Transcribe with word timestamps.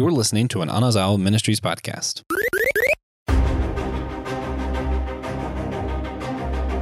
You're 0.00 0.10
listening 0.10 0.48
to 0.48 0.62
an 0.62 0.70
Anazao 0.70 1.20
Ministries 1.20 1.60
podcast. 1.60 2.22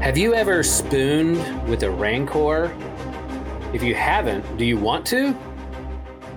Have 0.00 0.16
you 0.16 0.34
ever 0.34 0.62
spooned 0.62 1.68
with 1.68 1.82
a 1.82 1.90
Rancor? 1.90 2.72
If 3.74 3.82
you 3.82 3.96
haven't, 3.96 4.56
do 4.56 4.64
you 4.64 4.78
want 4.78 5.04
to? 5.06 5.36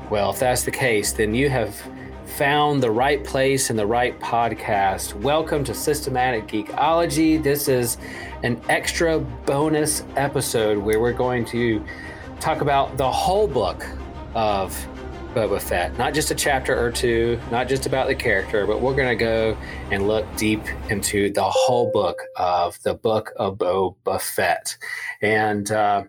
Well, 0.10 0.32
if 0.32 0.40
that's 0.40 0.64
the 0.64 0.72
case, 0.72 1.12
then 1.12 1.36
you 1.36 1.52
have 1.52 1.80
found 2.26 2.82
the 2.82 2.90
right 2.90 3.24
place 3.24 3.70
and 3.70 3.78
the 3.78 3.86
right 3.86 4.20
podcast. 4.20 5.14
Welcome 5.14 5.64
to 5.66 5.76
Systematic 5.76 6.48
Geekology. 6.48 7.44
This 7.44 7.68
is 7.68 8.00
an 8.42 8.60
extra 8.70 9.20
bonus 9.20 10.04
episode 10.16 10.80
where 10.80 11.00
we're 11.00 11.14
going 11.14 11.46
to 11.46 11.86
talk 12.40 12.62
about 12.62 12.98
the 12.98 13.12
whole 13.12 13.48
book 13.48 13.86
of 14.34 14.76
Boba 15.34 15.62
Fett, 15.62 15.98
not 15.98 16.14
just 16.14 16.32
a 16.32 16.36
chapter 16.36 16.78
or 16.78 16.92
two, 16.92 17.40
not 17.52 17.68
just 17.68 17.86
about 17.86 18.08
the 18.08 18.16
character, 18.16 18.68
but 18.68 18.82
we're 18.82 18.96
going 18.96 19.08
to 19.08 19.16
go 19.16 19.58
and 19.92 20.08
look 20.08 20.26
deep 20.36 20.62
into 20.90 21.32
the 21.32 21.44
whole 21.44 21.92
book 21.92 22.22
of 22.36 22.82
the 22.84 22.94
book 22.94 23.32
of 23.38 23.58
Boba 23.58 24.22
Fett. 24.22 24.78
And 25.22 25.72
uh, 25.72 26.04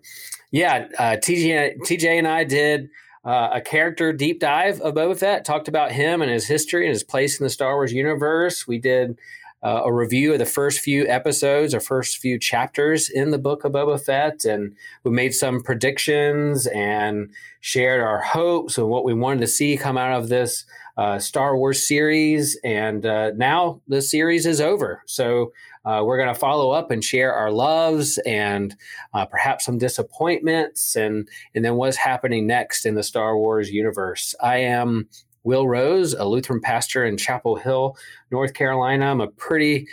yeah, 0.50 0.88
uh, 0.98 1.16
TJ, 1.16 1.78
TJ 1.78 2.18
and 2.18 2.26
I 2.26 2.44
did 2.44 2.90
uh, 3.24 3.50
a 3.52 3.60
character 3.60 4.12
deep 4.12 4.40
dive 4.40 4.80
of 4.80 4.94
Boba 4.94 5.16
Fett, 5.16 5.44
talked 5.44 5.68
about 5.68 5.92
him 5.92 6.22
and 6.22 6.30
his 6.30 6.46
history 6.46 6.84
and 6.86 6.92
his 6.92 7.04
place 7.04 7.38
in 7.38 7.44
the 7.44 7.50
Star 7.50 7.74
Wars 7.74 7.92
universe. 7.92 8.66
We 8.66 8.78
did 8.78 9.18
uh, 9.62 9.82
a 9.84 9.92
review 9.92 10.32
of 10.32 10.38
the 10.38 10.46
first 10.46 10.80
few 10.80 11.06
episodes 11.06 11.74
or 11.74 11.80
first 11.80 12.18
few 12.18 12.38
chapters 12.38 13.08
in 13.08 13.30
the 13.30 13.38
book 13.38 13.64
of 13.64 13.72
Boba 13.72 14.00
Fett, 14.00 14.44
and 14.44 14.74
we 15.04 15.10
made 15.10 15.34
some 15.34 15.62
predictions 15.62 16.66
and 16.68 17.30
shared 17.60 18.00
our 18.00 18.20
hopes 18.20 18.76
and 18.76 18.88
what 18.88 19.04
we 19.04 19.14
wanted 19.14 19.40
to 19.40 19.46
see 19.46 19.76
come 19.76 19.96
out 19.96 20.18
of 20.18 20.28
this 20.28 20.64
uh, 20.96 21.18
Star 21.18 21.56
Wars 21.56 21.86
series. 21.86 22.58
And 22.64 23.06
uh, 23.06 23.30
now 23.36 23.80
the 23.86 24.02
series 24.02 24.46
is 24.46 24.60
over, 24.60 25.02
so 25.06 25.52
uh, 25.84 26.02
we're 26.04 26.18
going 26.18 26.32
to 26.32 26.38
follow 26.38 26.70
up 26.70 26.90
and 26.90 27.02
share 27.02 27.32
our 27.32 27.50
loves 27.50 28.18
and 28.18 28.74
uh, 29.14 29.26
perhaps 29.26 29.64
some 29.64 29.78
disappointments, 29.78 30.96
and 30.96 31.28
and 31.54 31.64
then 31.64 31.76
what's 31.76 31.96
happening 31.96 32.46
next 32.46 32.84
in 32.84 32.94
the 32.94 33.02
Star 33.02 33.36
Wars 33.36 33.70
universe. 33.70 34.34
I 34.40 34.58
am 34.58 35.08
Will 35.44 35.66
Rose, 35.66 36.14
a 36.14 36.24
Lutheran 36.24 36.60
pastor 36.60 37.04
in 37.04 37.16
Chapel 37.16 37.56
Hill, 37.56 37.96
North 38.30 38.54
Carolina. 38.54 39.06
I'm 39.06 39.20
a 39.20 39.28
pretty 39.28 39.88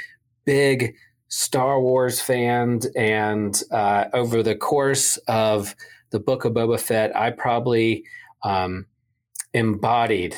big 0.46 0.96
Star 1.28 1.80
Wars 1.80 2.22
fan, 2.22 2.82
and 2.96 3.62
uh, 3.72 4.06
over 4.14 4.42
the 4.42 4.56
course 4.56 5.18
of 5.28 5.76
the 6.10 6.20
book 6.20 6.46
of 6.46 6.54
Boba 6.54 6.80
Fett, 6.80 7.16
I 7.16 7.32
probably 7.32 8.04
um, 8.44 8.86
embodied 9.54 10.36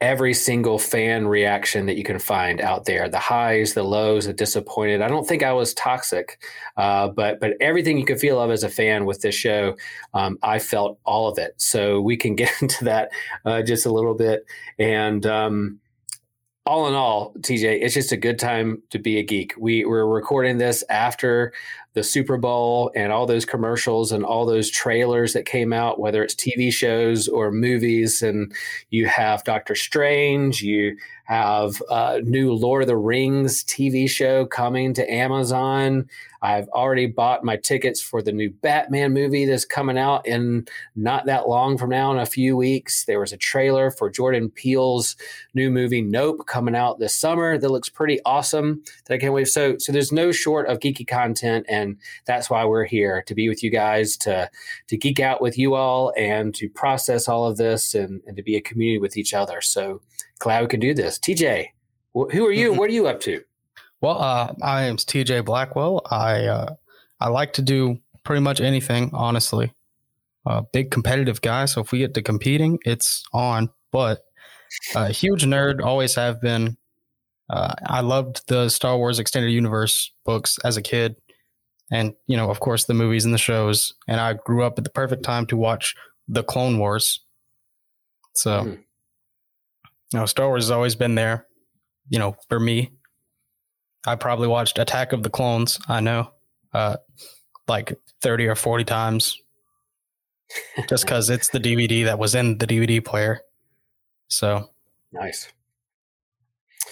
every 0.00 0.34
single 0.34 0.78
fan 0.78 1.26
reaction 1.26 1.86
that 1.86 1.96
you 1.96 2.04
can 2.04 2.18
find 2.18 2.60
out 2.60 2.84
there. 2.84 3.08
The 3.08 3.18
highs 3.18 3.72
the 3.72 3.82
lows 3.82 4.26
the 4.26 4.32
disappointed. 4.32 5.00
I 5.00 5.08
don't 5.08 5.26
think 5.26 5.42
i 5.42 5.52
was 5.52 5.72
toxic 5.74 6.42
uh, 6.76 7.08
but 7.08 7.40
but 7.40 7.54
everything 7.60 7.96
you 7.96 8.04
could 8.04 8.20
feel 8.20 8.40
of 8.40 8.50
as 8.50 8.62
a 8.62 8.68
fan 8.68 9.06
with 9.06 9.22
this 9.22 9.34
show 9.34 9.74
um, 10.12 10.38
i 10.42 10.58
felt 10.58 10.98
all 11.04 11.28
of 11.28 11.38
it. 11.38 11.54
So 11.56 12.00
we 12.00 12.16
can 12.16 12.34
get 12.42 12.50
into 12.60 12.84
that 12.84 13.10
uh, 13.44 13.62
just 13.62 13.86
a 13.86 13.92
little 13.92 14.14
bit. 14.14 14.44
And 14.78 15.24
um, 15.24 15.80
all 16.66 16.88
in 16.88 16.94
all, 16.94 17.32
TJ, 17.34 17.78
it's 17.82 17.94
just 17.94 18.12
a 18.12 18.16
good 18.16 18.38
time 18.38 18.82
to 18.90 18.98
be 18.98 19.18
a 19.18 19.22
geek. 19.22 19.54
We, 19.56 19.84
we're 19.84 20.04
recording 20.04 20.58
this 20.58 20.82
after 20.90 21.52
the 21.96 22.04
Super 22.04 22.36
Bowl 22.36 22.92
and 22.94 23.10
all 23.10 23.24
those 23.24 23.46
commercials 23.46 24.12
and 24.12 24.22
all 24.22 24.44
those 24.44 24.70
trailers 24.70 25.32
that 25.32 25.46
came 25.46 25.72
out, 25.72 25.98
whether 25.98 26.22
it's 26.22 26.34
TV 26.34 26.70
shows 26.70 27.26
or 27.26 27.50
movies. 27.50 28.20
And 28.20 28.52
you 28.90 29.06
have 29.06 29.42
Doctor 29.44 29.74
Strange, 29.74 30.60
you 30.60 30.98
have 31.26 31.82
a 31.90 32.20
new 32.22 32.52
Lord 32.52 32.82
of 32.82 32.88
the 32.88 32.96
Rings 32.96 33.64
TV 33.64 34.08
show 34.08 34.46
coming 34.46 34.94
to 34.94 35.12
Amazon. 35.12 36.08
I've 36.40 36.68
already 36.68 37.06
bought 37.06 37.42
my 37.42 37.56
tickets 37.56 38.00
for 38.00 38.22
the 38.22 38.30
new 38.30 38.50
Batman 38.50 39.12
movie 39.12 39.44
that's 39.44 39.64
coming 39.64 39.98
out 39.98 40.24
in 40.24 40.68
not 40.94 41.26
that 41.26 41.48
long 41.48 41.78
from 41.78 41.90
now, 41.90 42.12
in 42.12 42.18
a 42.18 42.26
few 42.26 42.56
weeks. 42.56 43.04
There 43.06 43.18
was 43.18 43.32
a 43.32 43.36
trailer 43.36 43.90
for 43.90 44.08
Jordan 44.08 44.50
Peele's 44.50 45.16
new 45.54 45.68
movie 45.68 46.00
Nope 46.00 46.46
coming 46.46 46.76
out 46.76 47.00
this 47.00 47.16
summer 47.16 47.58
that 47.58 47.70
looks 47.70 47.88
pretty 47.88 48.20
awesome. 48.24 48.84
That 49.06 49.14
I 49.14 49.18
can't 49.18 49.32
wait. 49.32 49.48
So, 49.48 49.76
so 49.78 49.90
there's 49.90 50.12
no 50.12 50.30
short 50.30 50.68
of 50.68 50.78
geeky 50.78 51.08
content, 51.08 51.66
and 51.68 51.96
that's 52.24 52.48
why 52.48 52.64
we're 52.64 52.84
here 52.84 53.24
to 53.26 53.34
be 53.34 53.48
with 53.48 53.64
you 53.64 53.70
guys 53.70 54.16
to 54.18 54.48
to 54.86 54.96
geek 54.96 55.18
out 55.18 55.42
with 55.42 55.58
you 55.58 55.74
all 55.74 56.12
and 56.16 56.54
to 56.54 56.68
process 56.68 57.26
all 57.26 57.46
of 57.46 57.56
this 57.56 57.94
and, 57.96 58.22
and 58.26 58.36
to 58.36 58.42
be 58.44 58.54
a 58.54 58.60
community 58.60 59.00
with 59.00 59.16
each 59.16 59.34
other. 59.34 59.60
So 59.60 60.00
glad 60.38 60.62
we 60.62 60.68
can 60.68 60.80
do 60.80 60.94
this. 60.94 61.18
TJ, 61.18 61.68
who 62.14 62.46
are 62.46 62.52
you? 62.52 62.70
Mm-hmm. 62.70 62.78
What 62.78 62.90
are 62.90 62.92
you 62.94 63.06
up 63.06 63.20
to? 63.20 63.42
Well, 64.00 64.20
uh, 64.20 64.54
I 64.62 64.82
am 64.84 64.96
TJ 64.96 65.44
Blackwell. 65.44 66.02
I 66.10 66.46
uh, 66.46 66.74
I 67.20 67.28
like 67.28 67.54
to 67.54 67.62
do 67.62 67.98
pretty 68.24 68.40
much 68.42 68.60
anything, 68.60 69.10
honestly. 69.12 69.72
Uh, 70.44 70.62
big 70.72 70.90
competitive 70.90 71.40
guy, 71.40 71.64
so 71.64 71.80
if 71.80 71.92
we 71.92 71.98
get 71.98 72.14
to 72.14 72.22
competing, 72.22 72.78
it's 72.84 73.24
on. 73.32 73.70
But 73.90 74.24
a 74.94 75.10
huge 75.10 75.44
nerd, 75.44 75.82
always 75.82 76.14
have 76.14 76.40
been. 76.40 76.76
Uh, 77.48 77.74
I 77.86 78.00
loved 78.00 78.46
the 78.48 78.68
Star 78.68 78.96
Wars 78.96 79.18
extended 79.18 79.50
universe 79.50 80.12
books 80.24 80.58
as 80.64 80.76
a 80.76 80.82
kid, 80.82 81.16
and 81.90 82.14
you 82.26 82.36
know, 82.36 82.50
of 82.50 82.60
course, 82.60 82.84
the 82.84 82.94
movies 82.94 83.24
and 83.24 83.32
the 83.32 83.38
shows. 83.38 83.94
And 84.06 84.20
I 84.20 84.34
grew 84.34 84.62
up 84.64 84.78
at 84.78 84.84
the 84.84 84.90
perfect 84.90 85.22
time 85.22 85.46
to 85.46 85.56
watch 85.56 85.94
the 86.28 86.42
Clone 86.42 86.78
Wars. 86.78 87.20
So, 88.34 88.62
Hmm. 88.62 88.74
You 90.12 90.18
know, 90.18 90.26
Star 90.26 90.46
Wars 90.48 90.64
has 90.64 90.70
always 90.70 90.94
been 90.94 91.14
there. 91.14 91.46
You 92.08 92.18
know, 92.18 92.36
for 92.48 92.60
me, 92.60 92.92
I 94.06 94.14
probably 94.14 94.48
watched 94.48 94.78
Attack 94.78 95.12
of 95.12 95.22
the 95.22 95.30
Clones. 95.30 95.78
I 95.88 96.00
know, 96.00 96.30
uh, 96.72 96.96
like 97.66 97.98
thirty 98.22 98.46
or 98.46 98.54
forty 98.54 98.84
times, 98.84 99.40
just 100.88 101.04
because 101.04 101.30
it's 101.30 101.48
the 101.50 101.58
DVD 101.58 102.04
that 102.04 102.18
was 102.18 102.34
in 102.34 102.58
the 102.58 102.66
DVD 102.66 103.04
player. 103.04 103.40
So 104.28 104.70
Nice. 105.12 105.48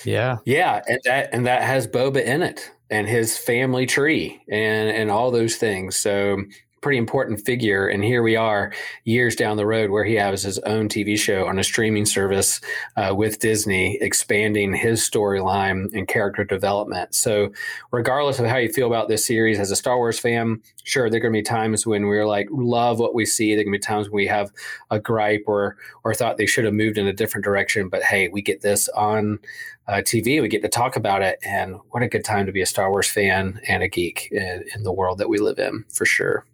yeah, 0.04 0.38
Yeah, 0.44 0.82
and 0.88 1.00
that 1.04 1.30
and 1.32 1.46
that 1.46 1.62
has 1.62 1.86
Boba 1.86 2.24
in 2.24 2.42
it 2.42 2.70
and 2.90 3.08
his 3.08 3.36
family 3.38 3.86
tree 3.86 4.40
and 4.50 4.88
and 4.90 5.10
all 5.10 5.30
those 5.30 5.56
things. 5.56 5.96
So 5.96 6.42
pretty 6.84 6.98
important 6.98 7.40
figure 7.40 7.88
and 7.88 8.04
here 8.04 8.22
we 8.22 8.36
are 8.36 8.70
years 9.04 9.34
down 9.34 9.56
the 9.56 9.64
road 9.64 9.88
where 9.88 10.04
he 10.04 10.16
has 10.16 10.42
his 10.42 10.58
own 10.66 10.86
tv 10.86 11.18
show 11.18 11.46
on 11.46 11.58
a 11.58 11.64
streaming 11.64 12.04
service 12.04 12.60
uh, 12.96 13.14
with 13.16 13.38
disney 13.38 13.96
expanding 14.02 14.74
his 14.74 15.00
storyline 15.00 15.90
and 15.94 16.08
character 16.08 16.44
development 16.44 17.14
so 17.14 17.50
regardless 17.90 18.38
of 18.38 18.44
how 18.44 18.58
you 18.58 18.70
feel 18.70 18.86
about 18.86 19.08
this 19.08 19.24
series 19.24 19.58
as 19.58 19.70
a 19.70 19.76
star 19.76 19.96
wars 19.96 20.18
fan 20.18 20.60
sure 20.82 21.08
there 21.08 21.16
are 21.16 21.22
going 21.22 21.32
to 21.32 21.38
be 21.38 21.42
times 21.42 21.86
when 21.86 22.04
we're 22.04 22.26
like 22.26 22.48
love 22.50 22.98
what 22.98 23.14
we 23.14 23.24
see 23.24 23.54
there 23.54 23.62
are 23.62 23.64
going 23.64 23.72
to 23.72 23.78
be 23.78 23.82
times 23.82 24.10
when 24.10 24.16
we 24.16 24.26
have 24.26 24.52
a 24.90 25.00
gripe 25.00 25.44
or 25.46 25.78
or 26.04 26.14
thought 26.14 26.36
they 26.36 26.44
should 26.44 26.66
have 26.66 26.74
moved 26.74 26.98
in 26.98 27.06
a 27.06 27.14
different 27.14 27.46
direction 27.46 27.88
but 27.88 28.02
hey 28.02 28.28
we 28.28 28.42
get 28.42 28.60
this 28.60 28.90
on 28.90 29.38
uh, 29.86 29.96
TV. 29.96 30.40
We 30.40 30.48
get 30.48 30.62
to 30.62 30.68
talk 30.68 30.96
about 30.96 31.22
it, 31.22 31.38
and 31.44 31.76
what 31.90 32.02
a 32.02 32.08
good 32.08 32.24
time 32.24 32.46
to 32.46 32.52
be 32.52 32.62
a 32.62 32.66
Star 32.66 32.90
Wars 32.90 33.08
fan 33.08 33.60
and 33.68 33.82
a 33.82 33.88
geek 33.88 34.28
in, 34.30 34.64
in 34.74 34.82
the 34.82 34.92
world 34.92 35.18
that 35.18 35.28
we 35.28 35.38
live 35.38 35.58
in, 35.58 35.84
for 35.92 36.06
sure. 36.06 36.46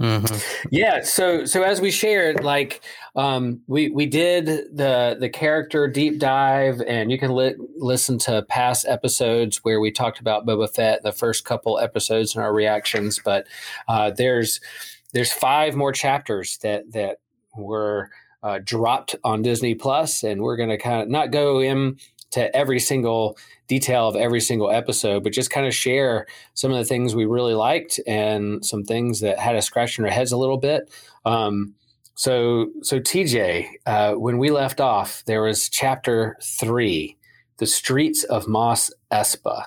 Mhm. 0.00 0.42
Yeah. 0.70 1.02
So 1.02 1.44
so 1.44 1.62
as 1.62 1.80
we 1.80 1.90
shared, 1.90 2.42
like 2.42 2.80
um, 3.16 3.60
we 3.66 3.90
we 3.90 4.06
did 4.06 4.46
the 4.46 5.16
the 5.20 5.28
character 5.28 5.86
deep 5.88 6.18
dive, 6.18 6.80
and 6.86 7.12
you 7.12 7.18
can 7.18 7.34
li- 7.34 7.56
listen 7.76 8.18
to 8.20 8.42
past 8.48 8.86
episodes 8.88 9.58
where 9.58 9.78
we 9.78 9.90
talked 9.90 10.18
about 10.18 10.46
Boba 10.46 10.72
Fett, 10.74 11.02
the 11.02 11.12
first 11.12 11.44
couple 11.44 11.78
episodes 11.78 12.34
and 12.34 12.42
our 12.42 12.52
reactions. 12.54 13.20
But 13.22 13.46
uh, 13.88 14.10
there's 14.10 14.60
there's 15.12 15.32
five 15.32 15.74
more 15.76 15.92
chapters 15.92 16.56
that 16.58 16.92
that 16.92 17.18
were 17.54 18.10
uh, 18.42 18.58
dropped 18.64 19.16
on 19.22 19.42
Disney 19.42 19.74
Plus, 19.74 20.22
and 20.22 20.40
we're 20.40 20.56
going 20.56 20.70
to 20.70 20.78
kind 20.78 21.02
of 21.02 21.08
not 21.10 21.30
go 21.30 21.60
into 22.32 22.54
every 22.56 22.78
single 22.78 23.36
detail 23.66 24.08
of 24.08 24.16
every 24.16 24.40
single 24.40 24.70
episode, 24.70 25.22
but 25.22 25.32
just 25.32 25.50
kind 25.50 25.66
of 25.66 25.74
share 25.74 26.26
some 26.54 26.70
of 26.70 26.78
the 26.78 26.84
things 26.84 27.14
we 27.14 27.24
really 27.24 27.54
liked 27.54 28.00
and 28.06 28.64
some 28.64 28.84
things 28.84 29.20
that 29.20 29.38
had 29.38 29.56
us 29.56 29.66
scratching 29.66 30.04
our 30.04 30.10
heads 30.10 30.32
a 30.32 30.36
little 30.36 30.58
bit. 30.58 30.90
Um, 31.24 31.74
so, 32.14 32.68
so 32.82 33.00
TJ, 33.00 33.66
uh, 33.86 34.12
when 34.14 34.38
we 34.38 34.50
left 34.50 34.80
off, 34.80 35.24
there 35.26 35.42
was 35.42 35.68
chapter 35.68 36.36
three, 36.42 37.16
the 37.58 37.66
streets 37.66 38.24
of 38.24 38.46
Mos 38.46 38.90
Espa, 39.10 39.64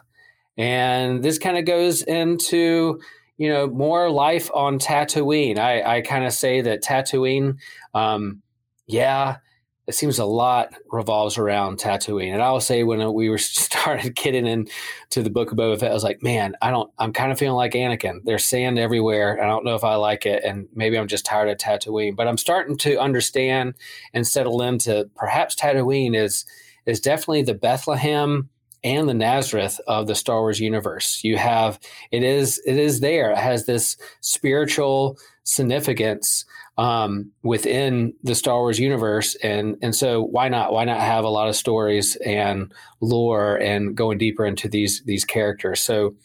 and 0.58 1.24
this 1.24 1.40
kind 1.40 1.58
of 1.58 1.66
goes 1.66 2.04
into 2.04 3.00
you 3.38 3.50
know 3.50 3.66
more 3.68 4.12
life 4.12 4.52
on 4.54 4.78
Tatooine. 4.78 5.58
I, 5.58 5.98
I 5.98 6.02
kind 6.02 6.26
of 6.26 6.34
say 6.34 6.62
that 6.62 6.84
Tatooine, 6.84 7.58
um, 7.96 8.44
yeah, 8.86 9.38
it 9.86 9.96
seems 9.96 10.18
a 10.18 10.26
lot 10.26 10.74
revolves 10.92 11.38
around 11.38 11.78
Tatooine. 11.78 12.32
And 12.32 12.42
I'll 12.42 12.62
say 12.62 12.84
when 12.84 13.14
we 13.14 13.30
were 13.30 13.38
started 13.38 14.16
getting 14.16 14.48
into 14.48 15.22
the 15.22 15.30
book 15.30 15.52
of 15.52 15.58
Boba 15.58 15.80
Fett, 15.80 15.92
I 15.92 15.94
was 15.94 16.04
like, 16.04 16.24
man, 16.24 16.56
I 16.62 16.72
don't, 16.72 16.92
I'm 16.98 17.12
kind 17.12 17.32
of 17.32 17.40
feeling 17.40 17.58
like 17.58 17.74
Anakin. 17.74 18.22
There's 18.24 18.46
sand 18.46 18.80
everywhere. 18.80 19.44
I 19.44 19.48
don't 19.48 19.66
know 19.66 19.76
if 19.76 19.84
I 19.84 19.96
like 19.96 20.26
it. 20.26 20.44
And 20.44 20.68
maybe 20.74 20.98
I'm 20.98 21.08
just 21.08 21.26
tired 21.26 21.50
of 21.50 21.58
Tatooine, 21.58 22.16
but 22.16 22.28
I'm 22.28 22.38
starting 22.38 22.78
to 22.78 23.00
understand 23.00 23.74
and 24.14 24.26
settle 24.26 24.62
into 24.62 25.10
perhaps 25.16 25.56
Tatooine 25.56 26.16
is, 26.16 26.46
is 26.86 27.02
definitely 27.02 27.44
the 27.44 27.54
Bethlehem 27.54 28.50
and 28.86 29.08
the 29.08 29.14
Nazareth 29.14 29.80
of 29.88 30.08
the 30.08 30.16
Star 30.16 30.42
Wars 30.42 30.60
universe. 30.60 31.24
You 31.24 31.38
have, 31.38 31.80
it 32.12 32.24
is, 32.24 32.62
it 32.66 32.78
is 32.78 33.00
there. 33.00 33.32
It 33.32 33.38
has 33.38 33.66
this 33.66 33.98
spiritual 34.22 35.18
significance 35.44 36.46
um, 36.78 37.32
within 37.44 38.14
the 38.24 38.36
Star 38.36 38.60
Wars 38.60 38.80
universe, 38.80 39.36
and 39.36 39.78
and 39.82 39.96
so 39.96 40.24
why 40.24 40.50
not? 40.50 40.74
Why 40.74 40.86
not 40.86 41.00
have 41.00 41.24
a 41.24 41.30
lot 41.30 41.48
of 41.48 41.56
stories 41.56 42.16
and 42.26 42.74
lore 43.02 43.58
and 43.58 43.96
going 43.96 44.18
deeper 44.18 44.46
into 44.46 44.68
these 44.68 45.04
these 45.06 45.26
characters? 45.26 45.80
So, 45.82 46.16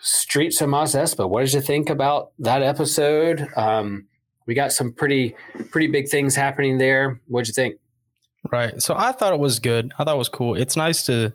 Streets 0.00 0.60
of 0.60 0.70
Mos 0.70 0.94
Espa. 0.94 1.28
What 1.28 1.44
did 1.44 1.52
you 1.52 1.60
think 1.60 1.90
about 1.90 2.32
that 2.38 2.62
episode? 2.62 3.48
Um, 3.56 4.06
we 4.46 4.54
got 4.54 4.72
some 4.72 4.92
pretty 4.92 5.36
pretty 5.70 5.88
big 5.88 6.08
things 6.08 6.34
happening 6.34 6.78
there. 6.78 7.20
What'd 7.28 7.48
you 7.48 7.54
think? 7.54 7.76
Right. 8.50 8.80
So 8.80 8.94
I 8.96 9.12
thought 9.12 9.32
it 9.32 9.38
was 9.38 9.58
good. 9.58 9.92
I 9.98 10.04
thought 10.04 10.14
it 10.14 10.18
was 10.18 10.28
cool. 10.28 10.54
It's 10.54 10.76
nice 10.76 11.04
to 11.06 11.34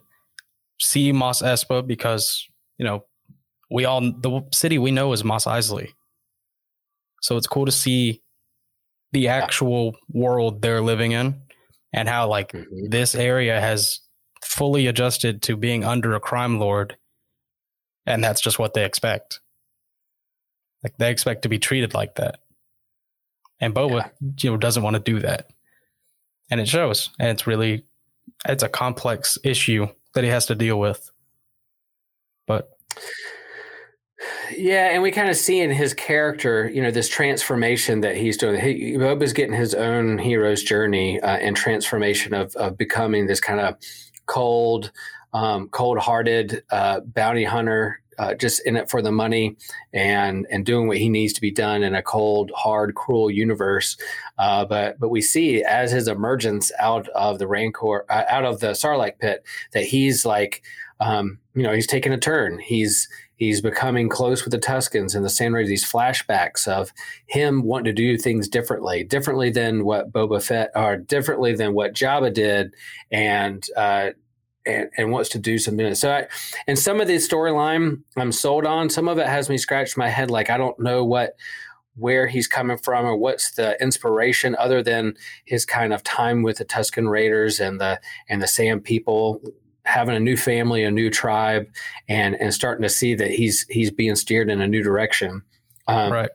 see 0.79 1.11
Mos 1.11 1.41
Espa 1.41 1.85
because 1.85 2.47
you 2.77 2.85
know 2.85 3.05
we 3.69 3.85
all 3.85 4.01
the 4.01 4.41
city 4.51 4.77
we 4.77 4.91
know 4.91 5.13
is 5.13 5.23
Mos 5.23 5.45
Eisley. 5.45 5.93
So 7.25 7.37
it's 7.37 7.47
cool 7.47 7.65
to 7.65 7.71
see 7.71 8.21
the 9.11 9.29
actual 9.29 9.97
world 10.09 10.61
they're 10.61 10.83
living 10.83 11.13
in 11.13 11.41
and 11.91 12.07
how 12.07 12.27
like 12.27 12.51
mm-hmm. 12.51 12.89
this 12.89 13.15
area 13.15 13.59
has 13.59 14.01
fully 14.43 14.85
adjusted 14.85 15.41
to 15.41 15.57
being 15.57 15.83
under 15.83 16.13
a 16.13 16.19
crime 16.19 16.59
lord 16.59 16.97
and 18.05 18.23
that's 18.23 18.41
just 18.41 18.59
what 18.59 18.75
they 18.75 18.85
expect. 18.85 19.39
Like 20.83 20.99
they 20.99 21.09
expect 21.09 21.41
to 21.41 21.49
be 21.49 21.57
treated 21.57 21.95
like 21.95 22.13
that. 22.15 22.41
And 23.59 23.73
Boba, 23.73 24.11
yeah. 24.21 24.29
you 24.41 24.51
know, 24.51 24.57
doesn't 24.57 24.83
want 24.83 24.95
to 24.95 24.99
do 24.99 25.19
that. 25.21 25.49
And 26.51 26.61
it 26.61 26.67
shows. 26.67 27.09
And 27.19 27.29
it's 27.29 27.47
really 27.47 27.85
it's 28.47 28.61
a 28.61 28.69
complex 28.69 29.39
issue 29.43 29.87
that 30.13 30.23
he 30.23 30.29
has 30.29 30.45
to 30.45 30.53
deal 30.53 30.79
with. 30.79 31.09
But 32.45 32.69
yeah, 34.51 34.89
and 34.91 35.01
we 35.01 35.11
kind 35.11 35.29
of 35.29 35.35
see 35.35 35.59
in 35.59 35.71
his 35.71 35.93
character, 35.93 36.69
you 36.69 36.81
know, 36.81 36.91
this 36.91 37.09
transformation 37.09 38.01
that 38.01 38.15
he's 38.15 38.37
doing. 38.37 38.59
He, 38.59 38.93
Boba's 38.97 39.33
getting 39.33 39.55
his 39.55 39.73
own 39.73 40.17
hero's 40.17 40.63
journey 40.63 41.19
uh, 41.21 41.37
and 41.37 41.55
transformation 41.55 42.33
of 42.33 42.55
of 42.55 42.77
becoming 42.77 43.27
this 43.27 43.39
kind 43.39 43.59
of 43.59 43.75
cold, 44.25 44.91
um, 45.33 45.69
cold-hearted 45.69 46.63
uh, 46.71 47.01
bounty 47.01 47.43
hunter, 47.43 48.01
uh, 48.17 48.33
just 48.33 48.65
in 48.65 48.75
it 48.75 48.89
for 48.89 49.01
the 49.01 49.11
money 49.11 49.55
and 49.93 50.47
and 50.49 50.65
doing 50.65 50.87
what 50.87 50.97
he 50.97 51.09
needs 51.09 51.33
to 51.33 51.41
be 51.41 51.51
done 51.51 51.83
in 51.83 51.95
a 51.95 52.01
cold, 52.01 52.51
hard, 52.55 52.95
cruel 52.95 53.29
universe. 53.29 53.97
Uh, 54.37 54.65
but 54.65 54.99
but 54.99 55.09
we 55.09 55.21
see 55.21 55.63
as 55.63 55.91
his 55.91 56.07
emergence 56.07 56.71
out 56.79 57.07
of 57.09 57.39
the 57.39 57.47
Rancor, 57.47 58.05
uh, 58.09 58.23
out 58.27 58.45
of 58.45 58.59
the 58.59 58.71
Sarlacc 58.71 59.19
pit, 59.19 59.43
that 59.73 59.83
he's 59.83 60.25
like, 60.25 60.63
um, 60.99 61.39
you 61.53 61.63
know, 61.63 61.73
he's 61.73 61.87
taking 61.87 62.13
a 62.13 62.17
turn. 62.17 62.59
He's 62.59 63.07
he's 63.35 63.61
becoming 63.61 64.09
close 64.09 64.43
with 64.43 64.51
the 64.51 64.59
Tuskens 64.59 65.15
and 65.15 65.23
the 65.23 65.29
Sand 65.29 65.53
Raiders. 65.53 65.69
These 65.69 65.91
flashbacks 65.91 66.67
of 66.67 66.91
him 67.27 67.63
wanting 67.63 67.85
to 67.85 67.93
do 67.93 68.17
things 68.17 68.47
differently, 68.47 69.03
differently 69.03 69.49
than 69.49 69.85
what 69.85 70.11
Boba 70.11 70.43
Fett, 70.43 70.71
or 70.75 70.97
differently 70.97 71.55
than 71.55 71.73
what 71.73 71.93
Jabba 71.93 72.33
did, 72.33 72.73
and 73.11 73.65
uh, 73.75 74.09
and, 74.65 74.89
and 74.97 75.11
wants 75.11 75.29
to 75.29 75.39
do 75.39 75.59
something. 75.59 75.93
So, 75.95 76.11
I, 76.11 76.27
and 76.67 76.77
some 76.77 76.99
of 76.99 77.07
the 77.07 77.17
storyline 77.17 78.01
I'm 78.17 78.31
sold 78.31 78.65
on. 78.65 78.89
Some 78.89 79.07
of 79.07 79.17
it 79.19 79.27
has 79.27 79.49
me 79.49 79.57
scratch 79.57 79.95
my 79.95 80.09
head, 80.09 80.31
like 80.31 80.49
I 80.49 80.57
don't 80.57 80.79
know 80.79 81.03
what 81.03 81.35
where 81.97 82.27
he's 82.27 82.47
coming 82.47 82.77
from 82.77 83.05
or 83.05 83.15
what's 83.15 83.51
the 83.51 83.81
inspiration 83.81 84.53
other 84.59 84.83
than 84.83 85.15
his 85.45 85.65
kind 85.65 85.93
of 85.93 86.03
time 86.03 86.43
with 86.43 86.57
the 86.57 86.65
Tusken 86.65 87.09
Raiders 87.09 87.59
and 87.59 87.79
the 87.79 87.99
and 88.27 88.41
the 88.41 88.47
Sand 88.47 88.83
people 88.83 89.41
having 89.85 90.15
a 90.15 90.19
new 90.19 90.37
family, 90.37 90.83
a 90.83 90.91
new 90.91 91.09
tribe, 91.09 91.67
and 92.09 92.35
and 92.35 92.53
starting 92.53 92.83
to 92.83 92.89
see 92.89 93.15
that 93.15 93.31
he's 93.31 93.65
he's 93.69 93.91
being 93.91 94.15
steered 94.15 94.49
in 94.49 94.61
a 94.61 94.67
new 94.67 94.83
direction. 94.83 95.41
Um, 95.87 96.11
right. 96.11 96.29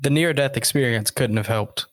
The 0.00 0.10
near 0.10 0.32
death 0.32 0.56
experience 0.56 1.10
couldn't 1.10 1.36
have 1.36 1.46
helped. 1.46 1.86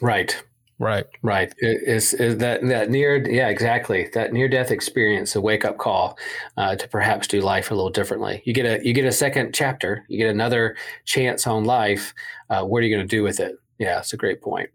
Right. 0.00 0.42
Right. 0.78 1.06
Right. 1.22 1.54
Is 1.58 2.12
is 2.12 2.36
that 2.38 2.60
that 2.68 2.90
near? 2.90 3.16
Yeah, 3.30 3.48
exactly. 3.48 4.10
That 4.12 4.34
near 4.34 4.46
death 4.46 4.70
experience, 4.70 5.34
a 5.34 5.40
wake 5.40 5.64
up 5.64 5.78
call 5.78 6.18
uh, 6.58 6.76
to 6.76 6.88
perhaps 6.88 7.26
do 7.26 7.40
life 7.40 7.70
a 7.70 7.74
little 7.74 7.90
differently. 7.90 8.42
You 8.44 8.52
get 8.52 8.66
a 8.66 8.86
you 8.86 8.92
get 8.92 9.06
a 9.06 9.12
second 9.12 9.54
chapter. 9.54 10.04
You 10.08 10.18
get 10.18 10.28
another 10.28 10.76
chance 11.06 11.46
on 11.46 11.64
life. 11.64 12.12
Uh, 12.50 12.64
what 12.64 12.82
are 12.82 12.86
you 12.86 12.94
going 12.94 13.06
to 13.06 13.16
do 13.16 13.22
with 13.22 13.40
it? 13.40 13.56
Yeah, 13.78 14.00
it's 14.00 14.12
a 14.12 14.18
great 14.18 14.42
point. 14.42 14.68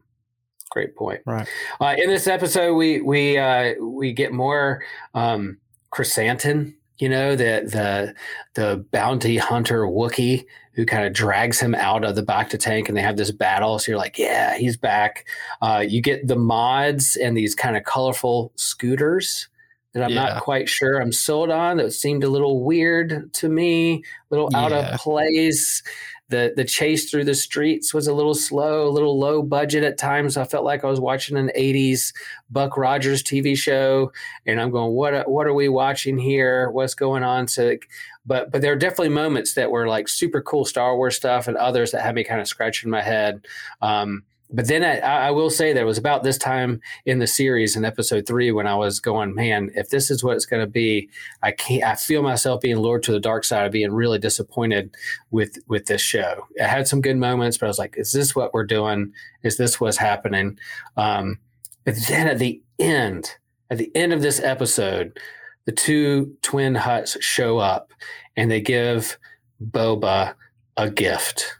Great 0.72 0.96
point. 0.96 1.22
Right. 1.26 1.48
Uh, 1.82 1.96
in 1.98 2.10
this 2.10 2.28
episode, 2.28 2.76
we 2.76 3.02
we 3.02 3.38
uh, 3.38 3.74
we 3.82 4.14
get 4.14 4.32
more 4.32 4.82
um, 5.14 5.58
Krrsantan. 5.94 6.74
You 6.98 7.10
know 7.10 7.36
the 7.36 7.68
the 7.68 8.16
the 8.54 8.86
bounty 8.92 9.38
hunter 9.38 9.82
Wookie 9.82 10.46
who 10.74 10.86
kind 10.86 11.06
of 11.06 11.12
drags 11.12 11.60
him 11.60 11.76
out 11.76 12.06
of 12.06 12.16
the 12.16 12.24
bacta 12.24 12.58
tank, 12.58 12.88
and 12.88 12.98
they 12.98 13.02
have 13.02 13.18
this 13.18 13.32
battle. 13.32 13.80
So 13.80 13.92
you're 13.92 14.00
like, 14.00 14.18
yeah, 14.18 14.58
he's 14.58 14.78
back. 14.78 15.28
Uh, 15.62 15.84
you 15.86 16.02
get 16.02 16.28
the 16.28 16.38
mods 16.38 17.18
and 17.18 17.36
these 17.36 17.54
kind 17.54 17.76
of 17.76 17.84
colorful 17.84 18.54
scooters 18.56 19.50
that 19.94 20.04
I'm 20.04 20.12
yeah. 20.12 20.24
not 20.24 20.42
quite 20.42 20.70
sure 20.70 21.02
I'm 21.02 21.12
sold 21.12 21.50
on. 21.50 21.78
That 21.78 21.92
seemed 21.92 22.24
a 22.24 22.30
little 22.30 22.64
weird 22.64 23.34
to 23.34 23.50
me, 23.50 23.96
a 23.96 24.02
little 24.30 24.48
yeah. 24.54 24.60
out 24.60 24.72
of 24.72 25.00
place 25.02 25.84
the 26.32 26.54
the 26.56 26.64
chase 26.64 27.12
through 27.12 27.26
the 27.26 27.36
streets 27.36 27.94
was 27.94 28.08
a 28.08 28.14
little 28.14 28.34
slow, 28.34 28.88
a 28.88 28.90
little 28.90 29.20
low 29.20 29.44
budget 29.44 29.84
at 29.84 29.98
times. 29.98 30.38
I 30.38 30.46
felt 30.46 30.66
like 30.66 30.84
I 30.84 30.88
was 30.88 31.00
watching 31.00 31.38
an 31.38 31.52
'80s 31.56 32.14
Buck 32.50 32.78
Rogers 32.78 33.22
TV 33.22 33.56
show, 33.56 34.12
and 34.48 34.60
I'm 34.60 34.72
going, 34.72 34.94
"What 34.94 35.30
what 35.30 35.46
are 35.46 35.54
we 35.54 35.70
watching 35.70 36.18
here? 36.18 36.72
What's 36.72 36.96
going 36.96 37.22
on?" 37.22 37.48
So, 37.48 37.78
but 38.26 38.52
but 38.52 38.62
there 38.62 38.72
are 38.72 38.78
definitely 38.78 39.10
moments 39.10 39.54
that 39.54 39.70
were 39.70 39.88
like 39.88 40.08
super 40.08 40.42
cool 40.42 40.66
Star 40.66 40.96
Wars 40.96 41.18
stuff, 41.18 41.48
and 41.48 41.58
others 41.58 41.92
that 41.92 42.02
had 42.02 42.16
me 42.16 42.24
kind 42.24 42.42
of 42.42 42.48
scratching 42.48 42.90
my 42.90 43.02
head. 43.02 43.46
Um, 43.82 44.24
but 44.54 44.68
then 44.68 44.84
I, 44.84 45.00
I, 45.28 45.32
will 45.32 45.50
say 45.50 45.72
that 45.72 45.82
it 45.82 45.86
was 45.86 45.98
about 45.98 46.24
this 46.24 46.38
time 46.38 46.82
in 47.06 47.20
the 47.20 47.28
series 47.28 47.76
in 47.76 47.86
episode 47.86 48.28
three 48.28 48.52
when 48.52 48.68
I 48.68 48.76
was 48.76 49.00
going, 49.00 49.34
man, 49.34 49.72
if 49.76 49.90
this 49.90 50.12
is 50.12 50.24
what 50.24 50.36
it's 50.36 50.46
going 50.46 50.64
to 50.64 50.70
be, 50.70 51.10
I 51.42 51.52
can't. 51.52 51.84
I 51.84 51.96
feel 51.96 52.22
myself 52.22 52.62
being 52.62 52.78
lured 52.78 53.04
to 53.04 53.12
the 53.12 53.20
dark 53.20 53.46
side 53.46 53.66
of 53.66 53.72
being 53.72 53.94
really 53.94 54.20
disappointed 54.20 54.96
with 55.32 55.58
with 55.68 55.86
this 55.86 56.02
show. 56.02 56.48
I 56.62 56.68
had 56.68 56.88
some 56.88 57.02
good 57.02 57.18
moments, 57.18 57.58
but 57.58 57.68
I 57.68 57.70
was 57.70 57.80
like, 57.80 57.96
is 57.98 58.12
this 58.12 58.36
what 58.36 58.54
we're 58.54 58.66
doing? 58.66 59.14
Is 59.44 59.58
this 59.58 59.80
what's 59.80 59.98
happening? 59.98 60.60
Um, 60.98 61.40
but 61.86 61.96
then 62.10 62.28
at 62.28 62.40
the 62.40 62.62
end, 62.78 63.36
at 63.70 63.78
the 63.78 63.92
end 63.96 64.12
of 64.12 64.22
this 64.22 64.42
episode, 64.42 65.18
the 65.66 65.72
two 65.72 66.36
twin 66.42 66.76
Hutts 66.76 67.22
show 67.22 67.58
up 67.58 67.94
and 68.36 68.52
they 68.52 68.62
give 68.62 69.18
Boba 69.64 70.36
a 70.76 70.90
gift, 70.90 71.58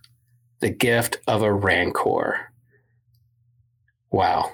the 0.60 0.70
gift 0.70 1.20
of 1.28 1.42
a 1.42 1.54
Rancor 1.54 2.51
Wow. 4.12 4.52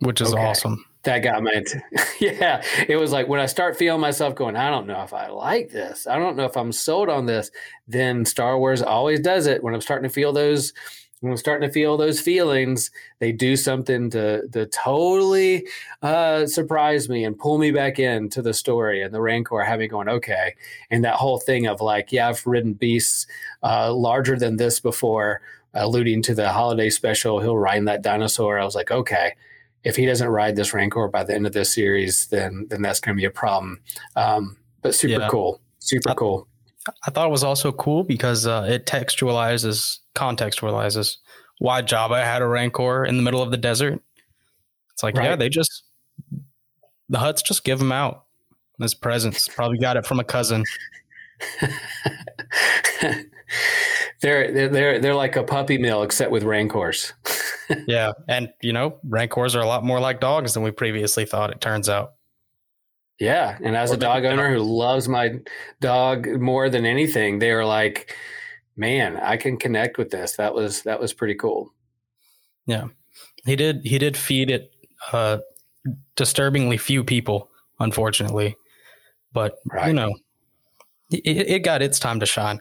Which 0.00 0.20
is 0.20 0.32
okay. 0.32 0.44
awesome. 0.44 0.84
That 1.04 1.20
got 1.20 1.42
my 1.42 1.64
yeah. 2.20 2.62
It 2.86 2.96
was 2.96 3.10
like 3.10 3.26
when 3.26 3.40
I 3.40 3.46
start 3.46 3.76
feeling 3.76 4.00
myself 4.00 4.34
going, 4.34 4.56
I 4.56 4.68
don't 4.68 4.86
know 4.86 5.02
if 5.02 5.14
I 5.14 5.28
like 5.28 5.70
this. 5.70 6.06
I 6.06 6.18
don't 6.18 6.36
know 6.36 6.44
if 6.44 6.56
I'm 6.56 6.72
sold 6.72 7.08
on 7.08 7.24
this. 7.24 7.50
Then 7.88 8.24
Star 8.24 8.58
Wars 8.58 8.82
always 8.82 9.20
does 9.20 9.46
it. 9.46 9.62
When 9.62 9.72
I'm 9.72 9.80
starting 9.80 10.08
to 10.08 10.12
feel 10.12 10.32
those, 10.32 10.74
when 11.20 11.32
I'm 11.32 11.38
starting 11.38 11.66
to 11.66 11.72
feel 11.72 11.96
those 11.96 12.20
feelings, 12.20 12.90
they 13.18 13.32
do 13.32 13.56
something 13.56 14.10
to 14.10 14.46
to 14.48 14.66
totally 14.66 15.66
uh, 16.02 16.46
surprise 16.46 17.08
me 17.08 17.24
and 17.24 17.38
pull 17.38 17.56
me 17.56 17.70
back 17.70 17.98
into 17.98 18.42
the 18.42 18.52
story. 18.52 19.02
And 19.02 19.14
the 19.14 19.22
Rancor 19.22 19.62
having 19.62 19.88
going, 19.88 20.08
okay, 20.08 20.54
and 20.90 21.02
that 21.04 21.14
whole 21.14 21.38
thing 21.40 21.66
of 21.66 21.80
like, 21.80 22.12
yeah, 22.12 22.28
I've 22.28 22.46
ridden 22.46 22.74
beasts 22.74 23.26
uh, 23.62 23.92
larger 23.94 24.38
than 24.38 24.56
this 24.56 24.80
before 24.80 25.40
alluding 25.74 26.22
to 26.22 26.34
the 26.34 26.50
holiday 26.50 26.90
special, 26.90 27.40
he'll 27.40 27.56
ride 27.56 27.86
that 27.86 28.02
dinosaur. 28.02 28.58
I 28.58 28.64
was 28.64 28.74
like, 28.74 28.90
okay, 28.90 29.34
if 29.84 29.96
he 29.96 30.06
doesn't 30.06 30.28
ride 30.28 30.56
this 30.56 30.74
Rancor 30.74 31.08
by 31.08 31.24
the 31.24 31.34
end 31.34 31.46
of 31.46 31.52
this 31.52 31.72
series, 31.72 32.26
then 32.26 32.66
then 32.68 32.82
that's 32.82 33.00
going 33.00 33.16
to 33.16 33.20
be 33.20 33.26
a 33.26 33.30
problem. 33.30 33.80
Um, 34.16 34.56
but 34.82 34.94
super 34.94 35.20
yeah. 35.20 35.28
cool, 35.28 35.60
super 35.78 36.10
I, 36.10 36.14
cool. 36.14 36.48
I 37.06 37.10
thought 37.10 37.26
it 37.26 37.30
was 37.30 37.44
also 37.44 37.72
cool 37.72 38.04
because 38.04 38.46
uh, 38.46 38.66
it 38.68 38.86
textualizes, 38.86 39.98
contextualizes 40.14 41.16
why 41.58 41.82
Jabba 41.82 42.24
had 42.24 42.40
a 42.42 42.46
Rancor 42.46 43.04
in 43.04 43.16
the 43.16 43.22
middle 43.22 43.42
of 43.42 43.50
the 43.50 43.58
desert. 43.58 44.00
It's 44.92 45.02
like, 45.02 45.14
right. 45.16 45.24
yeah, 45.24 45.36
they 45.36 45.48
just 45.48 45.84
the 47.08 47.18
Hutts 47.18 47.44
just 47.44 47.64
give 47.64 47.80
him 47.80 47.92
out 47.92 48.24
as 48.80 48.94
presents. 48.94 49.46
Probably 49.48 49.78
got 49.78 49.96
it 49.96 50.06
from 50.06 50.20
a 50.20 50.24
cousin. 50.24 50.64
they're 54.20 54.68
they're 54.68 54.98
they're, 54.98 55.14
like 55.14 55.36
a 55.36 55.42
puppy 55.42 55.78
mill 55.78 56.02
except 56.02 56.30
with 56.30 56.42
rancors. 56.42 57.12
yeah, 57.86 58.12
and 58.28 58.50
you 58.60 58.72
know, 58.72 58.98
rancors 59.04 59.56
are 59.56 59.62
a 59.62 59.66
lot 59.66 59.84
more 59.84 60.00
like 60.00 60.20
dogs 60.20 60.54
than 60.54 60.62
we 60.62 60.70
previously 60.70 61.24
thought. 61.24 61.50
It 61.50 61.60
turns 61.60 61.88
out. 61.88 62.14
Yeah, 63.18 63.58
and 63.62 63.76
as 63.76 63.90
Or 63.90 63.94
a 63.94 63.98
dog 63.98 64.24
owner 64.24 64.52
who 64.52 64.60
loves 64.60 65.08
my 65.08 65.40
dog 65.80 66.26
more 66.40 66.70
than 66.70 66.86
anything, 66.86 67.38
they 67.38 67.50
are 67.50 67.64
like, 67.64 68.16
"Man, 68.76 69.18
I 69.18 69.36
can 69.36 69.56
connect 69.58 69.98
with 69.98 70.10
this." 70.10 70.36
That 70.36 70.54
was 70.54 70.82
that 70.82 71.00
was 71.00 71.12
pretty 71.12 71.34
cool. 71.34 71.72
Yeah, 72.66 72.88
he 73.44 73.56
did. 73.56 73.82
He 73.84 73.98
did 73.98 74.16
feed 74.16 74.50
it. 74.50 74.70
Uh, 75.12 75.38
disturbingly 76.16 76.76
few 76.76 77.02
people, 77.02 77.50
unfortunately, 77.78 78.56
but 79.32 79.56
you 79.86 79.92
know, 79.92 80.12
it, 81.10 81.48
it 81.48 81.58
got 81.60 81.82
its 81.82 81.98
time 81.98 82.20
to 82.20 82.26
shine. 82.26 82.60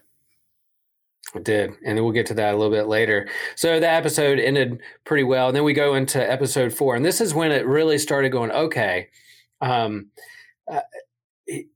It 1.36 1.44
did, 1.44 1.72
and 1.86 1.96
then 1.96 2.04
we'll 2.04 2.14
get 2.14 2.26
to 2.28 2.34
that 2.36 2.56
a 2.56 2.58
little 2.58 2.72
bit 2.72 2.88
later. 2.88 3.30
So 3.56 3.80
the 3.80 3.90
episode 3.90 4.40
ended 4.40 4.80
pretty 5.06 5.24
well, 5.24 5.48
and 5.48 5.56
then 5.56 5.64
we 5.64 5.74
go 5.74 5.94
into 5.94 6.20
episode 6.20 6.74
four, 6.74 6.96
and 6.96 7.06
this 7.06 7.22
is 7.22 7.36
when 7.36 7.52
it 7.52 7.68
really 7.68 8.00
started 8.00 8.32
going. 8.32 8.50
Okay, 8.50 9.10
um, 9.62 10.08
uh, 10.68 10.82
he, 11.46 11.68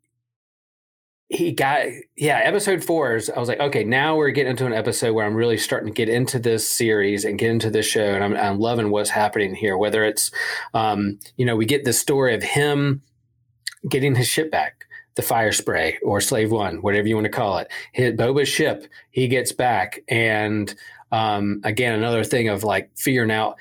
he 1.30 1.52
got 1.52 1.86
yeah. 2.18 2.40
Episode 2.40 2.84
four 2.84 3.16
is 3.16 3.30
I 3.30 3.40
was 3.40 3.48
like, 3.48 3.60
okay, 3.60 3.84
now 3.84 4.16
we're 4.16 4.32
getting 4.32 4.52
into 4.52 4.66
an 4.66 4.74
episode 4.74 5.14
where 5.14 5.26
I'm 5.26 5.36
really 5.36 5.58
starting 5.58 5.88
to 5.88 5.94
get 5.94 6.10
into 6.10 6.40
this 6.40 6.68
series 6.68 7.24
and 7.24 7.38
get 7.38 7.52
into 7.52 7.70
this 7.70 7.86
show, 7.86 8.06
and 8.06 8.24
I'm 8.24 8.36
I'm 8.36 8.60
loving 8.60 8.90
what's 8.90 9.12
happening 9.12 9.54
here. 9.54 9.78
Whether 9.78 10.04
it's, 10.04 10.32
um, 10.74 11.20
you 11.38 11.46
know, 11.46 11.56
we 11.56 11.68
get 11.68 11.86
the 11.86 11.94
story 11.94 12.34
of 12.34 12.42
him 12.42 13.04
getting 13.88 14.16
his 14.16 14.28
ship 14.28 14.50
back, 14.50 14.86
the 15.16 15.22
Firespray 15.22 15.96
or 16.04 16.20
slave 16.22 16.52
one, 16.52 16.82
whatever 16.82 17.08
you 17.08 17.16
want 17.16 17.26
to 17.26 17.32
call 17.32 17.58
it. 17.60 17.72
Hit 17.92 18.18
Boba's 18.18 18.50
ship, 18.50 18.86
he 19.12 19.28
gets 19.28 19.52
back, 19.52 20.00
and 20.08 20.74
um, 21.12 21.62
again 21.64 21.94
another 21.94 22.24
thing 22.24 22.50
of 22.50 22.64
like 22.64 22.90
figuring 22.98 23.32
out 23.32 23.56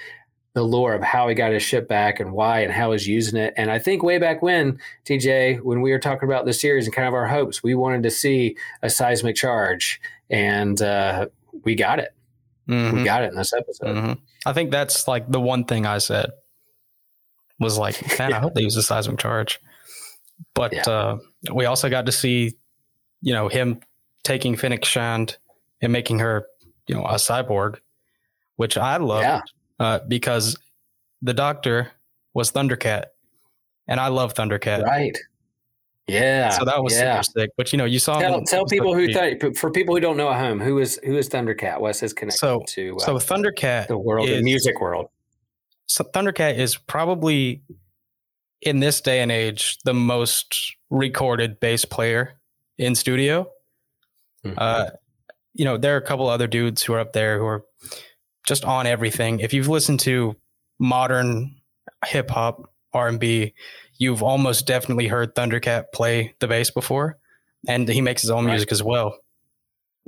the 0.54 0.62
lore 0.62 0.92
of 0.94 1.02
how 1.02 1.28
he 1.28 1.35
got 1.35 1.50
his 1.52 1.62
ship 1.62 1.88
back 1.88 2.21
and 2.21 2.32
why 2.32 2.61
and 2.61 2.71
how 2.73 2.92
he's 2.92 3.06
using 3.06 3.38
it. 3.38 3.54
And 3.56 3.71
I 3.71 3.78
think 3.78 4.02
way 4.02 4.18
back 4.18 4.42
when 4.42 4.78
TJ, 5.06 5.61
when 5.62 5.80
we 5.80 5.90
were 5.92 5.99
talking 5.99 6.28
about 6.28 6.44
the 6.44 6.52
series 6.52 6.85
and 6.87 6.94
kind 6.94 7.09
of 7.09 7.14
our 7.14 7.26
hopes, 7.26 7.62
we 7.62 7.75
wanted 7.75 8.02
to 8.02 8.11
see 8.11 8.56
a 8.82 8.90
seismic 8.90 9.35
charge, 9.37 10.00
and 10.30 10.80
uh, 10.82 11.26
we 11.64 11.75
got 11.75 11.99
it. 11.99 12.14
We 12.66 12.75
Mhm, 12.75 13.04
got 13.04 13.25
it 13.25 13.30
in 13.30 13.37
this 13.37 13.52
episode. 13.52 13.97
mhm. 13.97 14.18
I 14.47 14.52
think 14.52 14.71
that's 14.71 15.09
like 15.09 15.30
the 15.30 15.40
one 15.40 15.64
thing 15.64 15.85
I 15.87 15.99
said 15.99 16.30
was 17.59 17.78
like, 17.78 18.18
man, 18.18 18.32
I 18.32 18.38
hope 18.40 18.54
they 18.54 18.62
use 18.62 18.76
a 18.76 18.82
seismic 18.82 19.18
charge. 19.18 19.59
But 20.54 20.72
Yeah. 20.72 20.82
uh, 20.88 21.18
we 21.52 21.64
also 21.66 21.88
got 21.88 22.06
to 22.06 22.12
see, 22.12 22.56
you 23.20 23.32
know, 23.32 23.49
him 23.49 23.80
taking 24.25 24.56
Fennec 24.56 24.84
Shand 24.84 25.37
and 25.80 25.92
making 25.92 26.18
her, 26.20 26.46
you 26.87 26.94
know, 26.94 27.04
a 27.04 27.14
cyborg, 27.14 27.78
which 28.56 28.76
I 28.76 28.96
love 28.99 29.22
Yeah, 29.22 29.40
uh, 29.80 29.99
because 30.08 30.56
the 31.22 31.34
doctor 31.34 31.90
was 32.34 32.52
Thundercat, 32.52 33.06
and 33.88 33.99
I 34.00 34.08
love 34.08 34.34
Thundercat. 34.34 34.84
right. 34.84 35.16
Yeah. 36.08 36.50
So 36.50 36.64
that 36.64 36.82
was 36.82 36.92
yeah. 36.94 37.20
super 37.20 37.40
sick. 37.42 37.50
But 37.56 37.72
you 37.72 37.76
know, 37.78 37.84
you 37.84 38.00
saw 38.00 38.18
Tell, 38.18 38.38
in 38.38 38.44
tell 38.44 38.64
people 38.66 38.92
who 38.92 39.04
three. 39.12 39.38
th- 39.38 39.56
for 39.56 39.70
people 39.70 39.94
who 39.94 40.00
don't 40.00 40.16
know 40.16 40.30
at 40.30 40.38
home 40.40 40.58
who 40.58 40.78
is 40.80 40.99
who 41.04 41.16
is 41.16 41.28
Thundercat? 41.28 41.80
What's 41.80 42.00
his 42.00 42.12
connection 42.12 42.38
So- 42.38 42.62
to 42.68 42.96
uh, 42.96 43.04
so 43.04 43.14
Thundercat 43.18 43.87
the 43.87 43.96
world, 43.96 44.28
the 44.28 44.42
music 44.42 44.80
world? 44.80 45.06
so 45.87 46.02
Thundercat 46.02 46.56
is 46.58 46.76
probably 46.76 47.62
in 48.62 48.81
this 48.81 49.00
day 49.00 49.21
and 49.21 49.31
age 49.31 49.78
the 49.85 49.92
most 49.95 50.75
recorded 50.90 51.59
bass 51.61 51.85
player 51.85 52.35
in 52.78 52.95
studio. 52.95 53.50
Mhm. 54.45 54.54
Uh, 54.57 54.90
you 55.54 55.64
know, 55.64 55.76
there 55.76 55.95
are 55.95 55.99
a 55.99 56.02
couple 56.07 56.28
other 56.28 56.47
dudes 56.47 56.83
who 56.83 56.95
are 56.95 57.00
up 57.00 57.12
there 57.12 57.38
who 57.38 57.45
are 57.45 57.64
just 58.47 58.64
on 58.64 58.87
everything. 58.87 59.40
If 59.40 59.52
you've 59.52 59.69
listened 59.69 60.00
to 60.00 60.37
modern 60.78 61.54
hip 62.07 62.31
hop, 62.31 62.73
R 62.92 63.09
and 63.09 63.21
B, 63.21 63.52
you've 63.99 64.23
almost 64.23 64.66
definitely 64.66 65.09
heard 65.09 65.35
Thundercat 65.35 65.87
play 65.92 66.35
the 66.40 66.49
bass 66.49 66.71
before, 66.71 67.19
and 67.69 67.88
he 67.88 68.00
makes 68.00 68.23
his 68.23 68.31
own 68.31 68.45
Right. 68.45 68.52
music 68.52 68.73
as 68.73 68.83
well. 68.83 69.19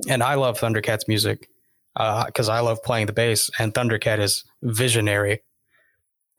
And 0.09 0.23
I 0.23 0.35
love 0.35 0.59
Thundercat's 0.59 1.07
music 1.09 1.49
because 1.95 2.49
I 2.49 2.61
love 2.61 2.83
playing 2.83 3.07
the 3.07 3.13
bass, 3.13 3.51
and 3.59 3.73
Thundercat 3.75 4.19
is 4.21 4.45
visionary 4.63 5.43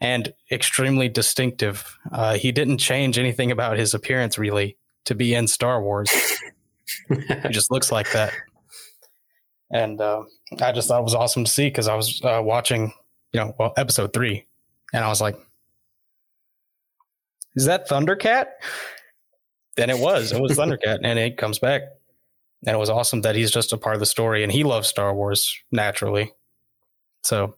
and 0.05 0.31
extremely 0.51 1.09
distinctive. 1.09 1.97
Uh, 2.11 2.35
he 2.35 2.51
didn't 2.51 2.77
change 2.77 3.17
anything 3.17 3.49
about 3.49 3.75
his 3.75 3.95
appearance 3.95 4.37
really 4.37 4.77
to 5.05 5.15
be 5.15 5.33
in 5.33 5.47
Star 5.47 5.81
Wars. 5.81 6.11
he 7.09 7.49
just 7.49 7.71
looks 7.71 7.91
like 7.91 8.11
that. 8.11 8.31
And 9.71 9.99
uh, 9.99 10.21
I 10.61 10.71
just 10.73 10.87
thought 10.87 10.99
it 10.99 11.03
was 11.03 11.15
awesome 11.15 11.43
to 11.43 11.51
see 11.51 11.69
because 11.69 11.87
I 11.87 11.95
was 11.95 12.21
uh, 12.23 12.39
watching, 12.43 12.93
you 13.33 13.39
know, 13.39 13.55
well, 13.57 13.73
episode 13.77 14.13
three, 14.13 14.45
and 14.93 15.03
I 15.03 15.07
was 15.07 15.21
like, 15.21 15.35
"Is 17.55 17.65
that 17.65 17.89
Thundercat?" 17.89 18.45
Then 19.75 19.89
it 19.89 19.97
was. 19.97 20.31
It 20.31 20.39
was 20.39 20.51
Thundercat, 20.51 20.99
and 21.03 21.17
it 21.17 21.37
comes 21.37 21.57
back, 21.57 21.81
and 22.67 22.75
it 22.75 22.79
was 22.79 22.91
awesome 22.91 23.21
that 23.21 23.35
he's 23.35 23.49
just 23.49 23.73
a 23.73 23.77
part 23.77 23.95
of 23.95 24.01
the 24.01 24.05
story, 24.05 24.43
and 24.43 24.51
he 24.51 24.63
loves 24.63 24.87
Star 24.87 25.15
Wars 25.15 25.59
naturally. 25.71 26.31
So 27.23 27.55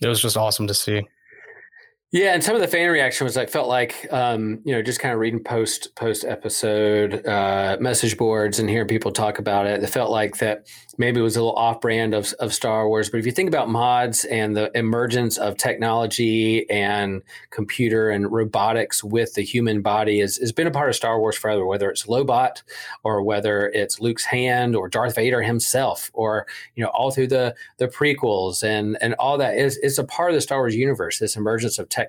it 0.00 0.08
was 0.08 0.20
just 0.20 0.36
awesome 0.36 0.66
to 0.66 0.74
see. 0.74 1.06
Yeah, 2.12 2.34
and 2.34 2.42
some 2.42 2.56
of 2.56 2.60
the 2.60 2.66
fan 2.66 2.90
reaction 2.90 3.24
was 3.24 3.36
like 3.36 3.50
felt 3.50 3.68
like 3.68 4.12
um, 4.12 4.58
you 4.64 4.74
know 4.74 4.82
just 4.82 4.98
kind 4.98 5.14
of 5.14 5.20
reading 5.20 5.44
post 5.44 5.94
post 5.94 6.24
episode 6.24 7.24
uh, 7.24 7.76
message 7.78 8.16
boards 8.16 8.58
and 8.58 8.68
hearing 8.68 8.88
people 8.88 9.12
talk 9.12 9.38
about 9.38 9.66
it. 9.66 9.80
It 9.80 9.86
felt 9.86 10.10
like 10.10 10.38
that 10.38 10.66
maybe 10.98 11.20
it 11.20 11.22
was 11.22 11.36
a 11.36 11.40
little 11.40 11.54
off 11.54 11.80
brand 11.80 12.12
of 12.12 12.32
of 12.40 12.52
Star 12.52 12.88
Wars. 12.88 13.10
But 13.10 13.20
if 13.20 13.26
you 13.26 13.32
think 13.32 13.46
about 13.46 13.70
mods 13.70 14.24
and 14.24 14.56
the 14.56 14.76
emergence 14.76 15.38
of 15.38 15.56
technology 15.56 16.68
and 16.68 17.22
computer 17.50 18.10
and 18.10 18.30
robotics 18.32 19.04
with 19.04 19.34
the 19.34 19.42
human 19.42 19.80
body 19.80 20.18
is 20.18 20.36
has 20.38 20.50
been 20.50 20.66
a 20.66 20.72
part 20.72 20.88
of 20.88 20.96
Star 20.96 21.20
Wars 21.20 21.36
forever. 21.36 21.64
Whether 21.64 21.88
it's 21.90 22.06
Lobot 22.06 22.64
or 23.04 23.22
whether 23.22 23.68
it's 23.68 24.00
Luke's 24.00 24.24
hand 24.24 24.74
or 24.74 24.88
Darth 24.88 25.14
Vader 25.14 25.42
himself 25.42 26.10
or 26.12 26.48
you 26.74 26.82
know 26.82 26.90
all 26.90 27.12
through 27.12 27.28
the 27.28 27.54
the 27.78 27.86
prequels 27.86 28.64
and 28.64 28.98
and 29.00 29.14
all 29.20 29.38
that 29.38 29.56
is 29.56 29.76
it's 29.76 29.98
a 29.98 30.04
part 30.04 30.30
of 30.30 30.34
the 30.34 30.40
Star 30.40 30.58
Wars 30.58 30.74
universe. 30.74 31.20
This 31.20 31.36
emergence 31.36 31.78
of 31.78 31.88
technology 31.88 31.99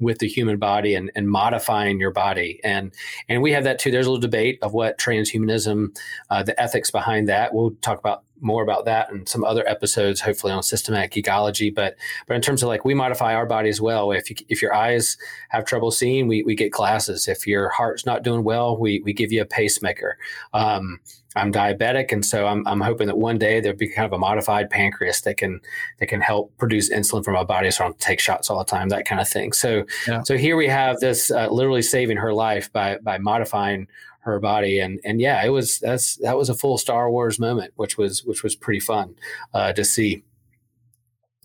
with 0.00 0.18
the 0.18 0.28
human 0.28 0.58
body 0.58 0.94
and, 0.94 1.10
and 1.14 1.28
modifying 1.28 1.98
your 1.98 2.12
body 2.12 2.60
and 2.62 2.92
and 3.28 3.42
we 3.42 3.52
have 3.52 3.64
that 3.64 3.78
too. 3.78 3.90
There's 3.90 4.06
a 4.06 4.10
little 4.10 4.20
debate 4.20 4.58
of 4.62 4.72
what 4.72 4.98
transhumanism, 4.98 5.96
uh, 6.30 6.42
the 6.42 6.60
ethics 6.60 6.90
behind 6.90 7.28
that. 7.28 7.52
We'll 7.52 7.72
talk 7.82 7.98
about 7.98 8.22
more 8.40 8.62
about 8.62 8.84
that 8.84 9.10
in 9.10 9.26
some 9.26 9.44
other 9.44 9.68
episodes, 9.68 10.20
hopefully 10.20 10.52
on 10.52 10.62
Systematic 10.62 11.12
Geekology. 11.12 11.74
But 11.74 11.96
but 12.26 12.34
in 12.34 12.42
terms 12.42 12.62
of 12.62 12.68
like 12.68 12.84
we 12.84 12.94
modify 12.94 13.34
our 13.34 13.46
body 13.46 13.68
as 13.68 13.80
well. 13.80 14.12
If 14.12 14.30
you, 14.30 14.36
if 14.48 14.62
your 14.62 14.74
eyes 14.74 15.16
have 15.48 15.64
trouble 15.64 15.90
seeing, 15.90 16.28
we, 16.28 16.42
we 16.44 16.54
get 16.54 16.70
glasses. 16.70 17.26
If 17.26 17.46
your 17.46 17.68
heart's 17.70 18.06
not 18.06 18.22
doing 18.22 18.44
well, 18.44 18.78
we 18.78 19.00
we 19.04 19.12
give 19.12 19.32
you 19.32 19.42
a 19.42 19.46
pacemaker. 19.46 20.18
Um, 20.52 21.00
I'm 21.38 21.52
diabetic, 21.52 22.12
and 22.12 22.24
so 22.24 22.46
I'm, 22.46 22.66
I'm 22.66 22.80
hoping 22.80 23.06
that 23.06 23.16
one 23.16 23.38
day 23.38 23.60
there'll 23.60 23.78
be 23.78 23.88
kind 23.88 24.06
of 24.06 24.12
a 24.12 24.18
modified 24.18 24.68
pancreas 24.70 25.22
that 25.22 25.36
can 25.36 25.60
that 26.00 26.06
can 26.08 26.20
help 26.20 26.56
produce 26.58 26.90
insulin 26.92 27.24
from 27.24 27.34
my 27.34 27.44
body, 27.44 27.70
so 27.70 27.84
I 27.84 27.88
don't 27.88 27.98
take 27.98 28.20
shots 28.20 28.50
all 28.50 28.58
the 28.58 28.64
time, 28.64 28.88
that 28.90 29.06
kind 29.06 29.20
of 29.20 29.28
thing. 29.28 29.52
So 29.52 29.84
Yeah. 30.06 30.22
so 30.22 30.36
here 30.36 30.56
we 30.56 30.68
have 30.68 31.00
this 31.00 31.30
uh, 31.30 31.48
literally 31.48 31.82
saving 31.82 32.16
her 32.18 32.32
life 32.32 32.72
by 32.72 32.98
by 32.98 33.18
modifying 33.18 33.88
her 34.20 34.38
body, 34.40 34.80
and 34.80 35.00
and 35.04 35.20
yeah, 35.20 35.42
it 35.44 35.50
was 35.50 35.78
that's 35.78 36.16
that 36.16 36.36
was 36.36 36.48
a 36.50 36.54
full 36.54 36.76
Star 36.78 37.10
Wars 37.10 37.38
moment, 37.38 37.72
which 37.76 37.96
was 37.96 38.24
which 38.24 38.42
was 38.42 38.54
pretty 38.54 38.80
fun 38.80 39.14
uh, 39.54 39.72
to 39.72 39.84
see 39.84 40.22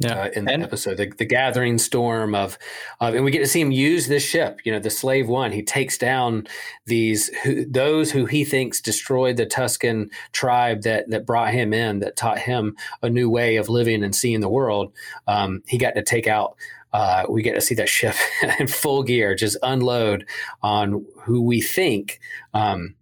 Yeah. 0.04 0.24
uh, 0.24 0.30
in 0.36 0.46
the 0.46 0.52
And- 0.52 0.64
episode. 0.64 0.98
The, 0.98 1.08
the 1.18 1.26
gathering 1.26 1.78
storm 1.78 2.36
of, 2.36 2.58
of, 3.00 3.16
and 3.16 3.24
we 3.24 3.32
get 3.32 3.40
to 3.40 3.48
see 3.48 3.62
him 3.62 3.72
use 3.72 4.08
this 4.08 4.24
ship. 4.24 4.60
You 4.64 4.72
know, 4.72 4.80
the 4.80 4.90
Slave 4.90 5.28
One. 5.30 5.52
He 5.52 5.64
takes 5.64 5.98
down 5.98 6.48
these 6.86 7.28
who, 7.44 7.66
those 7.66 8.12
who 8.12 8.26
he 8.26 8.44
thinks 8.46 8.82
destroyed 8.82 9.38
the 9.38 9.46
Tusken 9.46 10.10
tribe 10.32 10.84
that 10.84 11.10
that 11.10 11.26
brought 11.26 11.54
him 11.54 11.74
in, 11.74 12.00
that 12.00 12.16
taught 12.16 12.40
him 12.40 12.76
a 13.02 13.10
new 13.10 13.30
way 13.30 13.56
of 13.56 13.70
living 13.70 14.04
and 14.04 14.16
seeing 14.16 14.42
the 14.42 14.50
world. 14.50 14.92
Um, 15.28 15.64
he 15.68 15.78
got 15.78 15.96
to 15.96 16.04
take 16.04 16.28
out. 16.28 16.56
Uh, 16.92 17.26
we 17.28 17.42
get 17.42 17.56
to 17.56 17.62
see 17.62 17.74
that 17.74 17.90
ship 17.90 18.14
in 18.60 18.68
full 18.68 19.02
gear, 19.02 19.34
just 19.34 19.58
unload 19.64 20.28
on 20.62 21.04
who 21.24 21.42
we 21.42 21.60
think 21.60 22.20
um, 22.54 22.94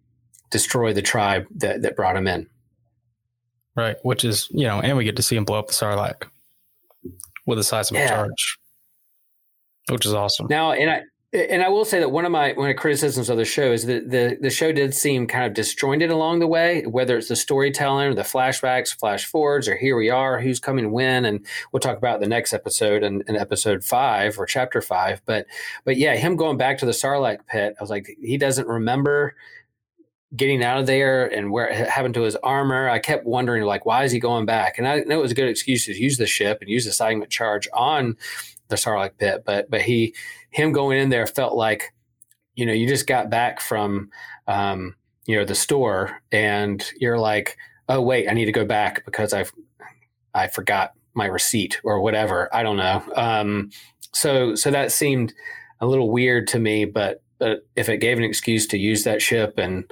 destroyed 0.50 0.96
the 0.96 1.02
tribe 1.02 1.46
that 1.56 1.82
that 1.82 1.98
brought 1.98 2.16
him 2.16 2.26
in. 2.28 2.48
Right. 3.76 3.98
Which 4.04 4.24
is, 4.26 4.48
you 4.52 4.66
know, 4.66 4.80
and 4.82 4.98
we 4.98 5.04
get 5.04 5.16
to 5.16 5.22
see 5.22 5.36
him 5.36 5.46
blow 5.46 5.60
up 5.60 5.68
the 5.68 5.74
Sarlacc 5.74 6.24
with 7.46 7.60
a 7.60 7.64
seismic 7.64 8.00
Yeah. 8.00 8.10
charge, 8.10 8.58
which 9.90 10.06
is 10.06 10.14
awesome. 10.14 10.48
Now, 10.50 10.72
and 10.72 10.90
I 10.90 11.02
and 11.34 11.64
I 11.64 11.70
will 11.70 11.86
say 11.86 12.00
that 12.00 12.12
one 12.12 12.26
of 12.26 12.32
my 12.32 12.52
one 12.54 12.70
of 12.70 12.76
criticisms 12.76 13.30
of 13.30 13.38
the 13.38 13.46
show 13.46 13.72
is 13.72 13.86
that 13.86 14.10
the 14.12 14.38
the 14.42 14.50
show 14.50 14.74
did 14.74 14.94
seem 14.94 15.28
kind 15.28 15.46
of 15.46 15.54
disjointed 15.54 16.10
along 16.12 16.40
the 16.40 16.48
way, 16.48 16.86
whether 16.86 17.18
it's 17.18 17.30
the 17.30 17.38
storytelling 17.38 18.08
or 18.10 18.14
the 18.14 18.22
flashbacks, 18.22 18.94
flash 18.94 19.26
forwards, 19.26 19.70
or 19.70 19.78
here 19.78 19.96
we 19.96 20.10
are, 20.10 20.42
who's 20.42 20.60
coming 20.60 20.92
when, 20.92 21.24
and 21.24 21.46
we'll 21.72 21.80
talk 21.80 21.98
about 21.98 22.20
the 22.20 22.28
next 22.28 22.52
episode 22.52 23.02
and 23.02 23.24
in, 23.30 23.38
episode 23.38 23.82
five 23.84 24.38
or 24.38 24.46
chapter 24.46 24.82
five. 24.82 25.22
But 25.26 25.46
but 25.86 25.96
yeah, 25.96 26.18
him 26.18 26.36
going 26.36 26.58
back 26.58 26.78
to 26.80 26.86
the 26.86 26.92
Sarlacc 26.92 27.46
pit, 27.48 27.76
I 27.80 27.82
was 27.82 27.90
like, 27.90 28.08
he 28.22 28.38
doesn't 28.38 28.68
remember 28.68 29.34
getting 30.36 30.64
out 30.64 30.80
of 30.80 30.88
there 30.88 31.26
and 31.26 31.52
where 31.52 31.68
it 31.68 31.90
happened 31.90 32.14
to 32.14 32.22
his 32.22 32.36
armor. 32.38 32.90
I 32.90 33.00
kept 33.00 33.26
wondering, 33.26 33.64
like, 33.64 33.86
why 33.86 34.04
is 34.04 34.12
he 34.12 34.20
going 34.20 34.46
back? 34.46 34.78
And 34.78 34.88
I 34.88 35.00
know 35.00 35.20
it 35.20 35.22
was 35.22 35.32
a 35.32 35.36
good 35.36 35.50
excuse 35.50 35.86
to 35.86 35.94
use 35.94 36.18
the 36.18 36.26
ship 36.26 36.60
and 36.62 36.70
use 36.70 36.86
the 36.86 36.94
seismic 36.94 37.30
charge 37.30 37.68
on 37.74 38.18
the 38.70 38.78
Sarlacc 38.78 39.18
pit, 39.18 39.44
but 39.46 39.70
but 39.70 39.82
he 39.82 40.16
him 40.50 40.72
going 40.72 40.98
in 40.98 41.10
there 41.10 41.28
felt 41.28 41.56
like, 41.56 41.94
you 42.56 42.66
know, 42.66 42.74
you 42.74 42.88
just 42.88 43.08
got 43.08 43.30
back 43.30 43.60
from 43.60 44.10
um, 44.48 44.96
you 45.26 45.38
know 45.38 45.46
the 45.46 45.56
store 45.56 46.22
and 46.32 46.84
you're 46.98 47.20
like, 47.20 47.58
oh 47.90 48.02
wait, 48.02 48.30
I 48.30 48.34
need 48.34 48.46
to 48.46 48.52
go 48.52 48.66
back 48.66 49.06
because 49.06 49.34
I've 49.34 49.52
I 50.34 50.48
forgot 50.48 50.94
my 51.14 51.26
receipt 51.26 51.80
or 51.84 52.02
whatever. 52.02 52.54
I 52.56 52.64
don't 52.64 52.78
know. 52.78 53.04
Um, 53.16 53.70
so 54.14 54.56
so 54.56 54.72
that 54.72 54.92
seemed 54.92 55.34
a 55.80 55.86
little 55.86 56.10
weird 56.10 56.48
to 56.48 56.60
me, 56.60 56.86
but 56.86 57.22
but 57.42 57.66
if 57.76 57.90
it 57.90 57.98
gave 57.98 58.20
an 58.20 58.24
excuse 58.24 58.68
to 58.68 58.78
use 58.78 59.04
that 59.04 59.20
ship 59.20 59.56
and 59.58 59.92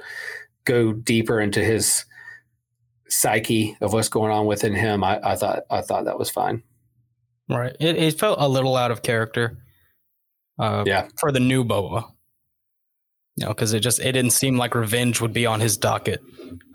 go 0.64 0.92
deeper 0.92 1.40
into 1.40 1.62
his 1.64 2.04
psyche 3.08 3.76
of 3.80 3.92
what's 3.92 4.08
going 4.08 4.30
on 4.30 4.46
within 4.46 4.72
him, 4.72 5.02
I, 5.02 5.18
I 5.22 5.34
thought 5.34 5.64
I 5.68 5.80
thought 5.82 6.04
that 6.04 6.16
was 6.18 6.30
fine. 6.30 6.62
Right. 7.48 7.74
It 7.80 7.96
it 7.96 8.20
felt 8.20 8.38
a 8.40 8.48
little 8.48 8.76
out 8.76 8.92
of 8.92 9.02
character. 9.02 9.58
Uh, 10.60 10.84
Yeah. 10.86 11.08
For 11.18 11.32
the 11.32 11.40
new 11.40 11.64
Boba. 11.64 12.04
You 13.34 13.46
know, 13.46 13.48
because 13.48 13.72
it 13.72 13.80
just 13.80 13.98
it 13.98 14.12
didn't 14.12 14.30
seem 14.30 14.56
like 14.56 14.76
revenge 14.76 15.20
would 15.20 15.32
be 15.32 15.46
on 15.46 15.58
his 15.58 15.76
docket, 15.76 16.22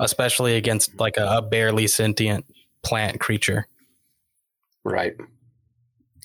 especially 0.01 0.57
against 0.57 0.99
like 0.99 1.15
a, 1.15 1.37
a 1.37 1.41
barely 1.41 1.87
sentient 1.87 2.45
plant 2.83 3.21
creature. 3.21 3.67
Right. 4.83 5.15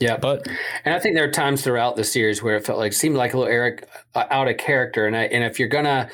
Yeah, 0.01 0.17
But 0.17 0.49
and 0.87 0.95
I 0.95 0.99
think 0.99 1.15
there 1.15 1.25
are 1.25 1.31
times 1.31 1.63
throughout 1.63 1.95
the 1.95 2.05
series 2.05 2.43
where 2.43 2.57
it 2.57 2.65
felt 2.65 2.79
like 2.79 2.95
seemed 2.95 3.17
like 3.17 3.35
a 3.35 3.39
little 3.39 3.53
Eric 3.53 3.87
uh, 4.15 4.25
out 4.31 4.49
of 4.49 4.57
character, 4.57 5.07
and 5.07 5.15
I, 5.15 5.25
and 5.25 5.45
if 5.45 5.59
you're 5.59 5.69
gonna, 5.69 6.09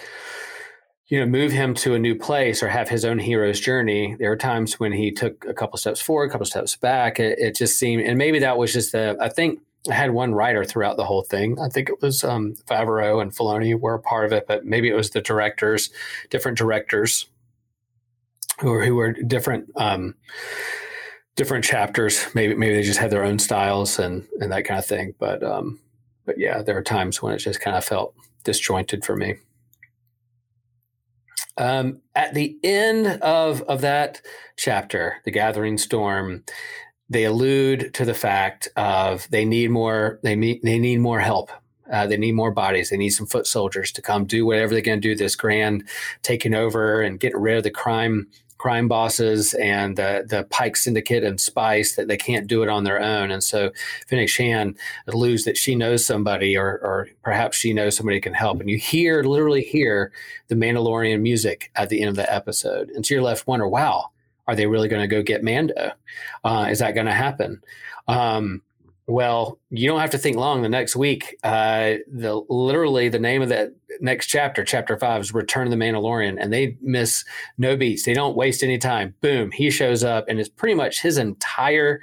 you 1.06 1.20
know, 1.20 1.26
move 1.26 1.52
him 1.52 1.72
to 1.74 1.94
a 1.94 1.98
new 1.98 2.16
place 2.16 2.64
or 2.64 2.68
have 2.68 2.88
his 2.88 3.04
own 3.04 3.20
hero's 3.20 3.60
journey, 3.60 4.16
there 4.18 4.32
are 4.32 4.36
times 4.36 4.80
when 4.80 4.90
he 4.92 5.12
took 5.12 5.44
a 5.44 5.54
couple 5.54 5.78
steps 5.78 6.00
forward, 6.00 6.30
a 6.30 6.32
couple 6.32 6.46
steps 6.46 6.74
back. 6.74 7.20
It, 7.20 7.38
it 7.38 7.54
just 7.54 7.78
seemed, 7.78 8.02
and 8.02 8.18
maybe 8.18 8.40
that 8.40 8.58
was 8.58 8.72
just 8.72 8.90
the. 8.90 9.16
I 9.20 9.28
think 9.28 9.60
I 9.88 9.94
had 9.94 10.10
one 10.10 10.34
writer 10.34 10.64
throughout 10.64 10.96
the 10.96 11.04
whole 11.04 11.22
thing. 11.22 11.56
I 11.60 11.68
think 11.68 11.88
it 11.88 12.02
was 12.02 12.24
um, 12.24 12.54
Favreau 12.68 13.22
and 13.22 13.32
Filoni 13.32 13.78
were 13.78 13.94
a 13.94 14.00
part 14.00 14.26
of 14.26 14.32
it, 14.32 14.48
but 14.48 14.66
maybe 14.66 14.88
it 14.88 14.94
was 14.94 15.10
the 15.10 15.20
directors, 15.20 15.90
different 16.28 16.58
directors, 16.58 17.26
who 18.60 18.70
were 18.70 18.84
who 18.84 18.96
were 18.96 19.12
different. 19.12 19.70
Um, 19.76 20.16
different 21.36 21.64
chapters. 21.64 22.26
Maybe 22.34 22.54
maybe 22.54 22.74
they 22.74 22.82
just 22.82 22.98
had 22.98 23.10
their 23.10 23.24
own 23.24 23.38
styles 23.38 23.98
and 23.98 24.26
and 24.40 24.50
that 24.50 24.64
kind 24.64 24.78
of 24.78 24.86
thing. 24.86 25.14
But 25.18 25.42
um, 25.42 25.78
but 26.24 26.38
yeah, 26.38 26.62
there 26.62 26.76
are 26.76 26.82
times 26.82 27.22
when 27.22 27.34
it 27.34 27.38
just 27.38 27.60
kind 27.60 27.76
of 27.76 27.84
felt 27.84 28.14
disjointed 28.44 29.04
for 29.04 29.16
me. 29.16 29.36
Um, 31.58 32.00
at 32.14 32.34
the 32.34 32.58
end 32.64 33.06
of 33.22 33.62
of 33.62 33.82
that 33.82 34.20
chapter, 34.56 35.16
the 35.24 35.30
Gathering 35.30 35.78
Storm, 35.78 36.44
they 37.08 37.24
allude 37.24 37.94
to 37.94 38.04
the 38.04 38.14
fact 38.14 38.68
of 38.76 39.28
they 39.30 39.44
need 39.44 39.70
more 39.70 40.18
they 40.22 40.34
need 40.34 40.60
they 40.62 40.78
need 40.78 40.98
more 40.98 41.20
help. 41.20 41.50
Uh, 41.90 42.04
they 42.04 42.16
need 42.16 42.32
more 42.32 42.50
bodies. 42.50 42.90
They 42.90 42.96
need 42.96 43.10
some 43.10 43.28
foot 43.28 43.46
soldiers 43.46 43.92
to 43.92 44.02
come 44.02 44.24
do 44.24 44.44
whatever 44.44 44.72
they're 44.72 44.82
going 44.82 45.00
to 45.00 45.08
do. 45.08 45.14
This 45.14 45.36
grand 45.36 45.88
taking 46.22 46.52
over 46.52 47.00
and 47.00 47.20
getting 47.20 47.40
rid 47.40 47.58
of 47.58 47.62
the 47.62 47.70
crime 47.70 48.26
crime 48.66 48.88
bosses 48.88 49.54
and 49.54 49.96
the 49.96 50.24
the 50.26 50.42
Pike 50.50 50.76
Syndicate 50.76 51.22
and 51.22 51.40
Spice 51.40 51.94
that 51.94 52.08
they 52.08 52.16
can't 52.16 52.48
do 52.48 52.64
it 52.64 52.68
on 52.68 52.82
their 52.82 53.00
own. 53.00 53.30
And 53.30 53.44
so 53.44 53.70
Fennec 54.08 54.28
Shand 54.28 54.76
alludes 55.06 55.44
that 55.44 55.56
she 55.56 55.76
knows 55.76 56.04
somebody, 56.04 56.56
or 56.56 56.80
or 56.82 57.08
perhaps 57.22 57.56
she 57.56 57.72
knows 57.72 57.96
somebody 57.96 58.20
can 58.20 58.34
help. 58.34 58.58
And 58.58 58.68
you 58.68 58.76
hear 58.76 59.22
literally 59.22 59.62
hear 59.62 60.10
the 60.48 60.56
Mandalorian 60.56 61.20
music 61.20 61.70
at 61.76 61.90
the 61.90 62.00
end 62.00 62.08
of 62.08 62.16
the 62.16 62.34
episode, 62.34 62.90
and 62.90 63.06
so 63.06 63.14
you're 63.14 63.22
left 63.22 63.46
wonder, 63.46 63.68
wow, 63.68 64.10
are 64.48 64.56
they 64.56 64.66
really 64.66 64.88
going 64.88 65.08
to 65.08 65.16
go 65.16 65.22
get 65.22 65.44
Mando? 65.44 65.92
Uh, 66.42 66.66
is 66.68 66.80
that 66.80 66.96
going 66.96 67.06
to 67.06 67.12
happen? 67.12 67.62
Um, 68.08 68.62
well, 69.06 69.60
you 69.70 69.86
don't 69.86 70.00
have 70.00 70.10
to 70.10 70.18
think 70.18 70.36
long. 70.36 70.62
The 70.62 70.68
next 70.68 70.96
week, 70.96 71.38
uh, 71.44 72.02
the 72.12 72.42
literally 72.48 73.08
the 73.08 73.20
name 73.20 73.42
of 73.42 73.48
that 73.50 73.72
next 74.00 74.26
chapter, 74.26 74.64
chapter 74.64 74.96
five, 74.98 75.20
is 75.20 75.34
Return 75.34 75.66
of 75.66 75.70
the 75.70 75.76
Mandalorian, 75.76 76.36
and 76.40 76.52
they 76.52 76.76
miss 76.80 77.24
no 77.58 77.76
beats. 77.76 78.04
They 78.04 78.14
don't 78.14 78.36
waste 78.36 78.62
any 78.62 78.78
time. 78.78 79.14
Boom, 79.20 79.50
he 79.50 79.70
shows 79.70 80.04
up, 80.04 80.26
and 80.28 80.38
it's 80.38 80.48
pretty 80.48 80.74
much 80.74 81.02
his 81.02 81.18
entire 81.18 82.00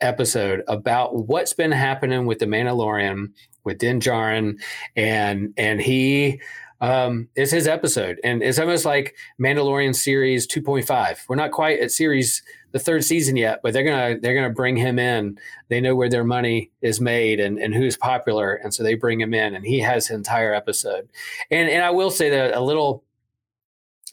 episode 0.00 0.62
about 0.68 1.26
what's 1.28 1.52
been 1.52 1.72
happening 1.72 2.26
with 2.26 2.40
the 2.40 2.46
Mandalorian 2.46 3.32
with 3.64 3.78
Din 3.78 4.00
Djarin, 4.00 4.60
and 4.96 5.54
and 5.56 5.80
he 5.80 6.40
um, 6.82 7.28
it's 7.36 7.52
his 7.52 7.68
episode, 7.68 8.18
and 8.24 8.42
it's 8.42 8.58
almost 8.58 8.84
like 8.84 9.14
Mandalorian 9.40 9.94
series 9.94 10.48
2.5. 10.48 11.18
We're 11.28 11.36
not 11.36 11.52
quite 11.52 11.78
at 11.78 11.92
series 11.92 12.42
the 12.72 12.80
third 12.80 13.04
season 13.04 13.36
yet, 13.36 13.60
but 13.62 13.72
they're 13.72 13.84
gonna 13.84 14.18
they're 14.20 14.34
gonna 14.34 14.50
bring 14.52 14.76
him 14.76 14.98
in. 14.98 15.38
They 15.68 15.80
know 15.80 15.94
where 15.94 16.08
their 16.08 16.24
money 16.24 16.72
is 16.80 17.00
made 17.00 17.38
and, 17.38 17.56
and 17.58 17.72
who's 17.72 17.96
popular, 17.96 18.54
and 18.54 18.74
so 18.74 18.82
they 18.82 18.94
bring 18.94 19.20
him 19.20 19.32
in, 19.32 19.54
and 19.54 19.64
he 19.64 19.78
has 19.78 20.08
his 20.08 20.16
entire 20.16 20.52
episode. 20.52 21.08
And 21.52 21.70
and 21.70 21.84
I 21.84 21.90
will 21.90 22.10
say 22.10 22.30
that 22.30 22.54
a 22.54 22.60
little. 22.60 23.04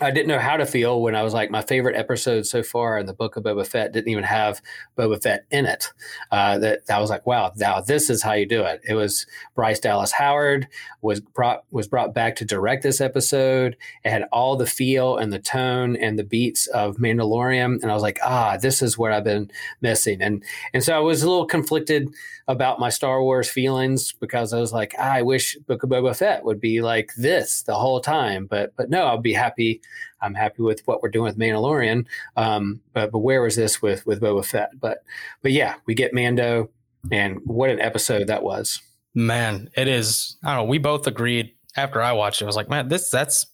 I 0.02 0.12
didn't 0.12 0.28
know 0.28 0.40
how 0.40 0.56
to 0.56 0.66
feel 0.66 1.02
when 1.02 1.14
I 1.14 1.24
was 1.24 1.34
like 1.34 1.52
my 1.52 1.62
favorite 1.62 1.98
episode 1.98 2.46
so 2.46 2.64
far 2.64 2.98
in 2.98 3.06
the 3.06 3.14
book 3.14 3.36
of 3.36 3.44
Boba 3.44 3.68
Fett 3.68 3.92
didn't 3.92 4.08
even 4.08 4.24
have 4.24 4.62
Boba 4.98 5.22
Fett 5.22 5.46
in 5.52 5.66
it. 5.66 5.92
Uh, 6.32 6.58
that 6.60 6.82
I 6.90 7.00
was 7.00 7.10
like, 7.10 7.26
wow, 7.26 7.52
now 7.58 7.82
this 7.82 8.10
is 8.10 8.24
how 8.24 8.32
you 8.32 8.46
do 8.46 8.64
it. 8.64 8.82
It 8.88 8.94
was 8.94 9.26
Bryce 9.56 9.80
Dallas 9.80 10.14
Howard 10.14 10.68
was 11.02 11.20
brought 11.20 11.66
was 11.72 11.88
brought 11.88 12.14
back 12.14 12.38
to 12.38 12.46
direct 12.46 12.84
this 12.84 13.02
episode. 13.02 13.76
It 14.06 14.10
had 14.10 14.24
all 14.32 14.56
the 14.56 14.66
feel 14.66 15.18
and 15.18 15.34
the 15.34 15.40
tone 15.40 15.98
and 15.98 16.18
the 16.18 16.24
beats 16.24 16.68
of 16.68 16.98
Mandalorian, 16.98 17.82
and 17.82 17.92
I 17.92 17.94
was 17.94 18.04
like, 18.04 18.20
ah, 18.24 18.58
this 18.58 18.82
is 18.82 18.98
what 18.98 19.12
I've 19.12 19.26
been 19.26 19.52
missing. 19.82 20.22
And 20.22 20.44
and 20.74 20.82
so 20.82 20.96
I 20.96 21.00
was 21.00 21.24
a 21.24 21.30
little 21.30 21.46
conflicted 21.46 22.14
about 22.50 22.80
my 22.80 22.90
Star 22.90 23.22
Wars 23.22 23.48
feelings 23.48 24.12
because 24.12 24.54
I 24.54 24.60
was 24.60 24.74
like, 24.74 24.96
ah, 24.98 25.12
I 25.14 25.22
wish 25.22 25.56
Book 25.68 25.84
of 25.84 25.92
Boba 25.92 26.18
Fett 26.18 26.44
would 26.44 26.60
be 26.60 26.82
like 26.82 27.14
this 27.16 27.62
the 27.62 27.76
whole 27.76 28.02
time, 28.02 28.48
but 28.48 28.76
but 28.76 28.90
no, 28.90 29.06
I'll 29.06 29.20
be 29.20 29.34
happy. 29.34 29.82
I'm 30.22 30.34
happy 30.34 30.64
with 30.64 30.82
what 30.88 31.04
we're 31.04 31.10
doing 31.10 31.26
with 31.26 31.38
Mandalorian. 31.38 32.06
Um, 32.36 32.82
but 32.94 33.12
but 33.12 33.20
where 33.20 33.44
was 33.44 33.56
this 33.56 33.84
with 33.84 34.04
with 34.08 34.20
Boba 34.20 34.44
Fett? 34.44 34.72
But 34.80 35.04
but 35.44 35.52
yeah, 35.52 35.76
we 35.86 35.94
get 35.94 36.12
Mando, 36.12 36.72
and 37.12 37.40
what 37.46 37.70
an 37.70 37.80
episode 37.80 38.26
that 38.28 38.42
was. 38.44 38.82
man, 39.14 39.70
it 39.76 39.88
is. 39.88 40.36
I 40.44 40.56
don't 40.56 40.66
know. 40.66 40.70
We 40.70 40.80
both 40.80 41.06
agreed 41.06 41.54
after 41.78 42.02
I 42.02 42.14
watched 42.14 42.42
it. 42.42 42.46
I 42.46 42.48
was 42.48 42.56
like, 42.56 42.70
man, 42.70 42.88
this 42.88 43.12
that's 43.12 43.46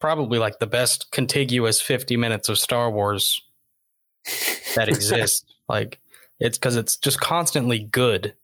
probably 0.00 0.38
like 0.38 0.58
the 0.58 0.66
best 0.66 1.10
contiguous 1.12 1.80
50 1.80 2.18
minutes 2.18 2.50
of 2.50 2.58
Star 2.58 2.90
Wars 2.90 3.42
that 4.76 4.88
exists. 4.90 5.46
like 5.66 5.98
it's 6.40 6.58
because 6.58 6.76
it's 6.76 6.96
just 6.96 7.20
constantly 7.20 7.80
good, 7.80 8.34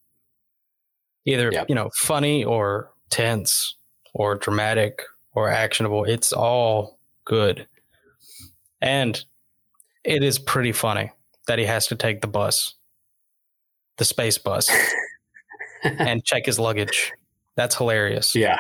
either 1.25 1.51
Yep. 1.53 1.67
you 1.69 1.75
know 1.75 1.91
funny 1.97 2.45
or 2.45 2.93
tense 3.11 3.77
or 4.15 4.35
dramatic 4.37 5.03
or 5.33 5.49
actionable. 5.49 6.05
It's 6.05 6.33
all 6.33 6.99
good, 7.25 7.67
and 8.81 9.23
it 10.05 10.23
is 10.23 10.39
pretty 10.39 10.73
funny 10.73 11.11
that 11.47 11.59
he 11.59 11.65
has 11.67 11.87
to 11.89 11.97
take 11.97 12.21
the 12.21 12.27
bus, 12.29 12.75
the 13.99 14.05
space 14.05 14.39
bus, 14.39 14.71
and 15.85 16.25
check 16.25 16.47
his 16.47 16.59
luggage. 16.59 17.13
That's 17.57 17.77
hilarious. 17.77 18.35
Yeah. 18.35 18.59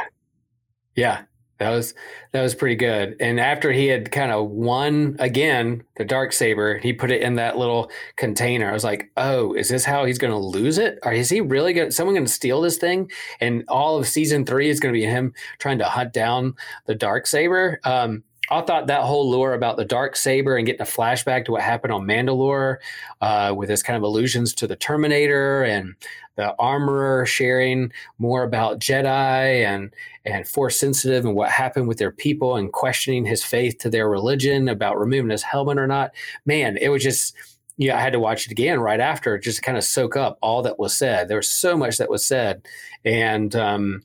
Yeah. 0.94 1.22
That 1.58 1.70
was 1.70 1.94
that 2.32 2.42
was 2.42 2.54
pretty 2.54 2.74
good. 2.74 3.16
And 3.20 3.38
after 3.38 3.70
he 3.70 3.86
had 3.86 4.10
kind 4.10 4.32
of 4.32 4.50
won 4.50 5.16
again 5.20 5.84
the 5.96 6.04
dark 6.04 6.32
saber, 6.32 6.78
he 6.78 6.92
put 6.92 7.12
it 7.12 7.22
in 7.22 7.36
that 7.36 7.56
little 7.56 7.90
container. 8.16 8.68
I 8.68 8.72
was 8.72 8.82
like, 8.82 9.10
"Oh, 9.16 9.52
is 9.54 9.68
this 9.68 9.84
how 9.84 10.04
he's 10.04 10.18
going 10.18 10.32
to 10.32 10.38
lose 10.38 10.78
it? 10.78 10.98
Or 11.04 11.12
is 11.12 11.30
he 11.30 11.40
really 11.40 11.72
going? 11.72 11.92
Someone 11.92 12.14
going 12.14 12.26
to 12.26 12.32
steal 12.32 12.60
this 12.60 12.78
thing?" 12.78 13.10
And 13.40 13.64
all 13.68 13.96
of 13.96 14.08
season 14.08 14.44
three 14.44 14.68
is 14.68 14.80
going 14.80 14.92
to 14.92 14.98
be 14.98 15.06
him 15.06 15.32
trying 15.58 15.78
to 15.78 15.84
hunt 15.84 16.12
down 16.12 16.54
the 16.86 16.94
dark 16.94 17.26
saber. 17.26 17.80
Um, 17.84 18.24
I 18.50 18.60
thought 18.60 18.88
that 18.88 19.02
whole 19.02 19.30
lore 19.30 19.54
about 19.54 19.76
the 19.76 19.84
dark 19.84 20.16
saber 20.16 20.56
and 20.56 20.66
getting 20.66 20.82
a 20.82 20.84
flashback 20.84 21.46
to 21.46 21.52
what 21.52 21.62
happened 21.62 21.92
on 21.92 22.06
Mandalore, 22.06 22.76
uh, 23.20 23.54
with 23.56 23.68
this 23.68 23.82
kind 23.82 23.96
of 23.96 24.02
allusions 24.02 24.54
to 24.54 24.66
the 24.66 24.76
Terminator 24.76 25.62
and 25.62 25.94
the 26.36 26.54
armorer 26.58 27.26
sharing 27.26 27.92
more 28.18 28.42
about 28.42 28.80
Jedi 28.80 29.64
and 29.64 29.92
and 30.24 30.48
force 30.48 30.78
sensitive 30.78 31.24
and 31.24 31.34
what 31.34 31.50
happened 31.50 31.86
with 31.86 31.98
their 31.98 32.10
people 32.10 32.56
and 32.56 32.72
questioning 32.72 33.24
his 33.24 33.44
faith 33.44 33.78
to 33.78 33.90
their 33.90 34.08
religion 34.08 34.68
about 34.68 34.98
removing 34.98 35.30
his 35.30 35.42
helmet 35.42 35.78
or 35.78 35.86
not. 35.86 36.12
Man, 36.44 36.76
it 36.78 36.88
was 36.88 37.02
just 37.02 37.34
yeah, 37.76 37.96
I 37.96 38.00
had 38.00 38.12
to 38.12 38.20
watch 38.20 38.46
it 38.46 38.52
again 38.52 38.78
right 38.80 39.00
after 39.00 39.36
just 39.38 39.56
to 39.56 39.62
kind 39.62 39.76
of 39.76 39.84
soak 39.84 40.16
up 40.16 40.38
all 40.40 40.62
that 40.62 40.78
was 40.78 40.96
said. 40.96 41.28
There 41.28 41.38
was 41.38 41.48
so 41.48 41.76
much 41.76 41.98
that 41.98 42.10
was 42.10 42.24
said 42.24 42.66
and 43.04 43.54
um 43.54 44.02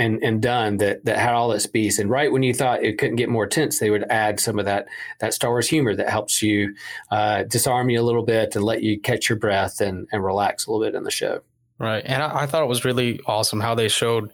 and 0.00 0.22
and 0.24 0.40
done 0.40 0.78
that 0.78 1.04
that 1.04 1.18
had 1.18 1.34
all 1.34 1.50
this 1.50 1.66
beast. 1.66 1.98
And 1.98 2.08
right 2.08 2.32
when 2.32 2.42
you 2.42 2.54
thought 2.54 2.82
it 2.82 2.96
couldn't 2.96 3.16
get 3.16 3.28
more 3.28 3.46
tense, 3.46 3.78
they 3.78 3.90
would 3.90 4.04
add 4.04 4.40
some 4.40 4.58
of 4.58 4.64
that 4.64 4.86
that 5.20 5.34
Star 5.34 5.50
Wars 5.50 5.68
humor 5.68 5.94
that 5.94 6.08
helps 6.08 6.42
you 6.42 6.74
uh, 7.10 7.42
disarm 7.44 7.90
you 7.90 8.00
a 8.00 8.02
little 8.02 8.24
bit 8.24 8.56
and 8.56 8.64
let 8.64 8.82
you 8.82 8.98
catch 8.98 9.28
your 9.28 9.38
breath 9.38 9.80
and 9.80 10.08
and 10.10 10.24
relax 10.24 10.66
a 10.66 10.72
little 10.72 10.84
bit 10.84 10.96
in 10.96 11.04
the 11.04 11.10
show. 11.10 11.42
Right. 11.78 12.02
And 12.04 12.22
I, 12.22 12.40
I 12.40 12.46
thought 12.46 12.62
it 12.62 12.68
was 12.68 12.84
really 12.84 13.20
awesome 13.26 13.60
how 13.60 13.74
they 13.74 13.88
showed 13.88 14.30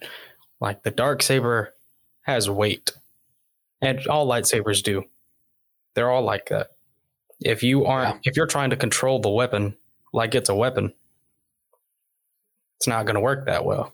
like 0.61 0.85
the 0.85 0.92
dark 0.92 1.20
saber 1.20 1.74
has 2.22 2.48
weight. 2.48 2.92
And 3.83 4.07
all 4.07 4.26
lightsabers 4.26 4.83
do. 4.83 5.05
They're 5.94 6.11
all 6.11 6.22
like 6.22 6.48
that. 6.48 6.68
If 7.40 7.62
you 7.62 7.85
aren't, 7.85 8.26
if 8.26 8.37
you're 8.37 8.46
trying 8.46 8.70
to 8.70 8.76
control 8.76 9.18
the 9.18 9.29
weapon 9.29 9.76
like 10.12 10.35
it's 10.35 10.48
a 10.48 10.55
weapon, 10.55 10.94
it's 12.79 12.87
not 12.87 13.05
going 13.05 13.16
to 13.16 13.20
work 13.20 13.46
that 13.46 13.64
well 13.64 13.92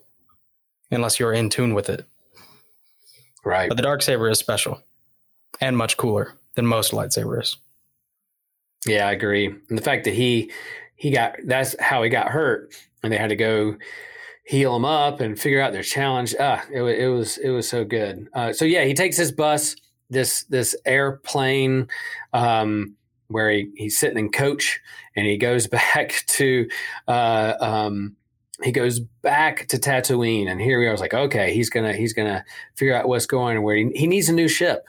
unless 0.93 1.19
you're 1.19 1.33
in 1.33 1.51
tune 1.51 1.75
with 1.75 1.89
it. 1.89 2.05
Right. 3.45 3.69
But 3.69 3.77
the 3.77 3.83
dark 3.83 4.03
saber 4.03 4.29
is 4.31 4.39
special 4.39 4.81
and 5.61 5.77
much 5.77 5.97
cooler 5.97 6.35
than 6.55 6.67
most 6.67 6.93
lightsabers. 6.93 7.57
Yeah, 8.87 9.09
I 9.09 9.13
agree. 9.13 9.47
And 9.47 9.79
the 9.79 9.83
fact 9.83 10.05
that 10.05 10.15
he 10.15 10.51
he 10.97 11.11
got 11.11 11.37
that's 11.45 11.75
how 11.81 12.03
he 12.03 12.09
got 12.09 12.29
hurt, 12.29 12.75
and 13.03 13.13
they 13.13 13.17
had 13.17 13.31
to 13.31 13.37
go 13.37 13.77
heal 14.45 14.75
him 14.75 14.85
up 14.85 15.21
and 15.21 15.39
figure 15.39 15.61
out 15.61 15.73
their 15.73 15.83
challenge. 15.83 16.35
Ah, 16.39 16.65
it, 16.73 16.83
it 16.83 17.09
was 17.09 17.39
it 17.39 17.51
was 17.51 17.69
so 17.69 17.85
good. 17.85 18.29
Uh, 18.35 18.53
so 18.53 18.65
yeah, 18.65 18.85
he 18.85 18.95
takes 18.95 19.17
his 19.17 19.33
bus, 19.33 19.77
this 20.11 20.45
this 20.45 20.75
airplane, 20.85 21.89
um, 22.33 22.95
where 23.29 23.51
he, 23.51 23.71
he's 23.77 23.99
sitting 23.99 24.19
in 24.19 24.31
coach, 24.31 24.81
and 25.17 25.27
he 25.27 25.37
goes 25.37 25.67
back 25.69 26.25
to 26.27 26.69
uh, 27.09 27.55
um, 27.61 28.17
he 28.63 28.73
goes 28.73 29.01
back 29.01 29.67
to 29.69 29.79
Tatooine, 29.79 30.51
and 30.51 30.61
here 30.61 30.79
we 30.79 30.87
are. 30.87 30.91
I 30.91 30.93
was 30.93 31.01
like, 31.01 31.15
okay, 31.15 31.53
he's 31.55 31.71
gonna 31.71 31.93
he's 31.93 32.13
gonna 32.13 32.45
figure 32.77 32.95
out 32.95 33.09
what's 33.09 33.27
going 33.27 33.57
and 33.57 33.65
where 33.65 33.77
he, 33.77 33.91
he 33.95 34.07
needs 34.07 34.29
a 34.29 34.33
new 34.33 34.49
ship, 34.49 34.85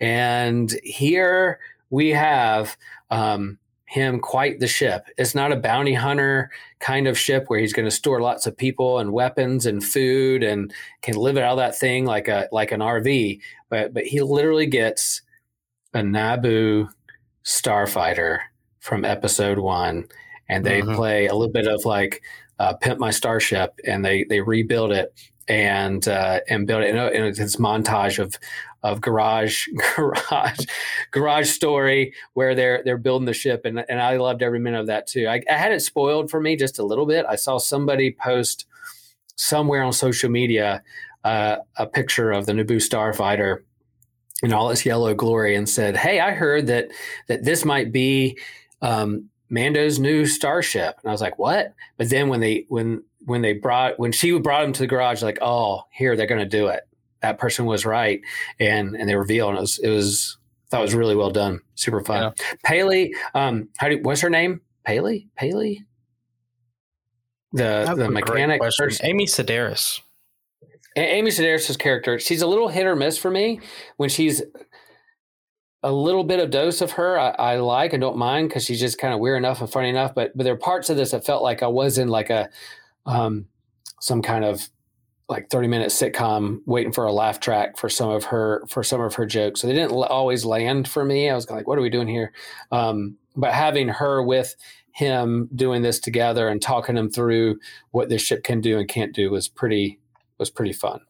and 0.00 0.72
here 0.82 1.58
we 1.90 2.10
have 2.10 2.76
um, 3.10 3.58
him 3.86 4.18
quite 4.18 4.58
the 4.58 4.66
ship. 4.66 5.06
It's 5.16 5.34
not 5.34 5.52
a 5.52 5.56
bounty 5.56 5.94
hunter 5.94 6.50
kind 6.80 7.06
of 7.06 7.16
ship 7.18 7.44
where 7.46 7.60
he's 7.60 7.72
going 7.72 7.84
to 7.84 7.90
store 7.90 8.20
lots 8.20 8.46
of 8.46 8.56
people 8.56 8.98
and 8.98 9.12
weapons 9.12 9.66
and 9.66 9.84
food 9.84 10.42
and 10.42 10.72
can 11.02 11.14
live 11.14 11.36
out 11.36 11.52
of 11.52 11.58
that 11.58 11.78
thing 11.78 12.04
like 12.04 12.26
a 12.28 12.48
like 12.50 12.72
an 12.72 12.80
RV. 12.80 13.40
But 13.68 13.94
but 13.94 14.04
he 14.04 14.20
literally 14.20 14.66
gets 14.66 15.22
a 15.92 16.00
Naboo 16.00 16.88
starfighter 17.44 18.38
from 18.80 19.04
Episode 19.04 19.58
One, 19.58 20.04
and 20.48 20.64
they 20.64 20.82
Mhm. 20.82 20.94
play 20.96 21.26
a 21.26 21.34
little 21.34 21.52
bit 21.52 21.66
of 21.66 21.84
like 21.84 22.22
uh, 22.58 22.74
"Pimp 22.74 22.98
My 22.98 23.10
Starship," 23.10 23.78
and 23.86 24.04
they 24.04 24.24
they 24.24 24.40
rebuild 24.40 24.92
it 24.92 25.12
and 25.48 26.06
uh, 26.08 26.40
and 26.48 26.66
build 26.66 26.82
it. 26.82 26.94
And, 26.94 27.26
it's 27.26 27.38
this 27.38 27.56
montage 27.56 28.18
of 28.18 28.36
of 28.82 29.00
garage 29.00 29.66
garage 29.96 30.66
garage 31.10 31.48
story 31.48 32.14
where 32.34 32.54
they're 32.54 32.82
they're 32.84 32.98
building 32.98 33.26
the 33.26 33.32
ship 33.32 33.62
and, 33.64 33.82
and 33.88 34.00
I 34.00 34.18
loved 34.18 34.42
every 34.42 34.60
minute 34.60 34.80
of 34.80 34.86
that 34.88 35.06
too. 35.06 35.26
I, 35.26 35.42
I 35.50 35.54
had 35.54 35.72
it 35.72 35.80
spoiled 35.80 36.30
for 36.30 36.40
me 36.40 36.54
just 36.54 36.78
a 36.78 36.84
little 36.84 37.06
bit. 37.06 37.24
I 37.26 37.36
saw 37.36 37.58
somebody 37.58 38.12
post 38.12 38.66
somewhere 39.36 39.82
on 39.82 39.92
social 39.92 40.30
media 40.30 40.82
uh, 41.24 41.56
a 41.76 41.86
picture 41.86 42.30
of 42.30 42.44
the 42.46 42.52
Naboo 42.52 42.76
starfighter 42.76 43.62
in 44.42 44.52
all 44.52 44.68
its 44.70 44.84
yellow 44.84 45.14
glory 45.14 45.54
and 45.56 45.68
said, 45.68 45.96
"Hey, 45.96 46.20
I 46.20 46.32
heard 46.32 46.66
that 46.66 46.88
that 47.28 47.44
this 47.44 47.64
might 47.64 47.90
be 47.90 48.38
um, 48.82 49.30
Mando's 49.54 49.98
new 49.98 50.26
starship." 50.26 50.96
And 51.02 51.08
I 51.08 51.12
was 51.12 51.20
like, 51.22 51.38
"What?" 51.38 51.72
But 51.96 52.10
then 52.10 52.28
when 52.28 52.40
they 52.40 52.66
when 52.68 53.02
when 53.24 53.40
they 53.40 53.54
brought 53.54 53.98
when 53.98 54.12
she 54.12 54.38
brought 54.38 54.64
him 54.64 54.72
to 54.74 54.80
the 54.80 54.86
garage, 54.86 55.22
like, 55.22 55.38
"Oh, 55.40 55.84
here 55.92 56.16
they're 56.16 56.26
going 56.26 56.40
to 56.40 56.46
do 56.46 56.66
it." 56.66 56.82
That 57.22 57.38
person 57.38 57.64
was 57.64 57.86
right, 57.86 58.20
and 58.60 58.94
and 58.94 59.08
they 59.08 59.14
reveal, 59.14 59.48
and 59.48 59.56
it 59.56 59.60
was 59.62 59.78
it 59.78 59.88
was 59.88 60.36
I 60.66 60.70
thought 60.70 60.80
it 60.80 60.84
was 60.84 60.94
really 60.94 61.16
well 61.16 61.30
done, 61.30 61.60
super 61.74 62.02
fun. 62.02 62.34
Peli, 62.64 63.14
um, 63.34 63.68
how 63.78 63.88
do 63.88 63.98
what's 64.02 64.20
her 64.20 64.28
name? 64.30 64.60
Peli, 64.84 65.28
Peli, 65.36 65.84
the 67.52 67.84
That's 67.86 67.96
the 67.98 68.10
mechanic. 68.10 68.60
person. 68.60 69.06
Amy 69.06 69.26
Sedaris. 69.26 70.00
A- 70.96 71.00
Amy 71.14 71.30
Sedaris' 71.30 71.78
character, 71.78 72.18
she's 72.18 72.42
a 72.42 72.46
little 72.46 72.68
hit 72.68 72.86
or 72.86 72.94
miss 72.94 73.16
for 73.18 73.30
me. 73.30 73.60
When 73.96 74.08
she's 74.08 74.42
a 75.84 75.92
little 75.92 76.24
bit 76.24 76.40
of 76.40 76.50
dose 76.50 76.80
of 76.80 76.92
her, 76.92 77.18
I, 77.18 77.30
I 77.30 77.56
like 77.56 77.92
and 77.92 78.00
don't 78.00 78.16
mind 78.16 78.48
because 78.48 78.64
she's 78.64 78.80
just 78.80 78.98
kind 78.98 79.14
of 79.14 79.20
weird 79.20 79.38
enough 79.38 79.60
and 79.60 79.70
funny 79.70 79.90
enough. 79.90 80.14
But 80.14 80.36
but 80.36 80.44
there 80.44 80.54
are 80.54 80.58
parts 80.58 80.90
of 80.90 80.96
this 80.96 81.12
that 81.12 81.24
felt 81.24 81.42
like 81.42 81.62
I 81.62 81.68
was 81.68 81.98
in 81.98 82.08
like 82.08 82.30
a 82.30 82.48
um 83.06 83.46
some 84.00 84.22
kind 84.22 84.44
of 84.44 84.68
like 85.28 85.48
30 85.50 85.68
minute 85.68 85.90
sitcom 85.90 86.60
waiting 86.66 86.92
for 86.92 87.06
a 87.06 87.12
laugh 87.12 87.40
track 87.40 87.78
for 87.78 87.88
some 87.88 88.10
of 88.10 88.24
her 88.24 88.64
for 88.68 88.82
some 88.82 89.00
of 89.00 89.14
her 89.14 89.24
jokes 89.24 89.60
so 89.60 89.66
they 89.66 89.72
didn't 89.72 89.92
always 89.92 90.44
land 90.44 90.86
for 90.86 91.02
me 91.04 91.30
i 91.30 91.34
was 91.34 91.48
like 91.50 91.66
what 91.66 91.78
are 91.78 91.82
we 91.82 91.88
doing 91.88 92.08
here 92.08 92.30
um, 92.72 93.16
but 93.34 93.52
having 93.52 93.88
her 93.88 94.22
with 94.22 94.54
him 94.92 95.48
doing 95.54 95.80
this 95.80 95.98
together 95.98 96.48
and 96.48 96.60
talking 96.60 96.96
him 96.96 97.10
through 97.10 97.58
what 97.90 98.10
this 98.10 98.20
ship 98.20 98.44
can 98.44 98.60
do 98.60 98.78
and 98.78 98.88
can't 98.88 99.14
do 99.14 99.30
was 99.30 99.48
pretty 99.48 99.98
was 100.38 100.50
pretty 100.50 100.74
fun 100.74 101.00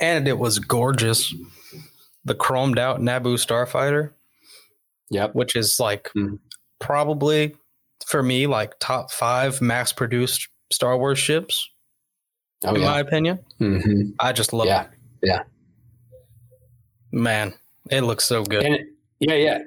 And 0.00 0.26
it 0.26 0.38
was 0.38 0.58
gorgeous. 0.58 1.34
The 2.24 2.34
chromed 2.34 2.78
out 2.78 3.00
Naboo 3.00 3.34
starfighter, 3.36 4.12
yep 5.10 5.34
which 5.34 5.56
is 5.56 5.80
like 5.80 6.10
Mhm. 6.16 6.38
probably 6.78 7.56
for 8.06 8.22
me 8.22 8.46
like 8.46 8.74
top 8.80 9.10
five 9.10 9.60
mass 9.60 9.92
produced 9.92 10.48
Star 10.72 10.96
Wars 10.96 11.18
ships, 11.18 11.68
oh 12.64 12.74
in 12.74 12.80
yeah 12.82 12.90
my 12.90 13.00
opinion. 13.00 13.38
hmm 13.58 14.10
I 14.20 14.32
just 14.32 14.52
love 14.52 14.66
Yeah. 14.66 14.82
it. 14.82 14.88
Yeah. 15.22 15.42
Man, 17.12 17.52
it 17.90 18.02
looks 18.02 18.24
so 18.24 18.42
good. 18.44 18.64
And 18.64 18.74
it, 18.74 18.86
yeah, 19.20 19.34
yeah, 19.34 19.58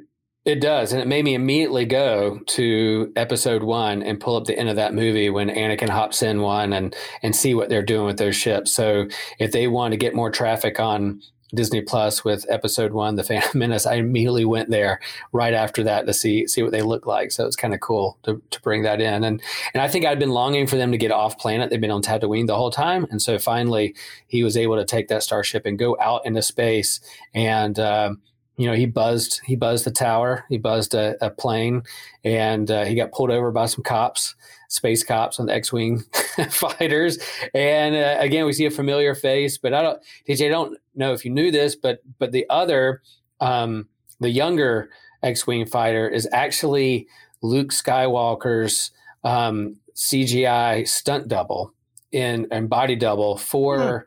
it 0.45 0.59
does, 0.61 0.91
and 0.93 1.01
it 1.01 1.07
made 1.07 1.23
me 1.25 1.33
immediately 1.35 1.85
go 1.85 2.39
to 2.47 3.11
episode 3.15 3.63
one 3.63 4.01
and 4.03 4.19
pull 4.19 4.35
up 4.35 4.45
the 4.45 4.57
end 4.57 4.69
of 4.69 4.75
that 4.77 4.93
movie 4.93 5.29
when 5.29 5.49
Anakin 5.49 5.89
hops 5.89 6.23
in 6.23 6.41
one 6.41 6.73
and 6.73 6.95
and 7.21 7.35
see 7.35 7.53
what 7.53 7.69
they're 7.69 7.83
doing 7.83 8.05
with 8.05 8.17
those 8.17 8.35
ships. 8.35 8.71
So 8.73 9.07
if 9.39 9.51
they 9.51 9.67
want 9.67 9.91
to 9.91 9.97
get 9.97 10.15
more 10.15 10.31
traffic 10.31 10.79
on 10.79 11.21
Disney 11.55 11.81
Plus 11.81 12.23
with 12.23 12.45
episode 12.49 12.91
one, 12.93 13.15
The 13.15 13.23
Phantom 13.23 13.51
Menace, 13.59 13.85
I 13.85 13.95
immediately 13.95 14.45
went 14.45 14.69
there 14.69 14.99
right 15.31 15.53
after 15.53 15.83
that 15.83 16.05
to 16.05 16.13
see 16.13 16.47
see 16.47 16.61
what 16.61 16.71
they 16.71 16.81
look 16.81 17.05
like. 17.05 17.31
So 17.31 17.45
it's 17.45 17.55
kind 17.55 17.73
of 17.73 17.79
cool 17.79 18.17
to, 18.23 18.41
to 18.51 18.61
bring 18.61 18.83
that 18.83 19.01
in, 19.01 19.23
and 19.23 19.41
and 19.73 19.81
I 19.81 19.87
think 19.87 20.05
I'd 20.05 20.19
been 20.19 20.31
longing 20.31 20.67
for 20.67 20.75
them 20.75 20.91
to 20.91 20.97
get 20.97 21.11
off 21.11 21.39
planet. 21.39 21.69
They've 21.69 21.81
been 21.81 21.91
on 21.91 22.01
Tatooine 22.01 22.47
the 22.47 22.55
whole 22.55 22.71
time, 22.71 23.07
and 23.09 23.21
so 23.21 23.39
finally 23.39 23.95
he 24.27 24.43
was 24.43 24.57
able 24.57 24.75
to 24.75 24.85
take 24.85 25.07
that 25.07 25.23
starship 25.23 25.65
and 25.65 25.79
go 25.79 25.97
out 25.99 26.25
into 26.25 26.41
space 26.41 26.99
and. 27.33 27.79
Um, 27.79 28.21
you 28.57 28.67
know, 28.67 28.73
he 28.73 28.85
buzzed 28.85 29.41
he 29.43 29.55
buzzed 29.55 29.85
the 29.85 29.91
tower, 29.91 30.45
he 30.47 30.57
buzzed 30.57 30.93
a, 30.93 31.15
a 31.19 31.29
plane, 31.29 31.83
and 32.23 32.71
uh, 32.71 32.85
he 32.85 32.95
got 32.95 33.11
pulled 33.11 33.29
over 33.29 33.51
by 33.51 33.65
some 33.65 33.83
cops, 33.83 34.33
space 34.75 35.03
cops 35.03 35.39
on 35.39 35.45
the 35.47 35.53
X-wing 35.53 36.03
fighters. 36.49 37.17
And 37.53 37.95
uh, 37.95 38.17
again, 38.19 38.45
we 38.45 38.53
see 38.53 38.65
a 38.65 38.71
familiar 38.71 39.15
face, 39.15 39.57
but 39.57 39.73
I 39.73 39.81
don't, 39.81 40.01
TJ, 40.27 40.45
I 40.45 40.49
don't 40.49 40.77
know 40.95 41.13
if 41.13 41.25
you 41.25 41.31
knew 41.31 41.51
this, 41.51 41.75
but 41.75 42.01
but 42.19 42.31
the 42.31 42.45
other, 42.49 43.01
um, 43.39 43.87
the 44.19 44.29
younger 44.29 44.89
X-wing 45.23 45.65
fighter 45.65 46.07
is 46.07 46.27
actually 46.31 47.07
Luke 47.41 47.71
Skywalker's 47.71 48.91
um, 49.23 49.77
CGI 49.95 50.87
stunt 50.87 51.27
double 51.27 51.73
in 52.11 52.47
and 52.51 52.69
body 52.69 52.95
double 52.95 53.37
for. 53.37 54.05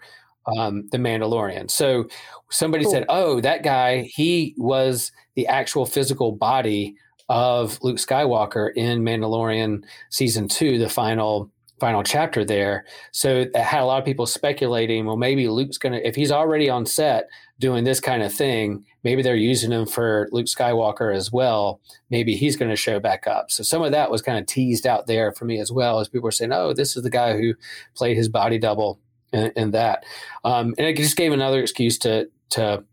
Um, 0.56 0.88
the 0.92 0.96
Mandalorian. 0.96 1.70
So 1.70 2.08
somebody 2.48 2.84
Cool. 2.84 2.92
said, 2.92 3.04
"Oh, 3.10 3.38
that 3.42 3.62
guy, 3.62 4.04
he 4.04 4.54
was 4.56 5.12
the 5.34 5.46
actual 5.46 5.84
physical 5.84 6.32
body 6.32 6.96
of 7.28 7.78
Luke 7.82 7.98
Skywalker 7.98 8.70
in 8.74 9.02
Mandalorian 9.02 9.84
season 10.10 10.48
2, 10.48 10.78
the 10.78 10.88
final 10.88 11.50
final 11.80 12.02
chapter 12.02 12.44
there." 12.44 12.84
So 13.12 13.44
that 13.52 13.64
had 13.64 13.82
a 13.82 13.86
lot 13.86 13.98
of 13.98 14.04
people 14.04 14.26
speculating, 14.26 15.06
well 15.06 15.16
maybe 15.16 15.48
Luke's 15.48 15.78
to 15.78 16.06
if 16.06 16.16
he's 16.16 16.32
already 16.32 16.68
on 16.68 16.86
set 16.86 17.28
doing 17.58 17.84
this 17.84 18.00
kind 18.00 18.22
of 18.22 18.32
thing, 18.32 18.84
maybe 19.02 19.22
they're 19.22 19.34
using 19.34 19.72
him 19.72 19.86
for 19.86 20.28
Luke 20.30 20.46
Skywalker 20.46 21.14
as 21.14 21.32
well. 21.32 21.80
Maybe 22.08 22.36
he's 22.36 22.56
to 22.56 22.76
show 22.76 23.00
back 23.00 23.26
up. 23.26 23.50
So 23.50 23.62
some 23.62 23.82
of 23.82 23.92
that 23.92 24.10
was 24.10 24.22
kind 24.22 24.38
of 24.38 24.46
teased 24.46 24.86
out 24.86 25.06
there 25.06 25.32
for 25.32 25.44
me 25.44 25.58
as 25.58 25.72
well 25.72 25.98
as 26.00 26.08
people 26.08 26.26
were 26.26 26.32
saying, 26.32 26.52
"Oh, 26.52 26.72
this 26.72 26.96
is 26.96 27.02
the 27.02 27.10
guy 27.10 27.36
who 27.36 27.54
played 27.94 28.16
his 28.16 28.28
body 28.28 28.58
double 28.58 29.00
in, 29.32 29.52
in 29.56 29.70
that." 29.72 30.04
Um, 30.44 30.74
and 30.78 30.86
it 30.86 30.96
just 30.96 31.16
gave 31.16 31.32
another 31.32 31.60
excuse 31.60 31.98
to 31.98 32.28
to 32.50 32.84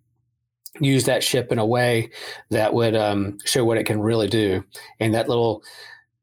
use 0.79 1.05
that 1.05 1.23
ship 1.23 1.51
in 1.51 1.59
a 1.59 1.65
way 1.65 2.09
that 2.49 2.73
would 2.73 2.95
um, 2.95 3.37
show 3.45 3.63
what 3.63 3.77
it 3.77 3.85
can 3.85 3.99
really 4.01 4.27
do. 4.27 4.63
And 4.99 5.13
that 5.13 5.29
little 5.29 5.63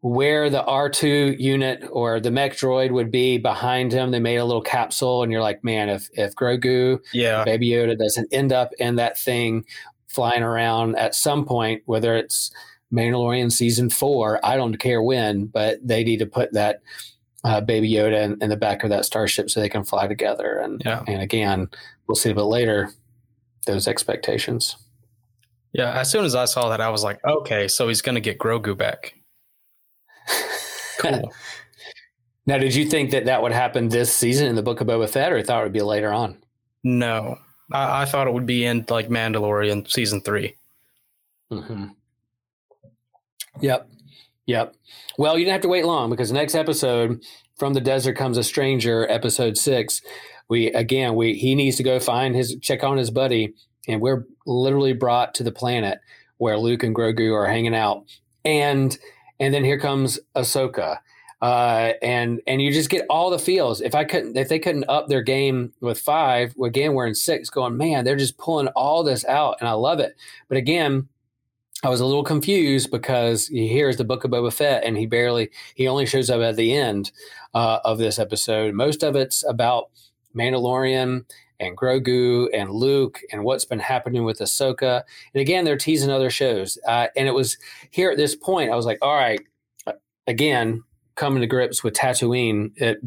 where 0.01 0.51
the 0.51 0.63
R2 0.65 1.39
unit 1.39 1.85
or 1.91 2.19
the 2.19 2.33
mech 2.33 2.55
droid 2.55 2.91
would 2.91 3.11
be 3.13 3.39
behind 3.39 3.93
him, 3.93 4.11
they 4.11 4.19
made 4.19 4.37
a 4.37 4.45
little 4.45 4.63
capsule, 4.63 5.23
and 5.23 5.31
you're 5.31 5.41
like, 5.41 5.63
man, 5.63 5.89
if 5.89 6.09
if 6.15 6.35
Grogu, 6.35 6.99
yeah. 7.13 7.45
Baby 7.45 7.71
Yoda 7.71 7.97
doesn't 7.97 8.29
end 8.33 8.53
up 8.53 8.73
in 8.79 8.97
that 8.97 9.17
thing 9.19 9.65
flying 10.09 10.43
around 10.43 10.97
at 10.97 11.15
some 11.15 11.45
point, 11.45 11.83
whether 11.87 12.17
it's 12.17 12.51
Mandalorian 12.93 13.51
season 13.51 13.89
four, 13.89 14.45
I 14.45 14.57
don't 14.57 14.77
care 14.77 15.03
when, 15.03 15.47
but 15.47 15.79
they 15.83 16.05
need 16.05 16.19
to 16.19 16.27
put 16.27 16.53
that 16.53 16.83
uh, 17.45 17.61
Baby 17.61 17.91
Yoda 17.91 18.23
in, 18.23 18.43
in 18.43 18.51
the 18.51 18.57
back 18.57 18.85
of 18.85 18.91
that 18.91 19.05
starship 19.05 19.51
so 19.51 19.61
they 19.61 19.69
can 19.69 19.85
fly 19.85 20.07
together. 20.07 20.59
And 20.59 20.83
Yeah. 20.85 21.03
and 21.07 21.23
again, 21.23 21.69
we'll 22.07 22.17
see 22.17 22.31
a 22.31 22.35
bit 22.35 22.43
later 22.43 22.91
those 23.67 23.87
expectations. 23.89 24.77
Yeah. 25.73 25.93
As 25.99 26.11
soon 26.11 26.25
as 26.25 26.35
I 26.35 26.45
saw 26.45 26.69
that, 26.69 26.81
I 26.81 26.91
was 26.91 27.03
like, 27.03 27.19
okay, 27.25 27.67
so 27.69 27.89
he's 27.89 28.03
going 28.03 28.15
to 28.17 28.21
get 28.21 28.39
Grogu 28.39 28.77
back. 28.77 29.15
Cool. 30.99 31.33
Now, 32.47 32.59
did 32.59 32.77
you 32.77 32.85
think 32.89 33.11
that 33.11 33.25
that 33.25 33.43
would 33.43 33.51
happen 33.51 33.89
this 33.89 34.15
season 34.15 34.47
in 34.47 34.55
the 34.55 34.63
Book 34.63 34.81
of 34.81 34.87
Boba 34.87 35.09
Fett, 35.09 35.33
or 35.33 35.43
thought 35.43 35.61
it 35.63 35.65
would 35.65 35.73
be 35.73 35.83
later 35.83 36.13
on? 36.13 36.39
no, 36.85 37.39
I, 37.73 38.03
I 38.03 38.05
thought 38.05 38.29
it 38.29 38.33
would 38.33 38.47
be 38.47 38.65
in 38.65 38.85
like 38.89 39.09
Mandalorian 39.09 39.91
season 39.91 40.21
3 40.21 40.55
Mm-hmm. 41.53 41.87
Yep. 43.61 43.89
Yep. 44.47 44.75
Well, 45.19 45.39
you 45.39 45.45
didn't 45.45 45.55
have 45.55 45.63
to 45.63 45.69
wait 45.69 45.85
long 45.85 46.11
because 46.11 46.29
the 46.29 46.35
next 46.35 46.55
episode, 46.55 47.23
From 47.59 47.75
the 47.75 47.81
Desert 47.81 48.15
Comes 48.17 48.39
a 48.39 48.45
Stranger, 48.45 49.09
episode 49.11 49.57
six, 49.59 50.03
we 50.53 50.71
again 50.73 51.15
we 51.15 51.33
he 51.33 51.55
needs 51.55 51.79
to 51.79 51.83
go 51.83 51.99
find 51.99 52.35
his 52.35 52.57
check 52.61 52.85
on 52.85 52.99
his 52.99 53.11
buddy, 53.11 53.55
and 53.89 54.03
we're 54.03 54.27
literally 54.45 54.93
brought 54.93 55.33
to 55.35 55.43
the 55.43 55.51
planet 55.51 55.99
where 56.37 56.59
Luke 56.59 56.83
and 56.83 56.95
Grogu 56.95 57.35
are 57.35 57.47
hanging 57.47 57.75
out. 57.75 58.05
And 58.45 58.97
and 59.41 59.55
then 59.55 59.65
here 59.65 59.81
comes 59.81 60.21
Ahsoka. 60.37 60.99
Uh, 61.41 61.95
and 62.03 62.43
and 62.47 62.61
you 62.61 62.71
just 62.71 62.91
get 62.91 63.07
all 63.09 63.31
the 63.31 63.39
feels. 63.39 63.81
If 63.81 63.95
I 63.95 64.05
couldn't, 64.05 64.37
if 64.37 64.51
they 64.51 64.59
couldn't 64.59 64.85
up 64.91 65.09
their 65.09 65.23
game 65.23 65.73
with 65.81 65.99
five, 65.99 66.55
again 66.63 66.93
we're 66.93 67.07
in 67.07 67.15
six, 67.15 67.49
going 67.49 67.79
man, 67.79 68.05
they're 68.05 68.15
just 68.15 68.37
pulling 68.37 68.69
all 68.69 69.03
this 69.03 69.25
out, 69.25 69.57
and 69.59 69.69
I 69.69 69.73
love 69.73 70.01
it. 70.01 70.15
But 70.49 70.59
again, 70.59 71.09
I 71.83 71.89
was 71.89 72.01
a 72.01 72.07
little 72.07 72.25
confused 72.25 72.91
because 72.91 73.49
here's 73.49 73.97
the 73.97 74.05
book 74.05 74.23
of 74.23 74.31
Boba 74.31 74.53
Fett, 74.53 74.85
and 74.85 74.99
he 74.99 75.07
barely 75.07 75.51
he 75.75 75.89
only 75.89 76.05
shows 76.05 76.29
up 76.29 76.43
at 76.43 76.57
the 76.57 76.75
end 76.75 77.11
uh, 77.55 77.79
of 77.85 77.97
this 77.97 78.19
episode. 78.19 78.75
Most 78.75 79.03
of 79.03 79.17
it's 79.17 79.43
about 79.49 79.91
Mandalorian 80.35 81.25
and 81.61 81.77
Grogu 81.77 82.49
and 82.53 82.71
Luke 82.71 83.21
and 83.31 83.45
what's 83.45 83.65
been 83.65 83.79
happening 83.79 84.25
with 84.25 84.41
Ahsoka. 84.41 85.03
And 85.35 85.41
again, 85.41 85.65
they're 85.65 85.77
teasing 85.77 86.11
other 86.11 86.31
shows. 86.31 86.79
Uh, 86.87 87.07
and 87.17 87.29
it 87.29 87.33
was 87.35 87.57
here 87.91 88.11
at 88.11 88.17
this 88.17 88.35
point, 88.35 88.71
I 88.71 88.77
was 88.77 88.87
like, 88.87 88.99
all 89.01 89.15
right, 89.15 89.41
uh, 89.87 89.93
again, 90.27 90.83
coming 91.15 91.41
to 91.41 91.47
grips 91.47 91.85
with 91.85 91.95
Tatooine, 91.95 92.73
it 92.77 93.01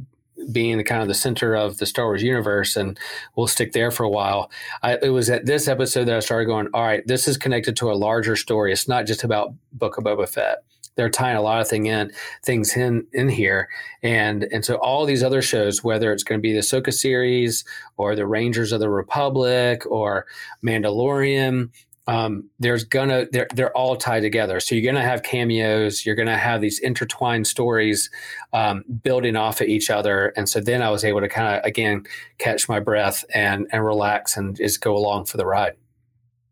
being 0.52 0.78
the 0.78 0.84
kind 0.84 1.02
of 1.02 1.08
the 1.08 1.14
center 1.14 1.56
of 1.56 1.78
the 1.78 1.86
Star 1.86 2.06
Wars 2.06 2.22
universe, 2.22 2.76
and 2.76 3.00
we'll 3.36 3.48
stick 3.48 3.72
there 3.72 3.90
for 3.90 4.04
a 4.04 4.10
while. 4.10 4.52
I, 4.84 4.98
it 5.02 5.10
was 5.10 5.30
at 5.30 5.46
this 5.46 5.68
episode 5.68 6.06
that 6.06 6.16
I 6.16 6.20
started 6.20 6.46
going, 6.46 6.68
all 6.74 6.84
right, 6.84 7.06
this 7.08 7.28
is 7.28 7.38
connected 7.38 7.76
to 7.78 7.92
a 7.92 7.94
larger 7.94 8.36
story. 8.36 8.72
It's 8.72 8.88
not 8.88 9.06
just 9.06 9.24
about 9.24 9.54
Book 9.74 9.98
of 9.98 10.04
Boba 10.04 10.28
Fett. 10.28 10.64
They're 10.96 11.10
tying 11.10 11.38
a 11.38 11.42
lot 11.42 11.62
of 11.62 11.68
thing 11.68 11.88
in 11.88 12.12
things 12.44 12.76
in 12.76 13.08
in 13.14 13.30
here, 13.30 13.70
and 14.02 14.44
and 14.52 14.64
so 14.64 14.76
all 14.76 15.06
these 15.06 15.24
other 15.24 15.42
shows, 15.42 15.84
whether 15.84 16.12
it's 16.12 16.24
going 16.24 16.40
to 16.40 16.42
be 16.42 16.54
the 16.54 16.60
Soka 16.60 16.94
series 16.94 17.64
or 17.98 18.16
the 18.16 18.28
Rangers 18.28 18.72
of 18.72 18.80
the 18.80 18.90
Republic 18.90 19.86
or 19.86 20.26
Mandalorian, 20.66 21.70
um, 22.08 22.50
there's 22.60 22.84
gonna 22.84 23.26
they're 23.32 23.48
they're 23.54 23.76
all 23.76 23.96
tied 23.96 24.22
together. 24.22 24.60
So 24.60 24.76
you're 24.76 24.92
gonna 24.92 25.06
have 25.06 25.24
cameos. 25.24 26.06
You're 26.06 26.16
gonna 26.16 26.38
have 26.38 26.62
these 26.62 26.80
intertwined 26.80 27.48
stories 27.48 28.10
um, 28.54 28.84
building 29.04 29.36
off 29.36 29.62
of 29.62 29.68
each 29.68 29.90
other. 29.90 30.32
And 30.38 30.48
so 30.48 30.60
then 30.60 30.82
I 30.82 30.92
was 30.92 31.04
able 31.04 31.22
to 31.22 31.30
kind 31.30 31.56
of 31.56 31.66
again 31.66 32.06
catch 32.38 32.70
my 32.70 32.80
breath 32.80 33.26
and 33.34 33.68
and 33.72 33.84
relax 33.84 34.38
and 34.38 34.56
just 34.56 34.82
go 34.82 34.96
along 34.96 35.26
for 35.26 35.38
the 35.38 35.46
ride. 35.46 35.74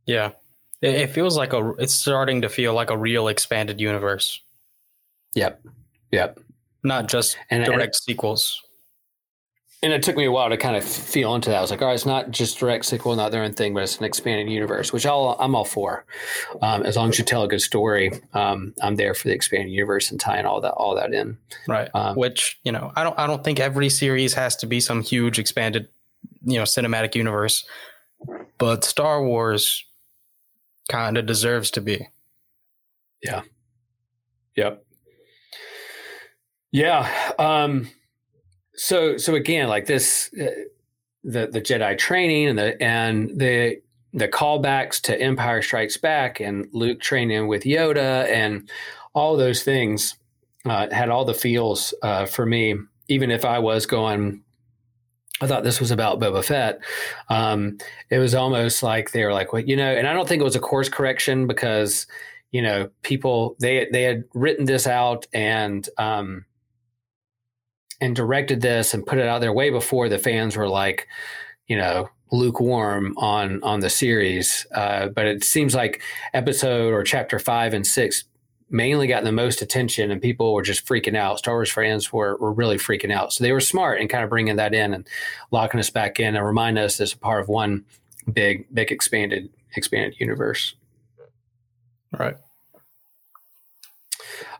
Yeah, 0.06 0.32
it, 0.84 1.10
feels 1.12 1.38
like 1.38 1.54
a. 1.54 1.74
It's 1.80 1.94
starting 1.94 2.42
to 2.42 2.50
feel 2.50 2.74
like 2.74 2.90
a 2.90 2.98
real 2.98 3.28
expanded 3.28 3.80
universe. 3.80 4.42
Yep. 5.36 5.62
Yep. 6.12 6.40
Not 6.84 7.08
just 7.08 7.38
and, 7.50 7.66
direct 7.66 7.96
and, 7.96 7.96
sequels 7.96 8.62
and 9.84 9.92
it 9.92 10.02
took 10.02 10.16
me 10.16 10.24
a 10.24 10.32
while 10.32 10.50
to 10.50 10.56
kind 10.56 10.78
of 10.78 10.84
feel 10.84 11.36
into 11.36 11.50
that. 11.50 11.58
I 11.58 11.62
was 11.62 11.70
like, 11.70 11.82
all 11.82 11.90
right, 11.90 11.94
it's 11.94 12.06
not 12.06 12.32
just 12.32 12.58
direct 12.58 12.86
sequel, 12.86 13.14
not 13.18 13.34
their 13.34 13.44
own 13.44 13.52
thing, 13.52 13.74
but 13.74 13.84
it's 13.84 13.98
an 13.98 14.06
expanded 14.06 14.50
universe, 14.50 14.94
which 14.94 15.06
I'll, 15.06 15.36
I'm 15.40 15.56
all 15.56 15.66
for. 15.66 16.06
Um, 16.62 16.84
as 16.84 16.96
long 16.96 17.10
as 17.10 17.20
you 17.20 17.26
tell 17.26 17.44
a 17.44 17.50
good 17.50 17.62
story, 17.62 18.14
um, 18.34 18.74
I'm 18.82 18.96
there 18.96 19.14
for 19.14 19.28
the 19.28 19.34
expanded 19.34 19.72
universe 19.74 20.10
and 20.10 20.18
tying 20.18 20.46
all 20.46 20.62
that 20.62 20.72
all 20.72 20.96
that 20.96 21.14
in. 21.14 21.38
Right. 21.68 21.90
Um, 21.94 22.16
which 22.16 22.58
you 22.64 22.72
know, 22.72 22.94
I 22.96 23.04
don't 23.04 23.20
I 23.20 23.28
don't 23.28 23.44
think 23.44 23.60
every 23.60 23.90
series 23.90 24.34
has 24.36 24.56
to 24.58 24.68
be 24.68 24.80
some 24.80 25.04
huge 25.04 25.38
expanded, 25.38 25.90
you 26.46 26.58
know, 26.58 26.64
cinematic 26.64 27.14
universe, 27.14 27.66
but 28.58 28.86
Star 28.86 29.22
Wars 29.22 29.84
kind 30.90 31.18
of 31.18 31.26
deserves 31.26 31.72
to 31.72 31.82
be. 31.82 32.10
Yeah. 33.22 33.42
Yep. 34.56 34.86
Yeah. 36.72 37.32
Um, 37.40 37.90
so 38.76 39.18
so 39.18 39.36
again 39.36 39.68
like 39.70 39.86
this 39.86 40.30
uh, 40.34 40.50
the 41.24 41.48
the 41.48 41.62
jedi 41.62 41.98
training 41.98 42.48
and 42.48 42.60
the 42.60 42.82
and 42.82 43.40
the 43.40 43.82
the 44.14 44.28
callbacks 44.28 45.02
to 45.02 45.20
empire 45.20 45.62
strikes 45.62 45.98
back 45.98 46.40
and 46.40 46.68
luke 46.74 47.00
training 47.00 47.48
with 47.48 47.64
yoda 47.64 48.28
and 48.28 48.70
all 49.14 49.38
those 49.38 49.64
things 49.64 50.16
uh, 50.66 50.88
had 50.92 51.10
all 51.10 51.26
the 51.26 51.34
feels 51.34 51.94
uh, 52.02 52.26
for 52.26 52.46
me 52.46 52.76
even 53.08 53.30
if 53.32 53.46
i 53.46 53.60
was 53.60 53.86
going 53.86 54.43
I 55.42 55.48
thought 55.48 55.64
this 55.64 55.80
was 55.80 55.92
about 55.92 56.20
Boba 56.20 56.44
Fett. 56.44 56.80
Um, 57.30 57.78
it 58.10 58.20
was 58.20 58.36
almost 58.36 58.84
like 58.84 59.12
they 59.12 59.26
were 59.26 59.34
like, 59.34 59.52
well, 59.52 59.64
you 59.64 59.76
know, 59.76 59.92
and 59.92 60.08
I 60.08 60.14
don't 60.14 60.28
think 60.28 60.42
it 60.42 60.46
was 60.46 60.56
a 60.56 60.60
course 60.62 60.90
correction 60.90 61.48
because, 61.48 62.08
you 62.52 62.62
know, 62.62 62.90
people 63.02 63.56
they 63.60 63.88
they 63.92 64.04
had 64.04 64.24
written 64.34 64.66
this 64.66 64.88
out 64.88 65.26
and 65.34 65.88
um, 65.98 66.46
and 68.00 68.16
directed 68.16 68.62
this 68.62 68.94
and 68.94 69.06
put 69.06 69.18
it 69.18 69.28
out 69.28 69.42
there 69.42 69.54
way 69.54 69.70
before 69.70 70.08
the 70.08 70.20
fans 70.20 70.56
were 70.56 70.70
like, 70.70 71.08
you 71.68 71.78
know, 71.78 72.10
lukewarm 72.32 73.14
on 73.18 73.62
on 73.64 73.80
the 73.80 73.90
series. 73.90 74.68
Uh, 74.74 75.08
but 75.08 75.26
it 75.26 75.44
seems 75.44 75.74
like 75.74 76.02
episode 76.34 76.94
or 76.94 77.04
chapter 77.04 77.40
five 77.40 77.74
and 77.74 77.88
six 77.88 78.24
mainly 78.74 79.06
got 79.06 79.24
the 79.24 79.32
most 79.32 79.62
attention, 79.62 80.12
and 80.12 80.22
people 80.22 80.54
were 80.54 80.64
just 80.64 80.86
freaking 80.86 81.16
out. 81.16 81.38
Star 81.38 81.54
Wars 81.54 81.72
fans 81.72 82.12
were 82.12 82.36
were 82.38 82.52
really 82.52 82.78
freaking 82.78 83.14
out. 83.14 83.32
So 83.32 83.44
they 83.44 83.54
were 83.54 83.62
smart 83.62 84.02
in 84.02 84.10
kind 84.10 84.24
of 84.24 84.30
bringing 84.30 84.58
that 84.58 84.74
in 84.74 84.94
and 84.94 85.08
locking 85.52 85.80
us 85.80 85.92
back 85.92 86.20
in 86.20 86.36
and 86.36 86.46
remind 86.46 86.78
us 86.78 86.98
this 86.98 87.12
is 87.12 87.16
part 87.16 87.42
of 87.42 87.48
one 87.48 87.86
big 88.32 88.66
big 88.74 88.92
expanded 88.92 89.50
expanded 89.76 90.20
universe. 90.20 90.74
Right. 92.18 92.36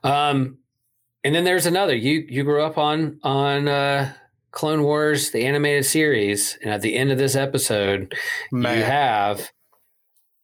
Um, 0.04 0.60
and 1.24 1.34
then 1.34 1.44
there's 1.44 1.66
another. 1.66 1.96
You 1.96 2.26
you 2.30 2.44
grew 2.44 2.62
up 2.62 2.78
on 2.78 3.20
on 3.24 3.68
uh, 3.68 4.14
Clone 4.52 4.84
Wars, 4.84 5.32
the 5.32 5.46
animated 5.46 5.86
series, 5.86 6.58
and 6.62 6.72
at 6.72 6.82
the 6.82 6.96
end 6.96 7.12
of 7.12 7.18
this 7.18 7.36
episode, 7.36 8.16
Man. 8.52 8.78
you 8.78 8.84
have 8.84 9.52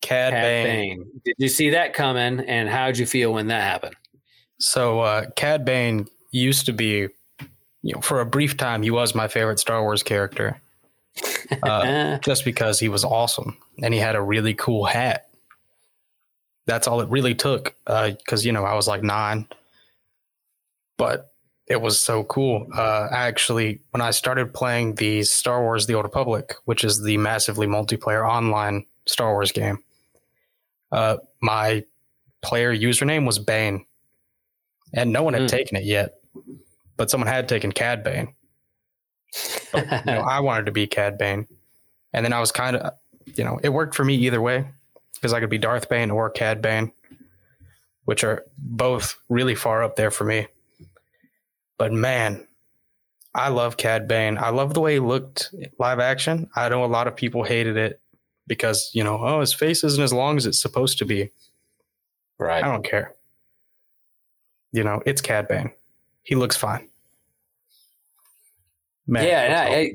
Cad, 0.02 0.34
Cad 0.34 0.42
Bane. 0.42 0.98
Bane. 0.98 1.22
Did 1.26 1.36
you 1.38 1.50
see 1.50 1.70
that 1.72 1.94
coming? 1.94 2.40
And 2.42 2.70
how'd 2.70 2.98
you 2.98 3.06
feel 3.06 3.34
when 3.34 3.48
that 3.48 3.62
happened? 3.62 3.96
So 4.60 5.02
uh, 5.02 5.30
Cad 5.36 5.66
Bane 5.66 6.08
used 6.32 6.66
to 6.68 6.74
be, 6.74 7.08
you 7.82 7.96
know, 7.96 8.02
for 8.02 8.22
a 8.22 8.26
brief 8.26 8.58
time, 8.58 8.82
he 8.84 8.92
was 8.92 9.16
my 9.16 9.28
favorite 9.28 9.60
Star 9.60 9.82
Wars 9.82 10.04
character, 10.04 10.60
uh, 11.64 12.18
just 12.24 12.46
because 12.46 12.80
he 12.80 12.90
was 12.90 13.04
awesome 13.04 13.58
and 13.82 13.94
he 13.94 14.00
had 14.00 14.16
a 14.16 14.22
really 14.22 14.54
cool 14.54 14.86
hat. 14.86 15.30
That's 16.66 16.88
all 16.88 17.02
it 17.02 17.10
really 17.10 17.34
took, 17.34 17.76
because 17.86 18.44
uh, 18.44 18.46
you 18.46 18.52
know 18.52 18.64
I 18.64 18.76
was 18.76 18.88
like 18.88 19.02
nine 19.02 19.48
but 21.00 21.32
it 21.66 21.82
was 21.82 22.00
so 22.00 22.26
cool. 22.26 22.68
Uh, 22.76 23.08
actually, 23.10 23.80
when 23.92 24.02
I 24.02 24.12
started 24.12 24.54
playing 24.54 24.96
the 24.96 25.24
Star 25.24 25.64
Wars: 25.64 25.88
The 25.88 25.96
Old 25.96 26.04
Republic, 26.04 26.54
which 26.66 26.84
is 26.84 27.02
the 27.02 27.18
massively 27.18 27.66
multiplayer 27.66 28.30
online 28.30 28.86
Star 29.08 29.32
Wars 29.32 29.52
game, 29.52 29.80
uh, 30.92 31.18
my 31.42 31.84
player 32.42 32.76
username 32.76 33.26
was 33.26 33.40
Bane, 33.40 33.86
and 34.94 35.12
no 35.12 35.24
one 35.24 35.34
had 35.34 35.44
mm. 35.44 35.50
taken 35.50 35.78
it 35.78 35.84
yet, 35.84 36.16
but 36.98 37.10
someone 37.10 37.28
had 37.28 37.50
taken 37.50 37.72
Cad 37.72 38.04
Bane. 38.04 38.34
But, 39.72 39.84
you 40.06 40.12
know, 40.14 40.22
I 40.30 40.40
wanted 40.40 40.66
to 40.66 40.72
be 40.72 40.88
Cad 40.88 41.18
Bane, 41.18 41.48
and 42.14 42.26
then 42.26 42.34
I 42.34 42.40
was 42.40 42.52
kind 42.52 42.76
of, 42.76 42.94
you 43.36 43.44
know, 43.44 43.60
it 43.62 43.70
worked 43.70 43.96
for 43.96 44.04
me 44.04 44.16
either 44.16 44.42
way 44.42 44.68
because 45.14 45.34
I 45.34 45.40
could 45.40 45.50
be 45.50 45.58
Darth 45.58 45.90
Bane 45.90 46.12
or 46.12 46.30
Cad 46.30 46.62
Bane, 46.62 46.92
which 48.06 48.24
are 48.24 48.46
both 48.58 49.20
really 49.30 49.56
far 49.56 49.84
up 49.84 49.96
there 49.96 50.12
for 50.12 50.24
me. 50.24 50.48
But 51.78 51.94
man, 51.94 52.46
I 53.36 53.50
love 53.50 53.78
Cad 53.78 54.08
Bane. 54.08 54.38
I 54.38 54.50
love 54.50 54.74
the 54.74 54.82
way 54.82 54.94
he 54.94 55.00
looked 55.00 55.54
live 55.78 56.00
action. 56.00 56.50
I 56.56 56.68
know 56.70 56.84
a 56.84 56.88
lot 56.88 57.08
of 57.08 57.16
people 57.16 57.44
hated 57.44 57.78
it 57.78 57.99
because, 58.50 58.92
you 58.94 59.04
know, 59.06 59.18
oh, 59.24 59.40
his 59.40 59.54
face 59.54 59.86
isn't 59.86 60.04
as 60.04 60.12
long 60.12 60.36
as 60.36 60.46
it's 60.46 60.62
supposed 60.62 60.98
to 60.98 61.06
be. 61.06 61.30
Right. 62.38 62.62
I 62.62 62.68
don't 62.68 62.84
care. 62.84 63.14
You 64.74 64.84
know, 64.84 65.02
it's 65.06 65.22
Cad 65.22 65.48
Bane. 65.48 65.72
He 66.24 66.36
looks 66.36 66.58
fine. 66.58 66.90
Man, 69.08 69.26
yeah, 69.26 69.90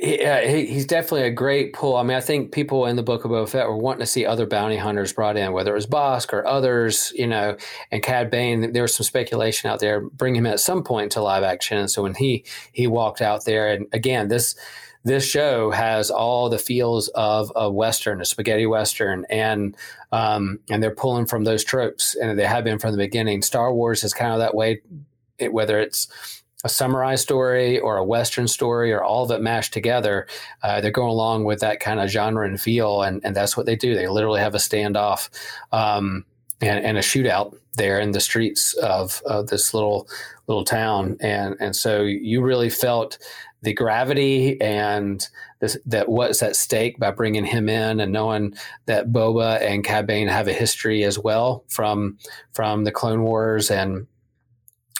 uh, 0.00 0.40
he, 0.46 0.66
he's 0.66 0.86
definitely 0.86 1.24
a 1.24 1.30
great 1.30 1.74
pull. 1.74 1.96
I 1.96 2.02
mean, 2.02 2.16
I 2.16 2.20
think 2.20 2.52
people 2.52 2.86
in 2.86 2.96
the 2.96 3.02
Book 3.02 3.24
of 3.24 3.30
Boba 3.30 3.48
Fett 3.48 3.68
were 3.68 3.76
wanting 3.76 4.00
to 4.00 4.06
see 4.06 4.24
other 4.24 4.46
bounty 4.46 4.76
hunters 4.76 5.12
brought 5.12 5.36
in, 5.36 5.52
whether 5.52 5.72
it 5.72 5.74
was 5.74 5.86
Bossk 5.86 6.32
or 6.32 6.46
others, 6.46 7.12
you 7.14 7.26
know, 7.26 7.56
and 7.90 8.02
Cad 8.02 8.30
Bane. 8.30 8.72
There 8.72 8.82
was 8.82 8.94
some 8.94 9.04
speculation 9.04 9.68
out 9.68 9.80
there, 9.80 10.00
bring 10.00 10.34
him 10.34 10.46
at 10.46 10.60
some 10.60 10.82
point 10.82 11.12
to 11.12 11.22
live 11.22 11.42
action. 11.42 11.76
And 11.76 11.90
so 11.90 12.02
when 12.02 12.14
he 12.14 12.44
he 12.72 12.86
walked 12.86 13.20
out 13.20 13.44
there, 13.44 13.68
and 13.68 13.86
again, 13.92 14.28
this 14.28 14.54
this 15.02 15.24
show 15.24 15.70
has 15.70 16.10
all 16.10 16.48
the 16.48 16.58
feels 16.58 17.08
of 17.08 17.52
a 17.56 17.70
western, 17.70 18.20
a 18.20 18.24
spaghetti 18.24 18.66
western, 18.66 19.24
and 19.30 19.76
um, 20.12 20.60
and 20.68 20.82
they're 20.82 20.94
pulling 20.94 21.26
from 21.26 21.44
those 21.44 21.64
tropes, 21.64 22.14
and 22.14 22.38
they 22.38 22.46
have 22.46 22.64
been 22.64 22.78
from 22.78 22.92
the 22.92 22.98
beginning. 22.98 23.42
Star 23.42 23.72
Wars 23.72 24.04
is 24.04 24.12
kind 24.12 24.32
of 24.32 24.40
that 24.40 24.54
way, 24.54 24.82
whether 25.50 25.78
it's 25.78 26.08
a 26.64 26.68
samurai 26.68 27.14
story 27.14 27.78
or 27.78 27.96
a 27.96 28.04
western 28.04 28.46
story 28.46 28.92
or 28.92 29.02
all 29.02 29.24
of 29.24 29.30
it 29.30 29.40
mashed 29.40 29.72
together 29.72 30.26
uh, 30.62 30.80
they're 30.80 30.90
going 30.90 31.08
along 31.08 31.44
with 31.44 31.60
that 31.60 31.80
kind 31.80 32.00
of 32.00 32.10
genre 32.10 32.46
and 32.46 32.60
feel 32.60 33.02
and, 33.02 33.24
and 33.24 33.34
that's 33.34 33.56
what 33.56 33.66
they 33.66 33.76
do 33.76 33.94
they 33.94 34.08
literally 34.08 34.40
have 34.40 34.54
a 34.54 34.58
standoff 34.58 35.30
um, 35.72 36.24
and, 36.60 36.84
and 36.84 36.98
a 36.98 37.00
shootout 37.00 37.56
there 37.76 37.98
in 37.98 38.10
the 38.10 38.20
streets 38.20 38.74
of, 38.74 39.22
of 39.24 39.46
this 39.46 39.72
little 39.72 40.06
little 40.48 40.64
town 40.64 41.16
and 41.20 41.56
and 41.60 41.74
so 41.74 42.02
you 42.02 42.42
really 42.42 42.68
felt 42.68 43.18
the 43.62 43.74
gravity 43.74 44.60
and 44.60 45.28
this, 45.60 45.76
that 45.86 46.08
what's 46.08 46.42
at 46.42 46.56
stake 46.56 46.98
by 46.98 47.10
bringing 47.10 47.44
him 47.44 47.68
in 47.68 48.00
and 48.00 48.12
knowing 48.12 48.54
that 48.86 49.12
Boba 49.12 49.60
and 49.60 49.84
Cad 49.84 50.06
Bane 50.06 50.28
have 50.28 50.48
a 50.48 50.52
history 50.52 51.04
as 51.04 51.18
well 51.18 51.64
from 51.68 52.18
from 52.52 52.84
the 52.84 52.92
Clone 52.92 53.22
Wars 53.22 53.70
and 53.70 54.06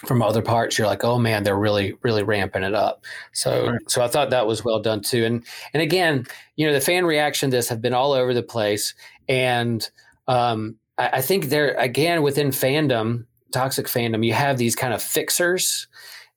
from 0.07 0.23
other 0.23 0.42
parts, 0.42 0.79
you're 0.79 0.87
like, 0.87 1.05
oh 1.05 1.18
man, 1.18 1.42
they're 1.42 1.59
really, 1.59 1.94
really 2.03 2.23
ramping 2.23 2.62
it 2.62 2.75
up. 2.75 3.05
So, 3.33 3.70
right. 3.70 3.81
so 3.90 4.03
I 4.03 4.09
thought 4.09 4.31
that 4.31 4.46
was 4.46 4.64
well 4.64 4.81
done 4.81 5.03
too. 5.03 5.25
And 5.25 5.44
and 5.75 5.83
again, 5.83 6.27
you 6.57 6.66
know, 6.66 6.73
the 6.73 6.81
fan 6.81 7.05
reaction 7.05 7.51
to 7.51 7.57
this 7.57 7.68
have 7.68 7.83
been 7.83 7.94
all 7.94 8.12
over 8.12 8.33
the 8.35 8.42
place, 8.42 8.94
and 9.29 9.88
um, 10.27 10.77
I, 10.96 11.09
I 11.14 11.20
think 11.23 11.46
there 11.46 11.75
again 11.75 12.23
within 12.23 12.49
fandom, 12.49 13.27
toxic 13.53 13.87
fandom, 13.87 14.25
you 14.25 14.33
have 14.33 14.59
these 14.59 14.77
kind 14.77 14.94
of 14.94 15.03
fixers 15.03 15.87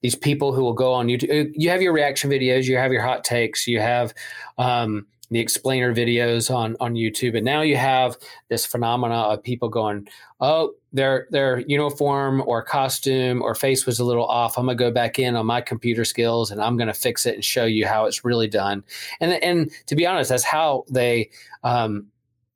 these 0.04 0.14
people 0.14 0.52
who 0.52 0.62
will 0.62 0.74
go 0.74 0.92
on 0.92 1.06
YouTube. 1.06 1.30
Uh, 1.30 1.50
you 1.54 1.70
have 1.70 1.80
your 1.80 1.94
reaction 1.94 2.30
videos, 2.30 2.66
you 2.66 2.76
have 2.76 2.92
your 2.92 3.00
hot 3.00 3.24
takes, 3.24 3.66
you 3.66 3.80
have 3.80 4.12
um, 4.58 5.06
the 5.30 5.40
explainer 5.40 5.94
videos 5.94 6.54
on 6.54 6.76
on 6.78 6.92
YouTube, 6.92 7.34
and 7.34 7.42
now 7.42 7.62
you 7.62 7.78
have 7.78 8.18
this 8.50 8.66
phenomena 8.66 9.14
of 9.14 9.42
people 9.42 9.70
going, 9.70 10.06
"Oh, 10.42 10.74
their 10.92 11.26
their 11.30 11.60
uniform 11.60 12.42
or 12.46 12.62
costume 12.62 13.40
or 13.40 13.54
face 13.54 13.86
was 13.86 13.98
a 13.98 14.04
little 14.04 14.26
off. 14.26 14.58
I'm 14.58 14.66
gonna 14.66 14.76
go 14.76 14.90
back 14.90 15.18
in 15.18 15.36
on 15.36 15.46
my 15.46 15.62
computer 15.62 16.04
skills 16.04 16.50
and 16.50 16.60
I'm 16.60 16.76
gonna 16.76 16.92
fix 16.92 17.24
it 17.24 17.36
and 17.36 17.42
show 17.42 17.64
you 17.64 17.86
how 17.86 18.04
it's 18.04 18.26
really 18.26 18.48
done." 18.48 18.84
And 19.20 19.32
and 19.42 19.70
to 19.86 19.96
be 19.96 20.06
honest, 20.06 20.28
that's 20.28 20.44
how 20.44 20.84
they. 20.90 21.30
Um, 21.62 22.08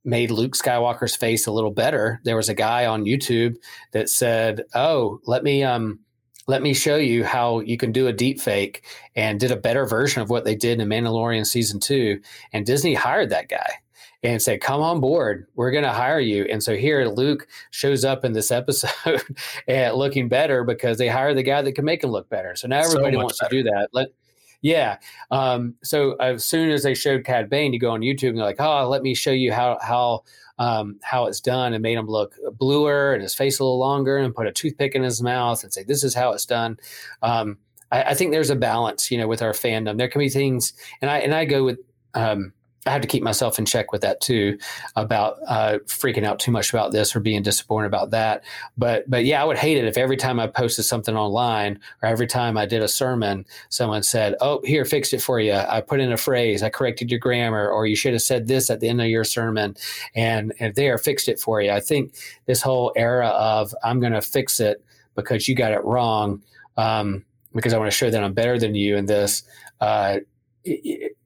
made 0.04 0.30
Luke 0.30 0.54
Skywalker's 0.54 1.16
face 1.16 1.46
a 1.46 1.52
little 1.52 1.72
better. 1.72 2.18
There 2.24 2.37
was 2.37 2.48
a 2.48 2.54
guy 2.54 2.87
on 2.87 3.04
YouTube 3.04 3.56
that 3.92 4.08
said, 4.08 4.64
"Oh, 4.74 5.20
let 5.26 5.42
me 5.42 5.64
um 5.64 5.98
let 6.48 6.62
me 6.62 6.72
show 6.74 6.96
you 6.96 7.24
how 7.24 7.61
you 7.61 7.76
can 7.76 7.92
do 7.92 8.08
a 8.08 8.12
deep 8.12 8.40
fake 8.40 8.82
and 9.14 9.38
did 9.38 9.52
a 9.52 9.56
better 9.56 9.87
version 9.87 10.22
of 10.22 10.30
what 10.30 10.44
they 10.44 10.56
did 10.56 10.80
in 10.80 10.88
Mandalorian 10.88 11.46
season 11.46 11.78
two. 11.78 12.20
And 12.52 12.64
Disney 12.64 12.94
hired 12.94 13.28
that 13.30 13.48
guy 13.48 13.70
and 14.22 14.40
said, 14.40 14.62
come 14.62 14.80
on 14.80 14.98
board. 14.98 15.46
We're 15.54 15.70
going 15.70 15.84
to 15.84 15.92
hire 15.92 16.18
you. 16.18 16.46
And 16.50 16.62
so 16.62 16.74
here 16.74 17.04
Luke 17.04 17.46
shows 17.70 18.02
up 18.02 18.24
in 18.24 18.32
this 18.32 18.50
episode 18.50 19.22
and 19.68 19.94
looking 19.94 20.28
better 20.28 20.64
because 20.64 20.96
they 20.96 21.06
hired 21.06 21.37
the 21.37 21.42
guy 21.42 21.61
that 21.61 21.72
can 21.72 21.84
make 21.84 22.02
him 22.02 22.11
look 22.11 22.30
better. 22.30 22.56
So 22.56 22.66
now 22.66 22.80
everybody 22.80 23.16
so 23.16 23.22
wants 23.22 23.40
better. 23.40 23.50
to 23.50 23.62
do 23.62 23.70
that. 23.70 23.88
Let, 23.92 24.08
yeah. 24.60 24.98
Um, 25.30 25.74
so 25.82 26.12
as 26.16 26.44
soon 26.44 26.70
as 26.70 26.82
they 26.82 26.94
showed 26.94 27.24
Cad 27.24 27.48
Bane, 27.48 27.72
you 27.72 27.78
go 27.78 27.90
on 27.90 28.00
YouTube 28.00 28.30
and 28.30 28.38
they're 28.38 28.44
like, 28.44 28.60
oh, 28.60 28.88
let 28.88 29.02
me 29.02 29.14
show 29.14 29.30
you 29.30 29.52
how, 29.52 29.78
how, 29.80 30.24
um, 30.58 30.98
how 31.02 31.26
it's 31.26 31.40
done 31.40 31.72
and 31.72 31.82
made 31.82 31.96
him 31.96 32.06
look 32.06 32.34
bluer 32.58 33.12
and 33.12 33.22
his 33.22 33.34
face 33.34 33.60
a 33.60 33.64
little 33.64 33.78
longer 33.78 34.18
and 34.18 34.34
put 34.34 34.46
a 34.46 34.52
toothpick 34.52 34.94
in 34.94 35.02
his 35.02 35.22
mouth 35.22 35.62
and 35.62 35.72
say, 35.72 35.84
this 35.84 36.02
is 36.02 36.14
how 36.14 36.32
it's 36.32 36.46
done. 36.46 36.76
Um, 37.22 37.58
I, 37.92 38.02
I, 38.02 38.14
think 38.14 38.32
there's 38.32 38.50
a 38.50 38.56
balance, 38.56 39.10
you 39.10 39.18
know, 39.18 39.28
with 39.28 39.42
our 39.42 39.52
fandom. 39.52 39.98
There 39.98 40.08
can 40.08 40.18
be 40.18 40.28
things, 40.28 40.72
and 41.00 41.10
I 41.10 41.18
and 41.18 41.34
I 41.34 41.44
go 41.44 41.64
with 41.64 41.78
um, 42.14 42.52
I 42.88 42.92
have 42.92 43.03
to 43.03 43.09
keep 43.09 43.22
myself 43.22 43.59
in 43.59 43.66
check 43.66 43.92
with 43.92 44.01
that 44.01 44.20
too, 44.20 44.59
about 44.96 45.37
uh, 45.46 45.79
freaking 45.87 46.24
out 46.24 46.38
too 46.38 46.51
much 46.51 46.72
about 46.72 46.90
this 46.90 47.14
or 47.14 47.20
being 47.20 47.42
disappointed 47.42 47.87
about 47.87 48.11
that. 48.11 48.42
But 48.77 49.09
but 49.09 49.24
yeah, 49.24 49.42
I 49.42 49.44
would 49.44 49.59
hate 49.59 49.77
it 49.77 49.85
if 49.85 49.98
every 49.98 50.16
time 50.16 50.40
I 50.40 50.46
posted 50.46 50.85
something 50.87 51.16
online 51.16 51.79
or 52.03 52.09
every 52.09 52.27
time 52.27 52.57
I 52.57 52.66
did 52.66 52.83
a 52.83 52.88
sermon, 52.88 53.44
someone 53.68 54.03
said, 54.03 54.35
"Oh, 54.40 54.61
here, 54.64 54.85
fixed 54.85 55.12
it 55.12 55.20
for 55.20 55.38
you. 55.38 55.53
I 55.53 55.81
put 55.81 56.01
in 56.01 56.11
a 56.12 56.16
phrase, 56.16 56.62
I 56.62 56.70
corrected 56.70 57.11
your 57.11 57.20
grammar, 57.20 57.68
or 57.68 57.87
you 57.87 57.96
should 57.96 58.14
have 58.14 58.22
said 58.22 58.48
this 58.48 58.70
at 58.70 58.81
the 58.81 58.88
end 58.88 59.01
of 59.01 59.09
your 59.09 59.24
sermon," 59.24 59.77
and 60.14 60.55
and 60.59 60.74
there, 60.74 60.96
fixed 60.98 61.29
it 61.29 61.38
for 61.38 61.61
you. 61.61 61.70
I 61.70 61.81
think 61.81 62.14
this 62.46 62.62
whole 62.62 62.92
era 62.96 63.29
of 63.29 63.74
I'm 63.85 64.01
going 64.01 64.12
to 64.14 64.22
fix 64.22 64.61
it 64.61 64.83
because 65.14 65.48
you 65.48 65.55
got 65.55 65.72
it 65.72 65.85
wrong, 65.85 66.42
um, 66.77 67.24
because 67.55 67.74
I 67.74 67.79
want 67.79 67.90
to 67.90 67.96
show 67.96 68.09
that 68.09 68.24
I'm 68.24 68.33
better 68.33 68.59
than 68.59 68.74
you 68.74 68.96
in 68.96 69.07
this. 69.07 69.42
Uh, 69.81 70.18
it, 70.64 71.17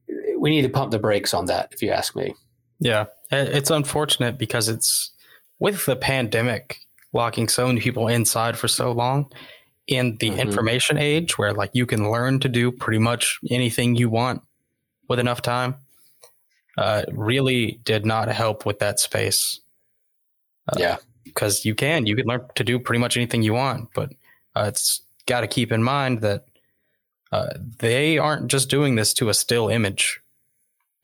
we 0.43 0.49
need 0.49 0.63
to 0.63 0.69
pump 0.69 0.91
the 0.91 0.99
brakes 0.99 1.33
on 1.33 1.45
that, 1.45 1.69
if 1.71 1.81
you 1.81 1.89
ask 1.89 2.17
me. 2.17 2.35
Yeah, 2.77 3.05
it's 3.31 3.71
unfortunate 3.71 4.37
because 4.37 4.67
it's 4.67 5.11
with 5.57 5.85
the 5.85 5.95
pandemic 5.95 6.79
locking 7.13 7.47
so 7.47 7.67
many 7.67 7.79
people 7.79 8.09
inside 8.09 8.57
for 8.57 8.67
so 8.67 8.91
long 8.91 9.31
in 9.87 10.17
the 10.17 10.31
mm-hmm. 10.31 10.39
information 10.39 10.97
age 10.97 11.37
where 11.37 11.53
like 11.53 11.69
you 11.71 11.85
can 11.85 12.11
learn 12.11 12.41
to 12.41 12.49
do 12.49 12.73
pretty 12.73 12.99
much 12.99 13.39
anything 13.49 13.95
you 13.95 14.09
want 14.09 14.41
with 15.07 15.17
enough 15.17 15.41
time 15.41 15.75
uh, 16.77 17.03
really 17.13 17.79
did 17.85 18.05
not 18.05 18.27
help 18.27 18.65
with 18.65 18.79
that 18.79 18.99
space 18.99 19.61
uh, 20.69 20.75
yeah 20.77 20.97
because 21.23 21.63
you 21.63 21.75
can 21.75 22.05
you 22.05 22.15
can 22.15 22.25
learn 22.25 22.41
to 22.55 22.63
do 22.63 22.79
pretty 22.79 22.99
much 22.99 23.15
anything 23.15 23.43
you 23.43 23.53
want 23.53 23.89
but 23.93 24.11
uh, 24.55 24.65
it's 24.67 25.01
got 25.25 25.41
to 25.41 25.47
keep 25.47 25.71
in 25.71 25.83
mind 25.83 26.21
that 26.21 26.45
uh, 27.31 27.49
they 27.79 28.17
aren't 28.17 28.47
just 28.47 28.69
doing 28.69 28.95
this 28.95 29.13
to 29.13 29.29
a 29.29 29.33
still 29.33 29.67
image 29.67 30.22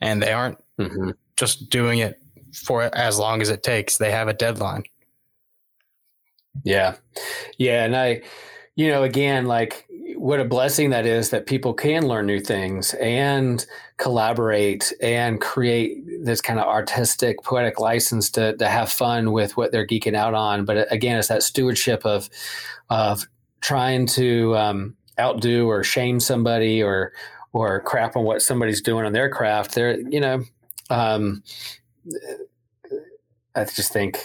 and 0.02 0.22
they 0.22 0.32
aren't 0.32 0.58
mm-hmm. 0.80 1.12
just 1.38 1.70
doing 1.70 2.00
it 2.00 2.22
for 2.54 2.84
as 2.96 3.20
long 3.20 3.42
as 3.42 3.50
it 3.50 3.64
takes. 3.64 3.98
They 3.98 4.12
have 4.12 4.28
a 4.28 4.34
deadline. 4.34 4.84
Yeah. 6.64 6.96
Yeah. 7.58 7.86
And 7.86 7.96
I, 7.96 8.22
you 8.76 8.90
know, 8.90 9.04
again, 9.04 9.46
like 9.46 9.86
what 10.16 10.40
a 10.40 10.46
blessing 10.46 10.90
that 10.90 11.06
is 11.06 11.30
that 11.30 11.46
people 11.46 11.74
can 11.74 12.08
learn 12.08 12.26
new 12.26 12.40
things 12.40 12.94
and 12.96 13.66
collaborate 13.98 14.92
and 15.02 15.40
create 15.40 16.04
this 16.24 16.42
kind 16.42 16.60
of 16.60 16.68
artistic, 16.68 17.42
poetic 17.44 17.80
license 17.80 18.30
to, 18.32 18.56
to 18.58 18.68
have 18.68 18.92
fun 18.92 19.32
with 19.32 19.56
what 19.58 19.72
they're 19.72 19.88
geeking 19.88 20.16
out 20.16 20.34
on. 20.34 20.66
But 20.66 20.92
again, 20.92 21.18
it's 21.18 21.28
that 21.28 21.44
stewardship 21.44 22.06
of, 22.06 22.30
of 22.90 23.28
trying 23.62 24.08
to 24.08 24.58
um, 24.58 24.96
outdo 25.20 25.68
or 25.68 25.84
shame 25.84 26.20
somebody 26.20 26.82
or, 26.82 27.14
or 27.54 27.82
crap 27.82 28.16
on 28.16 28.24
what 28.24 28.42
somebody's 28.42 28.82
doing 28.82 29.06
on 29.06 29.14
their 29.14 29.30
craft. 29.30 29.76
They're, 29.76 30.00
you 30.00 30.20
know, 30.20 30.44
um, 30.90 31.44
I 33.56 33.66
just 33.66 33.92
think 33.92 34.20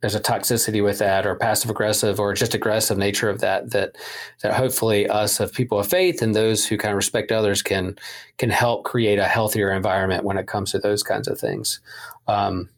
there's 0.00 0.14
a 0.14 0.20
toxicity 0.20 0.82
with 0.82 0.98
that 0.98 1.26
or 1.26 1.34
passive 1.34 1.70
aggressive 1.70 2.20
or 2.20 2.32
just 2.32 2.54
aggressive 2.54 2.96
nature 2.96 3.28
of 3.28 3.40
that 3.40 3.70
that 3.72 3.96
that 4.42 4.54
hopefully 4.54 5.08
us 5.08 5.40
of 5.40 5.52
people 5.52 5.78
of 5.78 5.88
faith 5.88 6.22
and 6.22 6.34
those 6.34 6.66
who 6.66 6.76
kind 6.76 6.92
of 6.92 6.96
respect 6.96 7.32
others 7.32 7.62
can 7.62 7.96
can 8.38 8.50
help 8.50 8.84
create 8.84 9.18
a 9.18 9.24
healthier 9.24 9.72
environment 9.72 10.24
when 10.24 10.38
it 10.38 10.46
comes 10.46 10.70
to 10.70 10.78
those 10.78 11.02
kinds 11.02 11.26
of 11.26 11.38
things 11.38 11.80
um, 12.28 12.68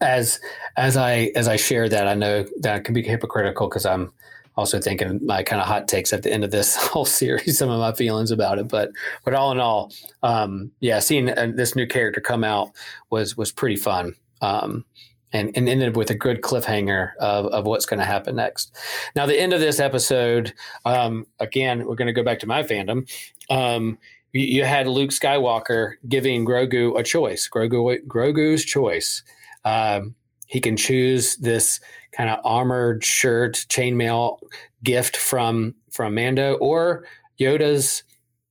as 0.00 0.40
as 0.76 0.96
i 0.96 1.30
as 1.34 1.46
i 1.46 1.56
share 1.56 1.88
that 1.88 2.08
i 2.08 2.14
know 2.14 2.46
that 2.60 2.74
I 2.76 2.80
can 2.80 2.94
be 2.94 3.02
hypocritical 3.02 3.68
because 3.68 3.86
i'm 3.86 4.12
also 4.56 4.80
thinking 4.80 5.20
my 5.24 5.42
kind 5.42 5.60
of 5.60 5.68
hot 5.68 5.88
takes 5.88 6.12
at 6.12 6.22
the 6.22 6.32
end 6.32 6.44
of 6.44 6.50
this 6.50 6.76
whole 6.88 7.04
series, 7.04 7.58
some 7.58 7.70
of 7.70 7.78
my 7.78 7.92
feelings 7.92 8.30
about 8.30 8.58
it. 8.58 8.68
But 8.68 8.90
but 9.24 9.34
all 9.34 9.52
in 9.52 9.60
all, 9.60 9.92
um, 10.22 10.72
yeah, 10.80 10.98
seeing 11.00 11.30
uh, 11.30 11.52
this 11.54 11.76
new 11.76 11.86
character 11.86 12.20
come 12.20 12.44
out 12.44 12.70
was 13.10 13.36
was 13.36 13.52
pretty 13.52 13.76
fun. 13.76 14.14
Um, 14.40 14.84
and, 15.32 15.50
and 15.56 15.68
ended 15.68 15.96
with 15.96 16.08
a 16.10 16.14
good 16.14 16.40
cliffhanger 16.40 17.14
of, 17.16 17.46
of 17.46 17.66
what's 17.66 17.84
going 17.84 17.98
to 17.98 18.06
happen 18.06 18.36
next. 18.36 18.74
Now, 19.14 19.26
the 19.26 19.38
end 19.38 19.52
of 19.52 19.60
this 19.60 19.80
episode, 19.80 20.54
um, 20.84 21.26
again, 21.40 21.84
we're 21.84 21.96
going 21.96 22.06
to 22.06 22.12
go 22.12 22.22
back 22.22 22.38
to 22.38 22.46
my 22.46 22.62
fandom. 22.62 23.10
Um, 23.50 23.98
you, 24.32 24.46
you, 24.46 24.64
had 24.64 24.86
Luke 24.86 25.10
Skywalker 25.10 25.94
giving 26.08 26.46
Grogu 26.46 26.98
a 26.98 27.02
choice, 27.02 27.48
Grogu, 27.52 27.98
Grogu's 28.06 28.64
choice. 28.64 29.24
Um, 29.64 30.14
he 30.46 30.60
can 30.60 30.76
choose 30.76 31.36
this 31.36 31.80
kind 32.16 32.30
of 32.30 32.38
armored 32.44 33.04
shirt, 33.04 33.66
chainmail 33.68 34.38
gift 34.82 35.16
from 35.16 35.74
from 35.90 36.14
Mando 36.14 36.54
or 36.54 37.06
Yoda's 37.38 38.02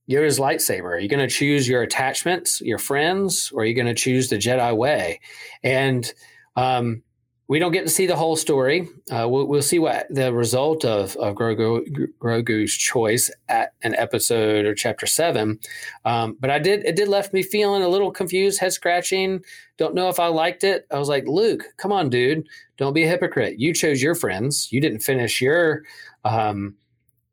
Yoda's 0.08 0.38
lightsaber. 0.38 0.84
Are 0.84 0.98
you 0.98 1.08
going 1.08 1.26
to 1.26 1.32
choose 1.32 1.68
your 1.68 1.82
attachments, 1.82 2.60
your 2.60 2.78
friends, 2.78 3.50
or 3.52 3.62
are 3.62 3.64
you 3.64 3.74
going 3.74 3.86
to 3.86 3.94
choose 3.94 4.28
the 4.28 4.36
Jedi 4.36 4.76
way? 4.76 5.20
And 5.64 6.12
um, 6.54 7.02
we 7.48 7.58
don't 7.58 7.72
get 7.72 7.82
to 7.82 7.90
see 7.90 8.06
the 8.06 8.16
whole 8.16 8.36
story. 8.36 8.88
Uh, 9.10 9.26
we'll, 9.28 9.46
we'll, 9.46 9.62
see 9.62 9.78
what 9.78 10.06
the 10.10 10.32
result 10.32 10.84
of, 10.84 11.16
of 11.16 11.34
Grogu, 11.34 12.08
Grogu's 12.18 12.74
choice 12.74 13.30
at 13.48 13.72
an 13.82 13.94
episode 13.94 14.64
or 14.64 14.74
chapter 14.74 15.06
seven. 15.06 15.58
Um, 16.04 16.36
but 16.40 16.50
I 16.50 16.58
did 16.58 16.84
it 16.84 16.96
did 16.96 17.08
left 17.08 17.32
me 17.32 17.42
feeling 17.42 17.82
a 17.82 17.88
little 17.88 18.10
confused, 18.10 18.60
head 18.60 18.72
scratching. 18.72 19.44
Don't 19.76 19.94
know 19.94 20.08
if 20.08 20.18
I 20.18 20.26
liked 20.28 20.64
it. 20.64 20.86
I 20.90 20.98
was 20.98 21.08
like, 21.08 21.26
Luke, 21.26 21.64
come 21.76 21.92
on, 21.92 22.08
dude, 22.10 22.48
don't 22.76 22.94
be 22.94 23.04
a 23.04 23.08
hypocrite. 23.08 23.58
You 23.58 23.72
chose 23.72 24.02
your 24.02 24.14
friends. 24.14 24.68
You 24.70 24.80
didn't 24.80 25.00
finish 25.00 25.40
your 25.40 25.82
um, 26.24 26.74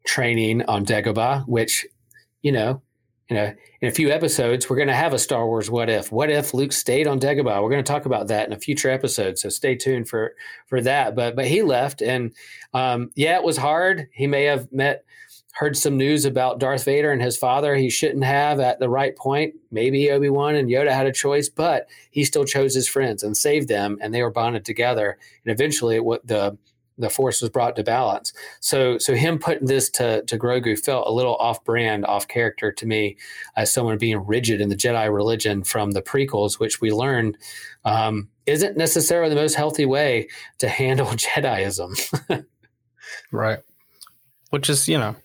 training 0.06 0.64
on 0.64 0.86
Dagobah, 0.86 1.48
which 1.48 1.86
you 2.42 2.52
know 2.52 2.82
you 3.30 3.40
know, 3.40 3.54
in 3.82 3.88
a 3.88 3.92
few 3.92 4.12
episodes, 4.12 4.70
we're 4.70 4.76
going 4.76 4.90
to 4.90 4.94
have 4.94 5.14
a 5.14 5.20
Star 5.20 5.48
Wars 5.48 5.70
what 5.70 5.90
if. 5.90 6.12
What 6.12 6.30
if 6.30 6.54
Luke 6.54 6.74
stayed 6.74 7.08
on 7.08 7.20
Dagobah? 7.20 7.64
We're 7.64 7.70
going 7.70 7.84
to 7.84 7.92
talk 7.92 8.06
about 8.06 8.28
that 8.28 8.48
in 8.48 8.54
a 8.54 8.60
future 8.60 8.90
episode, 8.90 9.38
so 9.38 9.50
stay 9.50 9.76
tuned 9.76 10.10
for 10.10 10.36
for 10.68 10.82
that. 10.82 11.16
But 11.16 11.36
but 11.36 11.48
he 11.48 11.62
left, 11.62 12.02
and 12.02 12.34
um, 12.74 13.12
yeah, 13.16 13.38
it 13.38 13.44
was 13.44 13.58
hard. 13.58 14.08
He 14.14 14.28
may 14.28 14.44
have 14.44 14.72
met 14.72 15.06
heard 15.54 15.78
some 15.78 15.98
news 15.98 16.26
about 16.26 16.60
Darth 16.60 16.84
Vader 16.84 17.12
and 17.12 17.22
his 17.22 17.38
father 17.38 17.76
he 17.76 17.90
shouldn't 17.90 18.24
have 18.24 18.60
at 18.60 18.80
the 18.80 18.90
right 18.90 19.16
point. 19.16 19.54
Maybe 19.72 20.10
Obi 20.10 20.30
Wan 20.30 20.56
and 20.56 20.70
Yoda 20.70 20.92
had 20.92 21.06
a 21.06 21.12
choice, 21.12 21.48
but 21.48 21.88
he 22.10 22.24
still 22.24 22.44
chose 22.44 22.74
his 22.74 22.88
friends 22.88 23.24
and 23.24 23.38
saved 23.38 23.68
them, 23.68 23.98
and 24.02 24.14
they 24.14 24.24
were 24.24 24.32
bonded 24.32 24.66
together. 24.66 25.18
And 25.46 25.54
eventually, 25.54 26.00
what 26.00 26.26
the 26.26 26.58
the 26.98 27.10
force 27.10 27.42
was 27.42 27.50
brought 27.50 27.76
to 27.76 27.84
balance. 27.84 28.34
So 28.60 28.98
so 28.98 29.14
him 29.16 29.40
putting 29.40 29.68
this 29.68 29.90
to 29.92 30.24
to 30.24 30.38
Grogu 30.38 30.78
felt 30.78 31.08
a 31.08 31.12
little 31.12 31.36
off 31.36 31.64
brand, 31.64 32.06
off 32.06 32.28
character 32.28 32.72
to 32.72 32.86
me 32.86 33.18
as 33.56 33.72
someone 33.72 33.98
being 33.98 34.26
rigid 34.26 34.62
in 34.62 34.70
the 34.70 34.76
Jedi 34.76 35.14
religion 35.14 35.64
from 35.64 35.92
the 35.92 36.02
prequels, 36.02 36.60
which 36.60 36.82
we 36.82 36.92
learned 36.92 37.38
um, 37.86 38.30
isn't 38.46 38.78
necessarily 38.78 39.30
the 39.30 39.40
most 39.40 39.56
healthy 39.56 39.86
way 39.86 40.28
to 40.60 40.68
handle 40.68 41.08
Jediism. 41.12 42.46
right. 43.32 43.60
Which 44.50 44.70
is, 44.70 44.88
you 44.88 45.00
know, 45.00 45.16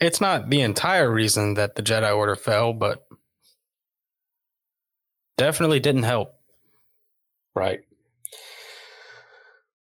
it's 0.00 0.20
not 0.20 0.50
the 0.50 0.60
entire 0.60 1.10
reason 1.10 1.54
that 1.54 1.74
the 1.74 1.82
Jedi 1.82 2.14
Order 2.14 2.36
fell, 2.36 2.72
but 2.72 3.06
definitely 5.36 5.80
didn't 5.80 6.04
help. 6.04 6.34
Right. 7.54 7.80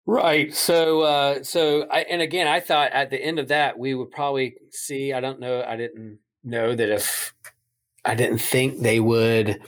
Right. 0.06 0.54
So, 0.54 1.02
uh, 1.02 1.42
so 1.42 1.88
I, 1.90 2.02
and 2.02 2.22
again, 2.22 2.46
I 2.46 2.60
thought 2.60 2.92
at 2.92 3.10
the 3.10 3.20
end 3.20 3.40
of 3.40 3.48
that, 3.48 3.76
we 3.76 3.94
would 3.94 4.12
probably 4.12 4.56
see, 4.70 5.12
I 5.12 5.20
don't 5.20 5.40
know, 5.40 5.64
I 5.66 5.76
didn't 5.76 6.20
know 6.44 6.74
that 6.76 6.88
if 6.88 7.34
I 8.04 8.14
didn't 8.14 8.38
think 8.38 8.80
they 8.80 9.00
would 9.00 9.60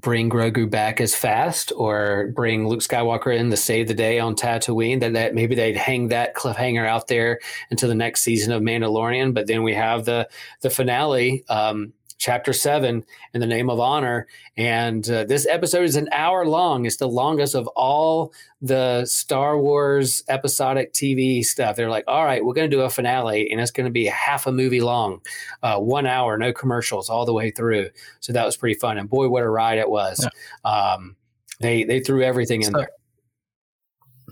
bring 0.00 0.30
Grogu 0.30 0.68
back 0.68 1.00
as 1.00 1.14
fast 1.14 1.72
or 1.76 2.30
bring 2.34 2.66
Luke 2.66 2.80
Skywalker 2.80 3.36
in 3.36 3.50
to 3.50 3.56
save 3.56 3.88
the 3.88 3.94
day 3.94 4.18
on 4.18 4.36
Tatooine, 4.36 5.00
that, 5.00 5.12
that 5.14 5.34
maybe 5.34 5.54
they'd 5.54 5.76
hang 5.76 6.08
that 6.08 6.34
cliffhanger 6.34 6.86
out 6.86 7.08
there 7.08 7.40
until 7.70 7.88
the 7.88 7.94
next 7.94 8.22
season 8.22 8.52
of 8.52 8.62
Mandalorian. 8.62 9.34
But 9.34 9.46
then 9.46 9.62
we 9.62 9.74
have 9.74 10.04
the, 10.04 10.28
the 10.60 10.70
finale, 10.70 11.44
um, 11.48 11.92
chapter 12.18 12.52
seven 12.52 13.04
in 13.32 13.40
the 13.40 13.46
name 13.46 13.70
of 13.70 13.80
honor. 13.80 14.26
And 14.56 15.08
uh, 15.08 15.24
this 15.24 15.46
episode 15.46 15.84
is 15.84 15.96
an 15.96 16.08
hour 16.12 16.44
long. 16.44 16.84
It's 16.84 16.96
the 16.96 17.08
longest 17.08 17.54
of 17.54 17.66
all 17.68 18.32
the 18.60 19.06
Star 19.06 19.58
Wars 19.58 20.22
episodic 20.28 20.92
TV 20.92 21.44
stuff. 21.44 21.76
They're 21.76 21.88
like, 21.88 22.04
all 22.06 22.24
right, 22.24 22.44
we're 22.44 22.54
going 22.54 22.70
to 22.70 22.76
do 22.76 22.82
a 22.82 22.90
finale, 22.90 23.50
and 23.50 23.60
it's 23.60 23.70
going 23.70 23.86
to 23.86 23.92
be 23.92 24.06
half 24.06 24.46
a 24.46 24.52
movie 24.52 24.80
long, 24.80 25.20
uh, 25.62 25.78
one 25.78 26.06
hour, 26.06 26.36
no 26.36 26.52
commercials 26.52 27.08
all 27.08 27.24
the 27.24 27.32
way 27.32 27.50
through. 27.50 27.88
So 28.20 28.32
that 28.32 28.44
was 28.44 28.56
pretty 28.56 28.78
fun. 28.78 28.98
And 28.98 29.08
boy, 29.08 29.28
what 29.28 29.42
a 29.42 29.48
ride 29.48 29.78
it 29.78 29.88
was. 29.88 30.26
Yeah. 30.64 30.70
Um, 30.70 31.16
they 31.60 31.84
they 31.84 32.00
threw 32.00 32.22
everything 32.22 32.62
in 32.62 32.72
so, 32.72 32.78
there. 32.78 32.90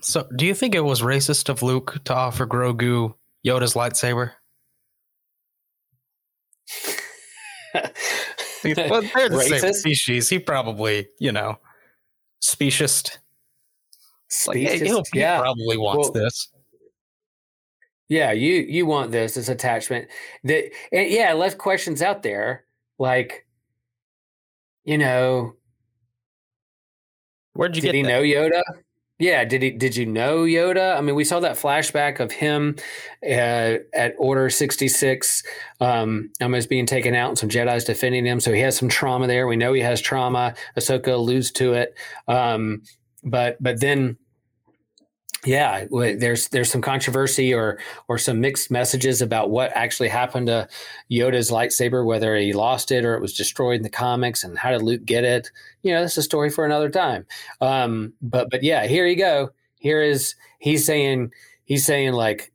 So, 0.03 0.29
do 0.37 0.47
you 0.47 0.55
think 0.55 0.75
it 0.75 0.81
was 0.81 1.03
racist 1.03 1.49
of 1.49 1.63
Luke 1.63 1.99
to 2.05 2.15
offer 2.15 2.47
Grogu 2.47 3.15
Yoda's 3.45 3.75
lightsaber? 3.75 4.33
well, 8.91 9.03
they're 9.15 9.29
the 9.29 9.37
Racist? 9.37 9.61
same 9.61 9.73
species. 9.73 10.29
He 10.29 10.39
probably, 10.39 11.09
you 11.19 11.33
know, 11.33 11.59
specious. 12.41 13.05
Like, 14.47 14.57
he 14.57 14.93
yeah. 15.15 15.41
probably 15.41 15.77
wants 15.77 16.11
well, 16.11 16.25
this. 16.25 16.49
Yeah, 18.09 18.33
you 18.33 18.55
you 18.55 18.87
want 18.87 19.11
this 19.11 19.35
this 19.35 19.49
attachment. 19.49 20.09
That 20.45 20.65
and 20.93 21.07
eh, 21.07 21.09
yeah, 21.09 21.33
left 21.33 21.59
questions 21.59 22.03
out 22.03 22.23
there 22.23 22.65
like, 22.99 23.47
you 24.85 24.99
know, 24.99 25.55
where'd 27.55 27.75
you 27.75 27.83
did 27.83 27.89
get? 27.89 27.95
he 27.97 28.03
that? 28.03 28.09
know 28.09 28.23
Yoda? 28.23 28.63
Yeah, 29.19 29.47
did 29.47 29.63
he? 29.63 29.71
Did 29.71 29.97
you 29.97 30.05
know 30.05 30.41
Yoda? 30.41 30.95
I 30.95 31.01
mean, 31.01 31.15
we 31.15 31.25
saw 31.25 31.41
that 31.41 31.57
flashback 31.57 32.21
of 32.21 32.33
him 32.33 32.77
uh, 33.25 33.79
at 33.95 34.15
Order 34.19 34.51
sixty 34.51 34.89
six, 34.89 35.43
um, 35.81 36.31
almost 36.43 36.69
being 36.69 36.85
taken 36.85 37.15
out, 37.15 37.31
and 37.31 37.39
some 37.39 37.49
Jedi's 37.49 37.85
defending 37.85 38.27
him. 38.27 38.41
So 38.41 38.53
he 38.53 38.61
has 38.61 38.77
some 38.77 38.91
trauma 38.91 39.27
there. 39.27 39.47
We 39.47 39.57
know 39.57 39.73
he 39.73 39.81
has 39.81 40.03
trauma. 40.03 40.55
Ahsoka 40.77 41.15
alludes 41.15 41.51
to 41.53 41.73
it, 41.73 41.95
um, 42.29 42.83
but 43.25 43.57
but 43.59 43.81
then 43.81 44.19
yeah, 45.45 45.85
there's 45.91 46.49
there's 46.49 46.71
some 46.71 46.81
controversy 46.81 47.53
or 47.53 47.79
or 48.09 48.19
some 48.19 48.41
mixed 48.41 48.71
messages 48.71 49.21
about 49.21 49.51
what 49.51 49.71
actually 49.75 50.09
happened 50.09 50.47
to 50.47 50.69
Yoda's 51.11 51.51
lightsaber, 51.51 52.05
whether 52.05 52.37
he 52.37 52.53
lost 52.53 52.91
it 52.91 53.05
or 53.05 53.15
it 53.15 53.21
was 53.21 53.35
destroyed 53.35 53.77
in 53.77 53.83
the 53.83 53.91
comics, 53.91 54.43
and 54.45 54.59
how 54.59 54.71
did 54.71 54.83
Luke 54.83 55.05
get 55.05 55.25
it? 55.25 55.51
You 55.83 55.93
know, 55.93 56.01
that's 56.01 56.17
a 56.17 56.23
story 56.23 56.51
for 56.51 56.65
another 56.65 56.89
time. 56.89 57.27
Um, 57.61 58.15
but 58.23 58.51
but 58.51 58.63
yeah, 58.63 58.87
here 58.87 59.07
you 59.07 59.17
go. 59.17 59.51
Here 59.79 60.03
is 60.03 60.35
he's 60.59 60.85
saying 60.87 61.33
he's 61.65 61.85
saying 61.85 62.13
like, 62.15 62.53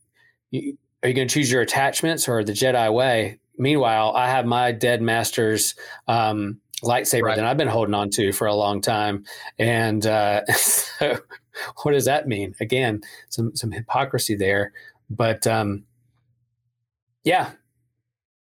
are 0.54 0.58
you 0.58 0.76
going 1.02 1.28
to 1.28 1.34
choose 1.34 1.52
your 1.52 1.62
attachments 1.62 2.28
or 2.28 2.44
the 2.44 2.54
Jedi 2.54 2.92
way? 2.94 3.40
Meanwhile, 3.58 4.14
I 4.16 4.28
have 4.28 4.46
my 4.46 4.72
dead 4.72 5.02
master's 5.02 5.76
um, 6.08 6.60
lightsaber 6.84 7.24
right. 7.24 7.36
that 7.36 7.46
I've 7.46 7.58
been 7.58 7.68
holding 7.68 7.94
on 7.94 8.10
to 8.12 8.32
for 8.34 8.48
a 8.48 8.56
long 8.56 8.82
time, 8.82 9.26
and 9.60 10.06
uh, 10.06 10.46
so 10.54 11.20
what 11.84 11.92
does 11.92 12.06
that 12.06 12.28
mean? 12.28 12.56
Again, 12.60 13.02
some 13.30 13.56
some 13.56 13.72
hypocrisy 13.72 14.36
there. 14.36 14.74
But 15.10 15.46
um, 15.46 15.84
yeah, 17.24 17.52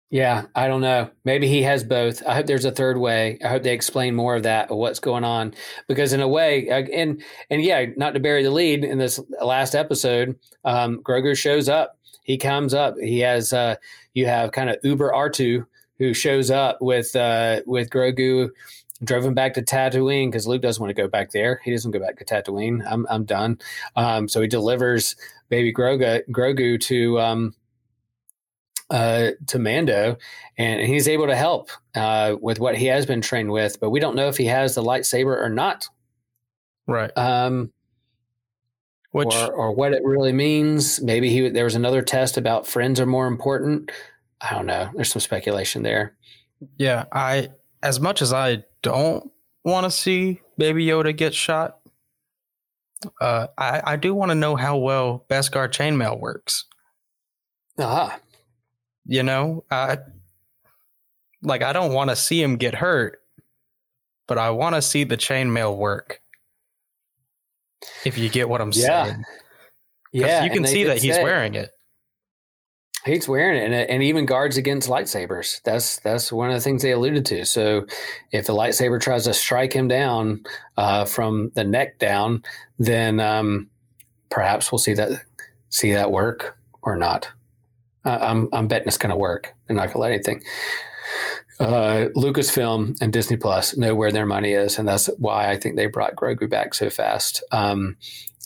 yeah, 0.09 0.45
I 0.55 0.67
don't 0.67 0.81
know. 0.81 1.09
Maybe 1.25 1.47
he 1.47 1.63
has 1.63 1.83
both. 1.83 2.25
I 2.25 2.35
hope 2.35 2.45
there's 2.45 2.65
a 2.65 2.71
third 2.71 2.97
way. 2.97 3.37
I 3.43 3.49
hope 3.49 3.63
they 3.63 3.73
explain 3.73 4.15
more 4.15 4.35
of 4.35 4.43
that 4.43 4.71
of 4.71 4.77
what's 4.77 4.99
going 4.99 5.25
on 5.25 5.53
because 5.87 6.13
in 6.13 6.21
a 6.21 6.27
way, 6.27 6.69
and 6.69 7.21
and 7.49 7.61
yeah, 7.61 7.85
not 7.97 8.13
to 8.13 8.19
bury 8.21 8.43
the 8.43 8.51
lead 8.51 8.85
in 8.85 8.97
this 8.97 9.19
last 9.41 9.75
episode, 9.75 10.39
um, 10.63 11.01
Grogu 11.03 11.37
shows 11.37 11.67
up. 11.67 11.97
He 12.23 12.37
comes 12.37 12.73
up. 12.73 12.95
He 12.97 13.19
has 13.19 13.51
uh, 13.51 13.75
you 14.13 14.27
have 14.27 14.51
kind 14.53 14.69
of 14.69 14.77
Uber 14.81 15.11
R2 15.11 15.65
who 15.97 16.13
shows 16.13 16.51
up 16.51 16.77
with 16.81 17.15
uh, 17.15 17.61
with 17.65 17.89
Grogu 17.89 18.49
drove 19.03 19.25
him 19.25 19.33
back 19.33 19.53
to 19.53 19.61
Tatooine 19.61 20.27
because 20.27 20.47
Luke 20.47 20.61
doesn't 20.61 20.81
want 20.81 20.95
to 20.95 21.01
go 21.01 21.07
back 21.07 21.31
there. 21.31 21.61
He 21.63 21.71
doesn't 21.71 21.91
go 21.91 21.99
back 21.99 22.17
to 22.17 22.25
Tatooine. 22.25 22.83
I'm 22.89 23.05
I'm 23.09 23.25
done. 23.25 23.59
Um, 23.95 24.27
so 24.27 24.41
he 24.41 24.47
delivers 24.47 25.15
baby 25.49 25.73
Grogu 25.73 26.21
Grogu 26.29 26.79
to 26.81 27.19
um, 27.19 27.55
uh, 28.89 29.31
to 29.47 29.59
Mando, 29.59 30.17
and 30.57 30.81
he's 30.81 31.07
able 31.07 31.27
to 31.27 31.35
help 31.35 31.69
uh, 31.95 32.35
with 32.41 32.59
what 32.59 32.77
he 32.77 32.85
has 32.87 33.05
been 33.05 33.21
trained 33.21 33.51
with. 33.51 33.79
But 33.79 33.89
we 33.89 33.99
don't 33.99 34.15
know 34.15 34.29
if 34.29 34.37
he 34.37 34.45
has 34.45 34.75
the 34.75 34.83
lightsaber 34.83 35.37
or 35.39 35.49
not. 35.49 35.87
Right. 36.87 37.11
Um, 37.17 37.73
Which, 39.11 39.35
or, 39.35 39.51
or 39.51 39.71
what 39.73 39.93
it 39.93 40.03
really 40.03 40.31
means. 40.31 41.01
Maybe 41.01 41.29
he 41.29 41.49
there 41.49 41.65
was 41.65 41.75
another 41.75 42.01
test 42.01 42.37
about 42.37 42.67
friends 42.67 42.99
are 42.99 43.05
more 43.05 43.27
important. 43.27 43.91
I 44.41 44.53
don't 44.53 44.65
know. 44.65 44.89
There's 44.93 45.11
some 45.11 45.19
speculation 45.19 45.83
there. 45.83 46.15
Yeah, 46.77 47.05
I 47.11 47.49
as 47.83 47.99
much 47.99 48.21
as 48.21 48.33
I 48.33 48.63
don't 48.81 49.31
want 49.63 49.85
to 49.85 49.91
see 49.91 50.41
Baby 50.57 50.85
Yoda 50.85 51.15
get 51.15 51.33
shot, 51.33 51.79
uh, 53.21 53.47
I, 53.57 53.81
I 53.83 53.95
do 53.95 54.13
want 54.13 54.31
to 54.31 54.35
know 54.35 54.55
how 54.55 54.77
well 54.77 55.25
Beskar 55.29 55.69
chainmail 55.69 56.19
works. 56.19 56.65
Ah, 57.79 58.19
you 59.05 59.23
know, 59.23 59.63
I 59.69 59.99
like 61.41 61.63
I 61.63 61.73
don't 61.73 61.93
want 61.93 62.09
to 62.09 62.15
see 62.15 62.41
him 62.41 62.57
get 62.57 62.75
hurt, 62.75 63.19
but 64.27 64.37
I 64.37 64.49
want 64.51 64.75
to 64.75 64.81
see 64.81 65.03
the 65.03 65.17
chainmail 65.17 65.77
work. 65.77 66.21
If 68.03 68.17
you 68.17 68.29
get 68.29 68.49
what 68.49 68.61
I'm 68.61 68.71
yeah. 68.73 69.05
saying, 69.05 69.23
yeah, 70.11 70.43
you 70.43 70.49
can 70.49 70.65
see 70.65 70.85
that 70.85 71.01
he's 71.01 71.17
wearing 71.17 71.55
it. 71.55 71.69
He's 73.05 73.27
wearing 73.27 73.61
it, 73.61 73.65
and, 73.65 73.73
and 73.73 74.03
even 74.03 74.25
guards 74.25 74.57
against 74.57 74.89
lightsabers. 74.89 75.61
That's 75.63 75.99
that's 75.99 76.31
one 76.31 76.49
of 76.49 76.55
the 76.55 76.61
things 76.61 76.81
they 76.81 76.91
alluded 76.91 77.25
to. 77.27 77.45
So, 77.45 77.85
if 78.31 78.47
the 78.47 78.53
lightsaber 78.53 78.99
tries 78.99 79.25
to 79.25 79.33
strike 79.33 79.71
him 79.71 79.87
down 79.87 80.43
uh, 80.75 81.05
from 81.05 81.51
the 81.55 81.63
neck 81.63 81.99
down, 81.99 82.43
then 82.79 83.19
um, 83.19 83.69
perhaps 84.29 84.71
we'll 84.71 84.79
see 84.79 84.93
that 84.95 85.23
see 85.69 85.93
that 85.93 86.11
work 86.11 86.57
or 86.81 86.95
not. 86.95 87.29
Uh, 88.03 88.17
I'm 88.21 88.49
I'm 88.51 88.67
betting 88.67 88.87
it's 88.87 88.97
going 88.97 89.11
to 89.11 89.15
work. 89.15 89.53
They're 89.67 89.75
not 89.75 89.87
going 89.87 89.93
to 89.93 89.99
let 89.99 90.11
anything. 90.11 90.43
Uh, 91.59 92.09
Lucasfilm 92.15 92.95
and 93.01 93.11
Disney 93.11 93.37
Plus 93.37 93.75
know 93.75 93.95
where 93.95 94.11
their 94.11 94.25
money 94.25 94.53
is, 94.53 94.77
and 94.77 94.87
that's 94.87 95.07
why 95.17 95.49
I 95.49 95.57
think 95.57 95.75
they 95.75 95.87
brought 95.87 96.15
Grogu 96.15 96.49
back 96.49 96.73
so 96.73 96.89
fast. 96.89 97.43
Um, 97.51 97.97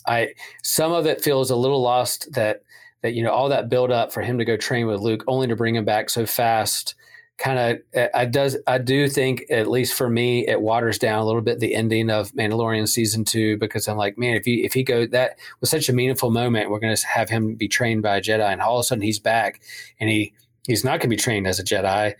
I 0.06 0.34
some 0.62 0.92
of 0.92 1.06
it 1.06 1.22
feels 1.22 1.50
a 1.50 1.56
little 1.56 1.82
lost 1.82 2.32
that 2.32 2.62
that 3.02 3.14
you 3.14 3.22
know 3.22 3.30
all 3.30 3.48
that 3.48 3.68
build 3.68 3.90
up 3.90 4.12
for 4.12 4.22
him 4.22 4.38
to 4.38 4.44
go 4.44 4.56
train 4.56 4.86
with 4.86 5.00
Luke, 5.00 5.24
only 5.26 5.46
to 5.48 5.56
bring 5.56 5.76
him 5.76 5.84
back 5.84 6.10
so 6.10 6.26
fast. 6.26 6.94
Kind 7.38 7.82
of, 7.94 8.08
I 8.14 8.26
does 8.26 8.56
I 8.66 8.78
do 8.78 9.08
think 9.08 9.44
at 9.50 9.68
least 9.68 9.94
for 9.94 10.08
me, 10.08 10.46
it 10.46 10.60
waters 10.60 10.98
down 10.98 11.20
a 11.20 11.24
little 11.24 11.40
bit 11.40 11.58
the 11.58 11.74
ending 11.74 12.08
of 12.08 12.30
Mandalorian 12.32 12.86
season 12.86 13.24
two 13.24 13.56
because 13.56 13.88
I'm 13.88 13.96
like, 13.96 14.16
man, 14.16 14.36
if 14.36 14.44
he 14.44 14.64
if 14.64 14.74
he 14.74 14.84
go 14.84 15.06
that 15.06 15.38
was 15.60 15.70
such 15.70 15.88
a 15.88 15.92
meaningful 15.92 16.30
moment, 16.30 16.70
we're 16.70 16.78
going 16.78 16.94
to 16.94 17.06
have 17.06 17.30
him 17.30 17.54
be 17.54 17.68
trained 17.68 18.02
by 18.02 18.18
a 18.18 18.20
Jedi, 18.20 18.52
and 18.52 18.60
all 18.60 18.78
of 18.78 18.80
a 18.80 18.84
sudden 18.84 19.02
he's 19.02 19.18
back 19.18 19.60
and 19.98 20.08
he 20.08 20.34
he's 20.66 20.84
not 20.84 21.00
going 21.00 21.00
to 21.00 21.08
be 21.08 21.16
trained 21.16 21.46
as 21.46 21.58
a 21.58 21.64
Jedi. 21.64 22.14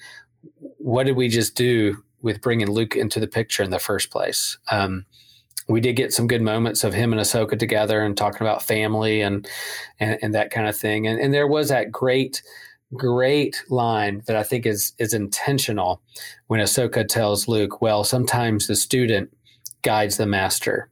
What 0.78 1.04
did 1.04 1.16
we 1.16 1.28
just 1.28 1.54
do 1.54 2.02
with 2.22 2.40
bringing 2.40 2.70
Luke 2.70 2.96
into 2.96 3.20
the 3.20 3.28
picture 3.28 3.62
in 3.62 3.70
the 3.70 3.78
first 3.78 4.10
place? 4.10 4.58
Um, 4.70 5.06
we 5.68 5.80
did 5.80 5.94
get 5.94 6.12
some 6.12 6.26
good 6.26 6.42
moments 6.42 6.84
of 6.84 6.94
him 6.94 7.12
and 7.12 7.20
Ahsoka 7.20 7.58
together 7.58 8.02
and 8.02 8.16
talking 8.16 8.42
about 8.42 8.62
family 8.62 9.20
and 9.20 9.48
and, 10.00 10.18
and 10.22 10.34
that 10.34 10.50
kind 10.50 10.68
of 10.68 10.76
thing. 10.76 11.06
And, 11.06 11.20
and 11.20 11.32
there 11.32 11.46
was 11.46 11.68
that 11.68 11.92
great 11.92 12.42
great 12.94 13.62
line 13.68 14.22
that 14.26 14.36
I 14.36 14.42
think 14.42 14.66
is 14.66 14.92
is 14.98 15.14
intentional 15.14 16.02
when 16.46 16.60
Ahsoka 16.60 17.06
tells 17.06 17.48
Luke, 17.48 17.80
"Well, 17.80 18.04
sometimes 18.04 18.66
the 18.66 18.76
student 18.76 19.32
guides 19.82 20.16
the 20.16 20.26
master," 20.26 20.88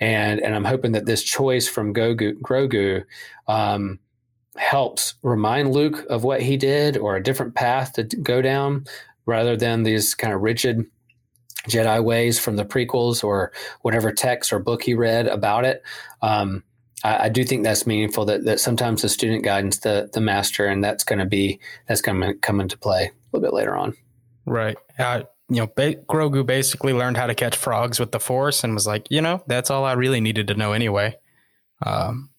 and 0.00 0.40
and 0.40 0.54
I'm 0.54 0.64
hoping 0.64 0.92
that 0.92 1.06
this 1.06 1.22
choice 1.22 1.68
from 1.68 1.94
Gogu, 1.94 2.34
Grogu 2.40 3.04
um, 3.46 3.98
helps 4.56 5.14
remind 5.22 5.72
Luke 5.72 6.04
of 6.10 6.24
what 6.24 6.42
he 6.42 6.56
did 6.56 6.96
or 6.96 7.16
a 7.16 7.22
different 7.22 7.54
path 7.54 7.94
to 7.94 8.02
go 8.02 8.42
down, 8.42 8.84
rather 9.26 9.56
than 9.56 9.82
these 9.82 10.14
kind 10.14 10.32
of 10.32 10.42
rigid 10.42 10.84
Jedi 11.68 12.02
ways 12.02 12.38
from 12.38 12.56
the 12.56 12.64
prequels 12.64 13.22
or 13.22 13.52
whatever 13.82 14.12
text 14.12 14.52
or 14.52 14.58
book 14.58 14.82
he 14.82 14.94
read 14.94 15.26
about 15.26 15.64
it. 15.64 15.82
Um, 16.22 16.64
I, 17.04 17.24
I, 17.24 17.28
do 17.28 17.44
think 17.44 17.62
that's 17.62 17.86
meaningful. 17.86 18.24
That 18.24 18.44
that 18.44 18.60
sometimes 18.60 19.02
the 19.02 19.08
student 19.08 19.44
guidance 19.44 19.78
the 19.78 20.10
the 20.12 20.20
master, 20.20 20.66
and 20.66 20.82
that's 20.82 21.04
going 21.04 21.18
to 21.20 21.26
be 21.26 21.60
that's 21.86 22.00
going 22.00 22.20
to 22.20 22.34
come 22.34 22.60
into 22.60 22.76
play 22.76 23.04
a 23.04 23.36
little 23.36 23.46
bit 23.46 23.54
later 23.54 23.76
on. 23.76 23.94
Right. 24.46 24.76
Uh, 24.98 25.22
you 25.48 25.60
know, 25.60 25.70
ba- 25.74 25.96
Grogu 25.96 26.44
basically 26.44 26.92
learned 26.92 27.16
how 27.16 27.26
to 27.26 27.34
catch 27.34 27.56
frogs 27.56 28.00
with 28.00 28.12
the 28.12 28.20
Force, 28.20 28.64
and 28.64 28.74
was 28.74 28.86
like, 28.86 29.06
you 29.10 29.20
know, 29.20 29.42
that's 29.46 29.70
all 29.70 29.84
I 29.84 29.92
really 29.92 30.20
needed 30.20 30.48
to 30.48 30.54
know 30.54 30.72
anyway. 30.72 31.16
Um, 31.84 32.30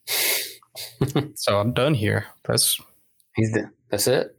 so 1.34 1.58
I'm 1.58 1.72
done 1.72 1.94
here. 1.94 2.26
That's 2.44 2.78
he's 3.34 3.52
the, 3.52 3.70
that's 3.90 4.06
it 4.06 4.36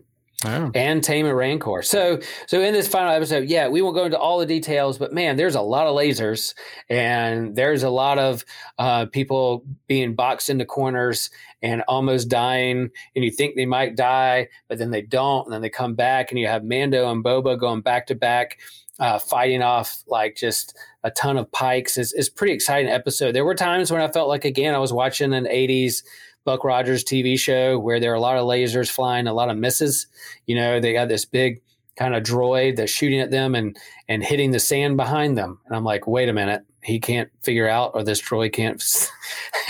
and 0.74 1.04
tame 1.04 1.26
a 1.26 1.36
rancor. 1.36 1.82
So, 1.82 2.20
so 2.48 2.62
in 2.62 2.74
this 2.74 2.88
final 2.88 3.12
episode, 3.12 3.50
yeah, 3.50 3.68
we 3.68 3.82
won't 3.82 3.96
go 3.96 4.06
into 4.06 4.18
all 4.18 4.40
the 4.40 4.46
details, 4.46 4.98
but 4.98 5.14
man, 5.14 5.36
there's 5.36 5.56
a 5.56 5.62
lot 5.62 5.88
of 5.88 5.96
lasers, 5.96 6.54
and 6.90 7.56
there's 7.56 7.84
a 7.84 7.90
lot 7.90 8.18
of 8.20 8.44
uh, 8.78 9.06
people 9.08 9.64
being 9.88 10.16
boxed 10.16 10.50
into 10.50 10.66
corners 10.66 11.30
and 11.62 11.84
almost 11.88 12.30
dying, 12.30 12.90
and 13.16 13.26
you 13.26 13.32
think 13.32 13.56
they 13.56 13.66
might 13.66 13.96
die, 13.96 14.48
but 14.68 14.78
then 14.78 14.92
they 14.92 15.02
don't, 15.02 15.46
and 15.46 15.54
then 15.54 15.62
they 15.62 15.70
come 15.70 15.96
back, 15.96 16.32
and 16.32 16.40
you 16.40 16.48
have 16.48 16.64
Mando 16.64 17.12
and 17.12 17.24
Boba 17.24 17.60
going 17.60 17.82
back 17.82 18.08
to 18.08 18.16
back. 18.16 18.60
Uh, 19.00 19.18
fighting 19.18 19.64
off 19.64 20.04
like 20.06 20.36
just 20.36 20.78
a 21.04 21.10
ton 21.10 21.36
of 21.36 21.52
pikes. 21.52 21.98
It's, 21.98 22.14
it's 22.14 22.30
pretty 22.30 22.54
exciting 22.54 22.92
episode. 22.92 23.34
There 23.34 23.46
were 23.46 23.56
times 23.56 23.92
when 23.92 24.00
I 24.00 24.08
felt 24.08 24.28
like 24.28 24.46
again 24.46 24.76
I 24.76 24.78
was 24.78 24.94
watching 24.94 25.34
an 25.34 25.46
'80s 25.46 26.04
Buck 26.44 26.64
Rogers 26.64 27.04
TV 27.04 27.38
show 27.40 27.78
where 27.78 28.00
there 28.00 28.12
are 28.12 28.16
a 28.16 28.22
lot 28.22 28.38
of 28.38 28.46
lasers 28.46 28.90
flying, 28.90 29.28
a 29.28 29.34
lot 29.34 29.50
of 29.50 29.58
misses. 29.58 30.08
You 30.46 30.56
know, 30.56 30.80
they 30.80 30.94
got 30.94 31.08
this 31.08 31.26
big 31.26 31.62
kind 31.96 32.16
of 32.16 32.24
droid 32.24 32.78
that's 32.78 32.92
shooting 32.92 33.20
at 33.20 33.32
them 33.32 33.54
and 33.54 33.78
and 34.08 34.24
hitting 34.24 34.52
the 34.52 34.60
sand 34.60 34.98
behind 34.98 35.38
them. 35.38 35.60
And 35.66 35.76
I'm 35.76 35.84
like, 35.84 36.08
wait 36.08 36.30
a 36.30 36.34
minute, 36.34 36.64
he 36.84 37.00
can't 37.00 37.30
figure 37.42 37.68
out, 37.68 37.92
or 37.94 38.04
this 38.04 38.22
droid 38.22 38.54
can't, 38.54 38.84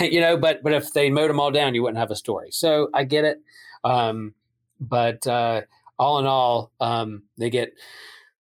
you 0.00 0.20
know. 0.20 0.36
But 0.36 0.62
but 0.62 0.72
if 0.72 0.92
they 0.92 1.10
mowed 1.10 1.30
them 1.30 1.40
all 1.40 1.50
down, 1.50 1.74
you 1.74 1.82
wouldn't 1.82 1.98
have 1.98 2.10
a 2.10 2.16
story. 2.16 2.50
So 2.50 2.88
I 2.94 3.04
get 3.04 3.24
it. 3.24 3.38
Um, 3.84 4.34
but 4.80 5.26
uh, 5.26 5.62
all 5.98 6.18
in 6.18 6.26
all, 6.26 6.72
um, 6.80 7.24
they 7.38 7.50
get 7.50 7.72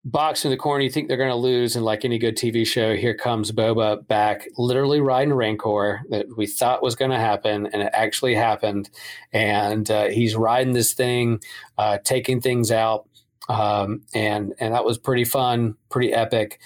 box 0.04 0.46
in 0.46 0.52
the 0.52 0.58
corner. 0.58 0.84
You 0.84 0.90
think 0.90 1.08
they're 1.08 1.18
going 1.18 1.30
to 1.30 1.36
lose, 1.36 1.76
and 1.76 1.86
like 1.86 2.06
any 2.06 2.18
good 2.18 2.36
TV 2.36 2.66
show, 2.66 2.96
here 2.96 3.14
comes 3.14 3.52
Boba 3.52 4.06
back, 4.08 4.48
literally 4.58 5.00
riding 5.00 5.34
Rancor 5.34 6.02
that 6.10 6.26
we 6.38 6.48
thought 6.48 6.84
was 6.84 6.96
going 6.96 7.12
to 7.12 7.20
happen, 7.20 7.68
and 7.68 7.82
it 7.82 7.90
actually 7.94 8.36
happened. 8.36 8.90
And 9.32 9.90
uh, 9.90 10.08
he's 10.08 10.36
riding 10.36 10.74
this 10.74 10.94
thing, 10.94 11.42
uh, 11.78 12.00
taking 12.04 12.42
things 12.42 12.72
out, 12.72 13.08
um, 13.50 14.02
and 14.14 14.54
and 14.60 14.74
that 14.74 14.86
was 14.86 14.98
pretty 14.98 15.26
fun, 15.26 15.76
pretty 15.90 16.14
epic. 16.14 16.60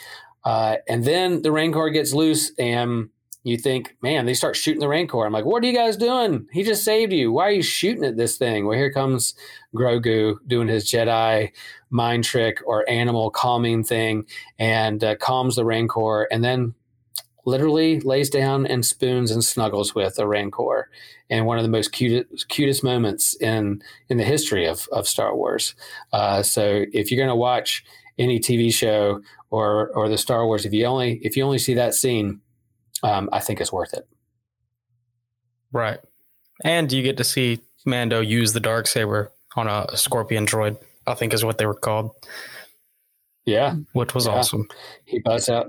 Uh, 0.44 0.78
and 0.88 1.04
then 1.04 1.42
the 1.42 1.52
Rancor 1.52 1.90
gets 1.90 2.14
loose, 2.14 2.52
and 2.58 3.10
you 3.46 3.58
think, 3.58 3.96
man, 4.02 4.26
they 4.26 4.34
start 4.34 4.56
shooting 4.56 4.80
the 4.80 4.88
Rancor. 4.88 5.24
I'm 5.24 5.32
like, 5.32 5.46
what 5.46 5.64
are 5.64 5.68
you 5.68 5.76
guys 5.76 5.96
doing? 5.96 6.48
He 6.52 6.64
just 6.64 6.84
saved 6.84 7.14
you. 7.14 7.32
Why 7.32 7.44
are 7.44 7.52
you 7.52 7.62
shooting 7.62 8.04
at 8.04 8.18
this 8.18 8.40
thing? 8.40 8.66
Well, 8.66 8.76
here 8.76 8.92
comes 8.92 9.36
Grogu 9.76 10.38
doing 10.48 10.68
his 10.68 10.90
Jedi 10.90 11.52
mind 11.92 12.24
trick 12.24 12.58
or 12.66 12.90
animal 12.90 13.30
calming 13.30 13.84
thing 13.84 14.26
and 14.58 15.04
uh, 15.04 15.16
calms 15.18 15.58
the 15.58 15.64
Rancor 15.64 16.28
and 16.32 16.44
then 16.44 16.74
literally 17.46 18.00
lays 18.00 18.32
down 18.32 18.66
and 18.66 18.84
spoons 18.84 19.30
and 19.30 19.44
snuggles 19.44 19.94
with 19.94 20.18
a 20.18 20.28
Rancor. 20.28 20.90
And 21.30 21.46
one 21.46 21.60
of 21.60 21.64
the 21.64 21.70
most 21.70 21.92
cutest, 21.92 22.50
cutest 22.50 22.84
moments 22.84 23.36
in, 23.36 23.80
in 24.10 24.18
the 24.18 24.24
history 24.24 24.66
of, 24.66 24.90
of 24.92 25.08
Star 25.08 25.36
Wars. 25.36 25.76
Uh, 26.12 26.42
so 26.42 26.86
if 26.94 27.12
you're 27.12 27.24
going 27.24 27.30
to 27.30 27.36
watch 27.36 27.86
any 28.18 28.40
TV 28.40 28.74
show 28.74 29.22
or, 29.52 29.90
or 29.90 30.10
the 30.10 30.18
Star 30.18 30.48
Wars, 30.48 30.66
if 30.66 30.74
you 30.74 30.86
only, 30.86 31.20
if 31.22 31.38
you 31.38 31.44
only 31.44 31.60
see 31.60 31.76
that 31.76 31.94
scene, 31.94 32.42
um, 33.06 33.30
I 33.32 33.40
think 33.40 33.62
it's 33.62 33.72
worth 33.72 33.94
it. 33.94 34.08
Right. 35.72 36.00
And 36.64 36.92
you 36.92 37.04
get 37.04 37.18
to 37.18 37.24
see 37.24 37.60
Mando 37.86 38.22
use 38.22 38.54
the 38.54 38.60
dark 38.60 38.88
saber 38.88 39.32
on 39.56 39.68
a 39.68 39.96
scorpion 39.96 40.46
droid, 40.46 40.78
I 41.06 41.14
think 41.14 41.34
is 41.34 41.46
what 41.46 41.58
they 41.58 41.66
were 41.66 41.74
called. 41.74 42.12
Yeah, 43.46 43.76
which 43.94 44.16
was 44.16 44.26
yeah. 44.26 44.32
awesome. 44.32 44.68
He 45.06 45.20
busts 45.20 45.50
out, 45.50 45.68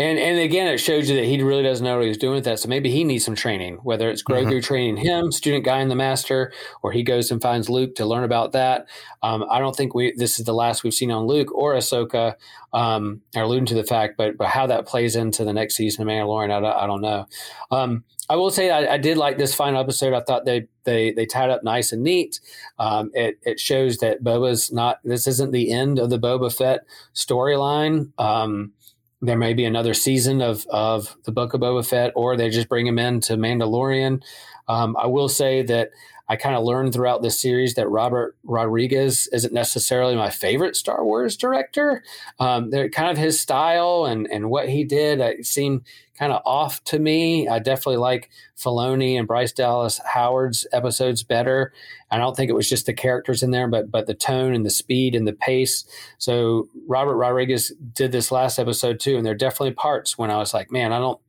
and 0.00 0.18
and 0.18 0.40
again, 0.40 0.66
it 0.66 0.78
shows 0.78 1.08
you 1.08 1.14
that 1.14 1.24
he 1.24 1.40
really 1.42 1.62
doesn't 1.62 1.84
know 1.84 1.98
what 1.98 2.06
he's 2.08 2.18
doing 2.18 2.34
with 2.34 2.44
that. 2.44 2.58
So 2.58 2.68
maybe 2.68 2.90
he 2.90 3.04
needs 3.04 3.24
some 3.24 3.36
training, 3.36 3.76
whether 3.84 4.10
it's 4.10 4.24
Grogu 4.24 4.48
mm-hmm. 4.48 4.58
training 4.58 4.96
him, 4.96 5.30
student 5.30 5.64
guy 5.64 5.78
in 5.78 5.88
the 5.88 5.94
master, 5.94 6.52
or 6.82 6.90
he 6.90 7.04
goes 7.04 7.30
and 7.30 7.40
finds 7.40 7.70
Luke 7.70 7.94
to 7.96 8.04
learn 8.04 8.24
about 8.24 8.50
that. 8.52 8.88
Um, 9.22 9.44
I 9.48 9.60
don't 9.60 9.76
think 9.76 9.94
we 9.94 10.12
this 10.16 10.40
is 10.40 10.44
the 10.44 10.54
last 10.54 10.82
we've 10.82 10.92
seen 10.92 11.12
on 11.12 11.28
Luke 11.28 11.54
or 11.54 11.74
Ahsoka. 11.74 12.34
Um, 12.74 13.22
alluding 13.36 13.66
to 13.66 13.74
the 13.74 13.84
fact, 13.84 14.16
but 14.18 14.36
but 14.36 14.48
how 14.48 14.66
that 14.66 14.86
plays 14.86 15.14
into 15.14 15.44
the 15.44 15.52
next 15.52 15.76
season 15.76 16.02
of 16.02 16.08
Mandalorian, 16.08 16.50
I, 16.50 16.84
I 16.84 16.86
don't 16.88 17.00
know. 17.00 17.26
Um, 17.70 18.04
I 18.28 18.36
will 18.36 18.50
say 18.50 18.70
I, 18.70 18.94
I, 18.94 18.98
did 18.98 19.16
like 19.16 19.38
this 19.38 19.54
final 19.54 19.80
episode. 19.80 20.12
I 20.12 20.20
thought 20.20 20.44
they 20.44 20.66
they 20.84 21.12
they 21.12 21.24
tied 21.24 21.50
up 21.50 21.62
nice 21.62 21.92
and 21.92 22.02
neat. 22.02 22.40
Um, 22.78 23.10
it 23.14 23.38
it 23.42 23.60
shows 23.60 23.98
that 23.98 24.24
Boba's 24.24 24.72
not. 24.72 24.98
This 25.04 25.26
isn't 25.26 25.52
the 25.52 25.70
end 25.70 25.98
of 25.98 26.10
the 26.10 26.18
Boba 26.18 26.52
Fett 26.52 26.80
storyline. 27.14 28.12
Um, 28.18 28.72
there 29.20 29.38
may 29.38 29.54
be 29.54 29.64
another 29.64 29.94
season 29.94 30.42
of 30.42 30.66
of 30.68 31.16
the 31.24 31.32
Book 31.32 31.54
of 31.54 31.60
Boba 31.60 31.86
Fett, 31.86 32.12
or 32.16 32.36
they 32.36 32.48
just 32.48 32.68
bring 32.68 32.86
him 32.86 32.98
in 32.98 33.20
to 33.22 33.34
Mandalorian. 33.34 34.22
Um, 34.68 34.96
I 34.96 35.06
will 35.06 35.28
say 35.28 35.62
that 35.62 35.90
I 36.26 36.36
kind 36.36 36.56
of 36.56 36.64
learned 36.64 36.94
throughout 36.94 37.22
this 37.22 37.38
series 37.38 37.74
that 37.74 37.88
Robert 37.88 38.36
Rodriguez 38.44 39.28
isn't 39.32 39.52
necessarily 39.52 40.16
my 40.16 40.30
favorite 40.30 40.74
Star 40.74 41.04
Wars 41.04 41.36
director. 41.36 42.02
Um, 42.40 42.70
kind 42.70 43.10
of 43.10 43.18
his 43.18 43.38
style 43.38 44.06
and 44.06 44.26
and 44.30 44.48
what 44.48 44.68
he 44.68 44.84
did 44.84 45.20
uh, 45.20 45.42
seemed 45.42 45.82
kind 46.18 46.32
of 46.32 46.40
off 46.46 46.82
to 46.84 46.98
me. 46.98 47.46
I 47.46 47.58
definitely 47.58 47.98
like 47.98 48.30
Filoni 48.56 49.18
and 49.18 49.26
Bryce 49.26 49.52
Dallas 49.52 50.00
Howard's 50.06 50.66
episodes 50.72 51.22
better. 51.22 51.72
I 52.10 52.16
don't 52.16 52.34
think 52.34 52.48
it 52.48 52.54
was 52.54 52.70
just 52.70 52.86
the 52.86 52.94
characters 52.94 53.42
in 53.42 53.50
there, 53.50 53.68
but 53.68 53.90
but 53.90 54.06
the 54.06 54.14
tone 54.14 54.54
and 54.54 54.64
the 54.64 54.70
speed 54.70 55.14
and 55.14 55.28
the 55.28 55.34
pace. 55.34 55.84
So 56.16 56.68
Robert 56.86 57.16
Rodriguez 57.16 57.70
did 57.92 58.12
this 58.12 58.32
last 58.32 58.58
episode 58.58 58.98
too, 58.98 59.16
and 59.18 59.26
there 59.26 59.32
are 59.34 59.36
definitely 59.36 59.72
parts 59.72 60.16
when 60.16 60.30
I 60.30 60.38
was 60.38 60.54
like, 60.54 60.72
man, 60.72 60.90
I 60.90 60.98
don't 60.98 61.20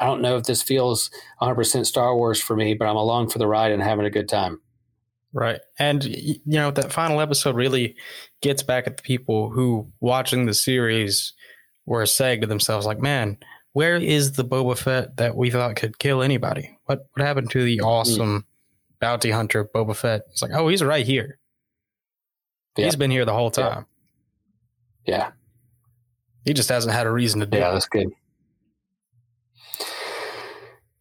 I 0.00 0.06
don't 0.06 0.22
know 0.22 0.36
if 0.36 0.44
this 0.44 0.62
feels 0.62 1.10
100% 1.40 1.86
Star 1.86 2.16
Wars 2.16 2.40
for 2.40 2.56
me, 2.56 2.74
but 2.74 2.86
I'm 2.86 2.96
along 2.96 3.30
for 3.30 3.38
the 3.38 3.46
ride 3.46 3.72
and 3.72 3.82
having 3.82 4.06
a 4.06 4.10
good 4.10 4.28
time. 4.28 4.60
Right. 5.32 5.60
And, 5.78 6.04
you 6.04 6.40
know, 6.46 6.70
that 6.70 6.92
final 6.92 7.20
episode 7.20 7.54
really 7.54 7.96
gets 8.40 8.62
back 8.62 8.86
at 8.86 8.96
the 8.96 9.02
people 9.02 9.50
who, 9.50 9.90
watching 10.00 10.46
the 10.46 10.54
series, 10.54 11.34
were 11.86 12.06
saying 12.06 12.40
to 12.40 12.46
themselves, 12.46 12.86
like, 12.86 13.00
man, 13.00 13.38
where 13.72 13.96
is 13.96 14.32
the 14.32 14.44
Boba 14.44 14.76
Fett 14.76 15.16
that 15.16 15.36
we 15.36 15.50
thought 15.50 15.76
could 15.76 15.98
kill 15.98 16.22
anybody? 16.22 16.78
What, 16.86 17.06
what 17.12 17.26
happened 17.26 17.50
to 17.50 17.62
the 17.62 17.80
awesome 17.80 18.40
mm. 18.40 18.44
bounty 19.00 19.30
hunter 19.30 19.64
Boba 19.64 19.94
Fett? 19.94 20.22
It's 20.30 20.42
like, 20.42 20.52
oh, 20.52 20.68
he's 20.68 20.82
right 20.82 21.06
here. 21.06 21.38
Yeah. 22.76 22.86
He's 22.86 22.96
been 22.96 23.10
here 23.10 23.24
the 23.24 23.34
whole 23.34 23.50
time. 23.50 23.86
Yeah. 25.06 25.16
yeah. 25.16 25.30
He 26.44 26.54
just 26.54 26.68
hasn't 26.68 26.94
had 26.94 27.06
a 27.06 27.10
reason 27.10 27.40
to 27.40 27.46
do 27.46 27.58
Yeah, 27.58 27.70
it. 27.70 27.72
that's 27.74 27.88
good. 27.88 28.08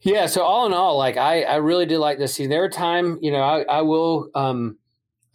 Yeah. 0.08 0.28
So 0.28 0.42
all 0.42 0.66
in 0.66 0.72
all, 0.72 0.98
like 0.98 1.18
I, 1.18 1.42
I 1.42 1.56
really 1.58 1.86
did 1.86 1.98
like 1.98 2.18
this 2.18 2.34
scene. 2.34 2.50
There 2.50 2.62
were 2.62 2.70
time, 2.70 3.20
you 3.22 3.30
know, 3.30 3.42
I, 3.42 3.64
I 3.64 3.82
will, 3.82 4.30
um, 4.36 4.78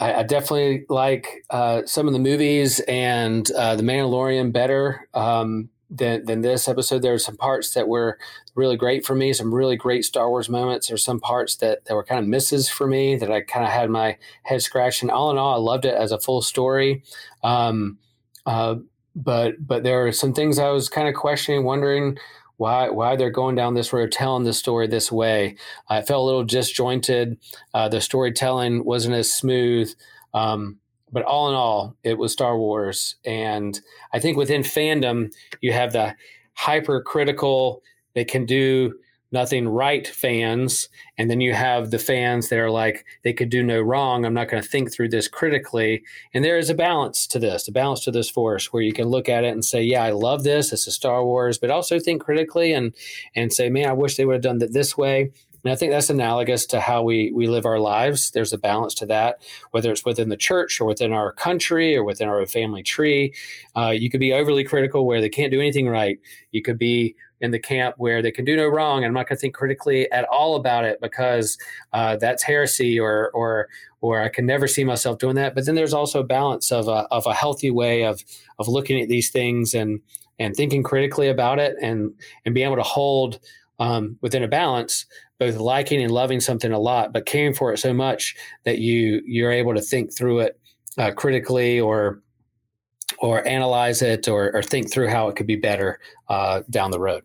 I, 0.01 0.15
I 0.15 0.23
definitely 0.23 0.87
like 0.89 1.45
uh, 1.51 1.83
some 1.85 2.07
of 2.07 2.15
the 2.15 2.19
movies 2.19 2.81
and 2.89 3.51
uh, 3.51 3.77
the 3.77 3.83
Mandalorian 3.83 4.51
better 4.51 5.11
um, 5.13 5.69
than 5.91 6.25
than 6.25 6.41
this 6.41 6.69
episode. 6.69 7.03
There 7.03 7.13
were 7.13 7.19
some 7.19 7.37
parts 7.37 7.75
that 7.75 7.87
were 7.87 8.19
really 8.55 8.79
great 8.79 9.05
for 9.05 9.15
me, 9.15 9.35
some 9.35 9.55
really 9.55 9.77
great 9.77 10.07
Star 10.07 10.31
Wars 10.31 10.49
moments. 10.49 10.89
There's 10.89 11.05
some 11.05 11.21
parts 11.21 11.57
that, 11.57 11.85
that 11.85 11.95
were 11.95 12.03
kind 12.03 12.21
of 12.21 12.27
misses 12.27 12.71
for 12.71 12.87
me 12.87 13.17
that 13.17 13.31
I 13.31 13.43
kind 13.43 13.67
of 13.67 13.71
had 13.73 13.91
my 13.91 14.17
head 14.45 14.63
scratching. 14.63 15.11
All 15.11 15.31
in 15.31 15.37
all, 15.37 15.53
I 15.53 15.59
loved 15.59 15.85
it 15.85 15.95
as 15.95 16.13
a 16.13 16.19
full 16.19 16.41
story. 16.41 17.03
Um, 17.45 17.99
uh, 18.47 18.77
but 19.15 19.67
but 19.67 19.83
there 19.83 20.07
are 20.07 20.13
some 20.13 20.33
things 20.33 20.59
I 20.59 20.71
was 20.71 20.89
kind 20.89 21.09
of 21.09 21.15
questioning, 21.15 21.65
wondering 21.65 22.17
why 22.57 22.91
why 22.91 23.17
they're 23.17 23.31
going 23.31 23.55
down 23.57 23.75
this 23.75 23.93
road, 23.93 24.13
telling 24.13 24.45
the 24.45 24.53
story 24.53 24.87
this 24.87 25.11
way. 25.11 25.57
I 25.89 26.03
felt 26.03 26.23
a 26.23 26.27
little 26.27 26.45
disjointed. 26.45 27.39
Uh, 27.75 27.89
the 27.89 28.01
storytelling 28.01 28.85
wasn't 28.85 29.15
as 29.15 29.33
smooth. 29.33 29.93
Um, 30.35 30.79
but 31.11 31.25
all 31.25 31.49
in 31.51 31.55
all, 31.55 31.97
it 32.03 32.17
was 32.17 32.33
Star 32.33 32.57
Wars, 32.57 33.17
and 33.25 33.79
I 34.15 34.19
think 34.19 34.37
within 34.37 34.63
fandom 34.63 35.33
you 35.61 35.73
have 35.73 35.93
the 35.93 36.15
hypercritical. 36.55 37.83
They 38.15 38.25
can 38.25 38.47
do 38.47 38.95
nothing 39.33 39.69
right 39.69 40.07
fans, 40.07 40.89
and 41.19 41.31
then 41.31 41.41
you 41.41 41.55
have 41.55 41.91
the 41.91 41.99
fans 41.99 42.49
that 42.49 42.59
are 42.59 42.71
like 42.71 43.05
they 43.25 43.33
could 43.33 43.49
do 43.49 43.63
no 43.63 43.81
wrong. 43.81 44.25
I'm 44.25 44.35
not 44.35 44.49
going 44.49 44.63
to 44.63 44.69
think 44.69 44.93
through 44.93 45.09
this 45.09 45.29
critically, 45.29 46.03
and 46.35 46.45
there 46.45 46.59
is 46.59 46.71
a 46.71 46.75
balance 46.75 47.27
to 47.29 47.39
this, 47.39 47.67
a 47.67 47.73
balance 47.73 48.05
to 48.05 48.11
this 48.11 48.31
force 48.31 48.73
where 48.73 48.83
you 48.83 48.93
can 48.93 49.09
look 49.09 49.29
at 49.29 49.45
it 49.45 49.53
and 49.53 49.65
say, 49.65 49.83
yeah, 49.83 50.03
I 50.03 50.11
love 50.11 50.45
this. 50.45 50.71
This 50.71 50.87
is 50.87 50.95
Star 50.95 51.25
Wars, 51.25 51.59
but 51.59 51.71
also 51.71 51.99
think 51.99 52.23
critically 52.23 52.73
and 52.73 52.95
and 53.35 53.53
say, 53.53 53.69
man, 53.69 53.89
I 53.89 53.93
wish 53.93 54.17
they 54.17 54.25
would 54.25 54.35
have 54.35 54.43
done 54.43 54.63
it 54.63 54.73
this 54.73 54.97
way. 54.97 55.33
And 55.65 55.73
I 55.73 55.77
think 55.77 55.93
that's 55.93 56.11
analogous 56.11 56.67
to 56.67 56.81
how 56.81 57.03
we 57.03 57.33
we 57.33 57.47
live 57.47 57.67
our 57.67 57.79
lives. 57.79 58.33
There's 58.33 58.53
a 58.53 58.59
balance 58.59 58.95
to 58.95 59.07
that, 59.07 59.43
whether 59.71 59.93
it's 59.93 60.05
within 60.05 60.29
the 60.29 60.37
church 60.37 60.81
or 60.81 60.87
within 60.87 61.13
our 61.13 61.33
country 61.33 61.97
or 61.97 62.05
within 62.05 62.29
our 62.29 62.45
family 62.47 62.83
tree. 62.83 63.33
Uh, 63.77 63.91
you 63.91 64.11
could 64.11 64.21
be 64.21 64.33
overly 64.33 64.65
critical 64.65 65.07
where 65.07 65.21
they 65.21 65.29
can't 65.29 65.53
do 65.53 65.61
anything 65.61 65.89
right. 65.89 66.19
You 66.51 66.63
could 66.63 66.79
be 66.79 67.15
in 67.43 67.51
the 67.51 67.59
camp 67.59 67.97
where 67.99 68.23
they 68.23 68.31
can 68.31 68.45
do 68.45 68.57
no 68.57 68.67
wrong, 68.67 68.99
and 68.99 69.07
I'm 69.07 69.15
not 69.15 69.29
going 69.29 69.37
to 69.37 69.41
think 69.41 69.55
critically 69.55 70.11
at 70.11 70.25
all 70.25 70.57
about 70.57 70.85
it 70.85 71.01
because 71.01 71.59
uh, 71.93 72.17
that's 72.17 72.43
heresy, 72.43 72.99
or 72.99 73.31
or 73.35 73.69
or 74.01 74.21
I 74.21 74.29
can 74.29 74.47
never 74.47 74.67
see 74.67 74.85
myself 74.85 75.19
doing 75.19 75.37
that. 75.37 75.55
But 75.55 75.67
then 75.67 75.75
there's 75.75 75.95
also 75.95 76.21
a 76.21 76.25
balance 76.25 76.73
of 76.73 76.89
a 76.89 77.07
of 77.11 77.27
a 77.27 77.35
healthy 77.35 77.71
way 77.71 78.05
of 78.05 78.23
of 78.59 78.69
looking 78.69 79.01
at 79.01 79.09
these 79.09 79.31
things 79.31 79.75
and 79.75 80.01
and 80.39 80.57
thinking 80.57 80.83
critically 80.83 81.29
about 81.29 81.59
it, 81.59 81.77
and 81.83 82.15
and 82.47 82.55
being 82.55 82.67
able 82.67 82.77
to 82.77 82.83
hold 82.83 83.41
um, 83.79 84.17
within 84.23 84.43
a 84.43 84.49
balance 84.49 85.07
both 85.43 85.57
liking 85.57 86.01
and 86.01 86.13
loving 86.13 86.39
something 86.39 86.71
a 86.71 86.79
lot, 86.79 87.13
but 87.13 87.27
caring 87.27 87.53
for 87.53 87.73
it 87.73 87.79
so 87.79 87.93
much 87.93 88.37
that 88.65 88.79
you 88.79 89.21
you're 89.27 89.51
able 89.51 89.75
to 89.75 89.81
think 89.81 90.17
through 90.17 90.39
it 90.39 90.61
uh, 90.99 91.11
critically 91.11 91.81
or 91.81 92.23
or 93.19 93.47
analyze 93.47 94.03
it 94.03 94.29
or, 94.29 94.55
or, 94.55 94.63
think 94.63 94.91
through 94.91 95.09
how 95.09 95.29
it 95.29 95.37
could 95.37 95.47
be 95.47 95.55
better 95.55 96.01
uh, 96.29 96.63
down 96.71 96.91
the 96.91 96.99
road. 96.99 97.23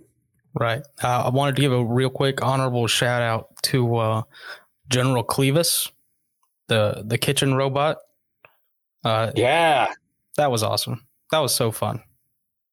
Right. 0.59 0.81
Uh, 1.03 1.23
I 1.25 1.29
wanted 1.29 1.55
to 1.55 1.61
give 1.61 1.71
a 1.71 1.83
real 1.83 2.09
quick 2.09 2.41
honorable 2.41 2.87
shout 2.87 3.21
out 3.21 3.49
to 3.63 3.95
uh, 3.97 4.21
General 4.89 5.23
Clevis, 5.23 5.91
the 6.67 7.03
the 7.05 7.17
kitchen 7.17 7.53
robot. 7.53 7.97
Uh, 9.03 9.31
yeah, 9.35 9.93
that 10.37 10.51
was 10.51 10.63
awesome. 10.63 11.05
That 11.31 11.39
was 11.39 11.53
so 11.53 11.71
fun. 11.71 12.01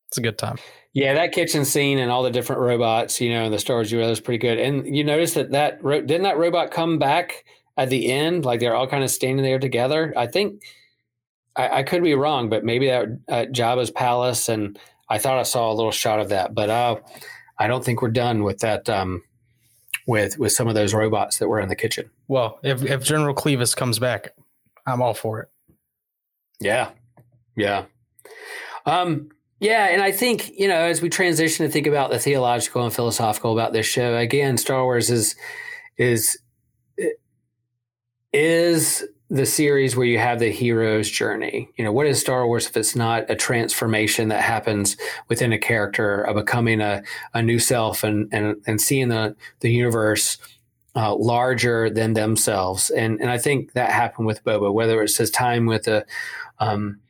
It's 0.09 0.19
a 0.19 0.23
good 0.23 0.39
time. 0.39 0.57
Yeah, 0.93 1.15
that 1.15 1.33
kitchen 1.33 1.65
scene 1.65 1.99
and 1.99 2.11
all 2.11 2.23
the 2.23 2.31
different 2.31 2.63
robots, 2.63 3.21
you 3.21 3.31
know, 3.31 3.45
and 3.45 3.53
the 3.53 3.59
Star 3.59 3.77
Wars 3.77 3.93
was 3.93 4.21
pretty 4.21 4.39
good. 4.39 4.59
And 4.59 4.97
you 4.97 5.03
notice 5.03 5.35
that 5.35 5.51
that 5.51 5.83
didn't 5.83 6.23
that 6.23 6.39
robot 6.39 6.71
come 6.71 6.99
back 6.99 7.45
at 7.77 7.91
the 7.91 8.11
end, 8.13 8.45
like 8.45 8.61
they're 8.61 8.77
all 8.77 8.87
kind 8.87 9.03
of 9.03 9.11
standing 9.11 9.45
there 9.45 9.59
together. 9.59 10.15
I 10.17 10.29
think 10.29 10.63
I, 11.57 11.81
I 11.81 11.83
could 11.83 12.05
be 12.05 12.15
wrong, 12.15 12.49
but 12.49 12.65
maybe 12.65 12.87
that 12.87 13.09
at 13.29 13.53
Jabba's 13.53 13.91
palace, 13.91 14.49
and 14.49 14.79
I 15.09 15.19
thought 15.19 15.39
I 15.39 15.43
saw 15.43 15.71
a 15.71 15.75
little 15.75 15.91
shot 15.91 16.21
of 16.21 16.29
that. 16.29 16.55
But 16.55 16.71
uh, 16.71 16.97
I 17.59 17.67
don't 17.67 17.85
think 17.85 18.03
we're 18.03 18.11
done 18.11 18.43
with 18.43 18.59
that. 18.61 18.89
Um, 18.89 19.23
with 20.07 20.39
with 20.39 20.53
some 20.53 20.69
of 20.69 20.75
those 20.75 20.95
robots 20.95 21.39
that 21.39 21.49
were 21.49 21.61
in 21.61 21.69
the 21.69 21.77
kitchen. 21.77 22.11
Well, 22.29 22.59
if 22.63 22.83
if 22.85 23.05
General 23.05 23.35
Clevis 23.35 23.75
comes 23.75 23.99
back, 23.99 24.35
I'm 24.87 25.01
all 25.01 25.15
for 25.15 25.41
it. 25.41 25.49
Yeah, 26.61 26.91
yeah. 27.57 27.85
Um, 28.87 29.31
yeah, 29.61 29.87
and 29.87 30.03
I 30.03 30.13
think 30.13 30.51
you 30.59 30.69
know 30.69 30.81
as 30.81 31.01
we 31.01 31.09
transition 31.09 31.67
to 31.67 31.73
think 31.73 31.87
about 31.87 32.11
the 32.11 32.19
theological 32.19 32.85
and 32.85 32.93
philosophical 32.93 33.53
about 33.53 33.73
this 33.73 33.87
show, 33.87 34.17
again, 34.17 34.59
Star 34.59 34.85
Wars 34.85 35.11
is 35.11 35.37
is 35.97 36.39
is 38.33 39.05
the 39.31 39.47
series 39.47 39.97
where 39.97 40.07
you 40.07 40.19
have 40.19 40.39
the 40.39 40.51
hero's 40.51 41.11
journey. 41.11 41.69
You 41.77 41.85
know, 41.85 41.93
what 41.93 42.07
is 42.07 42.21
Star 42.21 42.47
Wars 42.47 42.67
if 42.67 42.77
it's 42.77 42.95
not 42.95 43.31
a 43.31 43.35
transformation 43.35 44.29
that 44.29 44.43
happens 44.43 44.97
within 45.29 45.53
a 45.53 45.59
character 45.59 46.23
of 46.23 46.37
becoming 46.37 46.81
a, 46.81 47.03
a 47.33 47.43
new 47.43 47.59
self 47.59 48.05
and, 48.05 48.29
and 48.33 48.57
and 48.67 48.81
seeing 48.81 49.09
the 49.09 49.35
the 49.61 49.73
universe 49.73 50.39
uh, 50.97 51.15
larger 51.15 51.91
than 51.91 52.13
themselves. 52.13 52.91
And 52.91 53.21
and 53.21 53.31
I 53.31 53.39
think 53.39 53.73
that 53.73 53.91
happened 53.91 54.27
with 54.27 54.45
Boba, 54.45 54.73
whether 54.73 55.03
it's 55.03 55.17
his 55.17 55.31
time 55.31 55.67
with 55.67 55.85
the 55.85 56.07
um, 56.59 57.01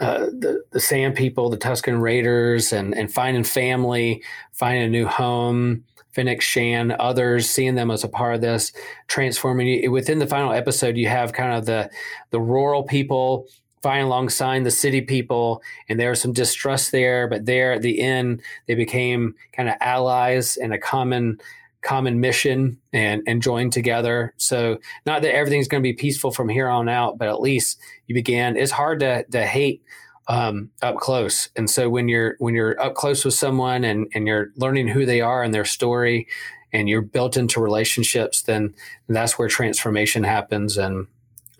uh, 0.00 0.26
the 0.26 0.62
the 0.70 0.80
Sand 0.80 1.16
People, 1.16 1.48
the 1.50 1.56
Tusken 1.56 2.00
Raiders, 2.00 2.72
and 2.72 2.94
and 2.94 3.12
finding 3.12 3.44
family, 3.44 4.22
finding 4.52 4.84
a 4.84 4.88
new 4.88 5.06
home. 5.06 5.84
Fennec 6.16 6.40
Shand, 6.40 6.92
others, 6.92 7.48
seeing 7.48 7.74
them 7.74 7.90
as 7.90 8.02
a 8.02 8.08
part 8.08 8.34
of 8.34 8.40
this, 8.40 8.72
transforming. 9.06 9.90
Within 9.92 10.18
the 10.18 10.26
final 10.26 10.52
episode, 10.52 10.96
you 10.96 11.08
have 11.08 11.34
kind 11.34 11.52
of 11.52 11.66
the 11.66 11.90
the 12.30 12.40
rural 12.40 12.82
people 12.82 13.46
fighting 13.82 14.06
alongside 14.06 14.64
the 14.64 14.70
city 14.70 15.02
people, 15.02 15.62
and 15.90 16.00
there 16.00 16.10
was 16.10 16.20
some 16.20 16.32
distrust 16.32 16.90
there. 16.90 17.28
But 17.28 17.44
there, 17.44 17.74
at 17.74 17.82
the 17.82 18.00
end, 18.00 18.40
they 18.66 18.74
became 18.74 19.34
kind 19.52 19.68
of 19.68 19.76
allies 19.80 20.56
and 20.56 20.72
a 20.72 20.78
common 20.78 21.38
common 21.82 22.18
mission 22.18 22.78
and 22.94 23.22
and 23.26 23.42
join 23.42 23.70
together. 23.70 24.32
So 24.38 24.78
not 25.04 25.20
that 25.20 25.34
everything's 25.34 25.68
going 25.68 25.82
to 25.82 25.88
be 25.88 25.92
peaceful 25.92 26.30
from 26.30 26.48
here 26.48 26.68
on 26.68 26.88
out, 26.88 27.18
but 27.18 27.28
at 27.28 27.42
least 27.42 27.78
you 28.06 28.14
began. 28.14 28.56
It's 28.56 28.72
hard 28.72 29.00
to 29.00 29.24
to 29.24 29.46
hate 29.46 29.82
um, 30.28 30.70
up 30.82 30.96
close, 30.96 31.48
and 31.56 31.70
so 31.70 31.88
when 31.88 32.08
you're 32.08 32.36
when 32.38 32.54
you're 32.54 32.80
up 32.80 32.94
close 32.94 33.24
with 33.24 33.34
someone 33.34 33.84
and 33.84 34.08
and 34.14 34.26
you're 34.26 34.50
learning 34.56 34.88
who 34.88 35.06
they 35.06 35.20
are 35.20 35.42
and 35.42 35.54
their 35.54 35.64
story, 35.64 36.26
and 36.72 36.88
you're 36.88 37.02
built 37.02 37.36
into 37.36 37.60
relationships, 37.60 38.42
then 38.42 38.74
that's 39.08 39.38
where 39.38 39.48
transformation 39.48 40.24
happens, 40.24 40.76
and 40.76 41.06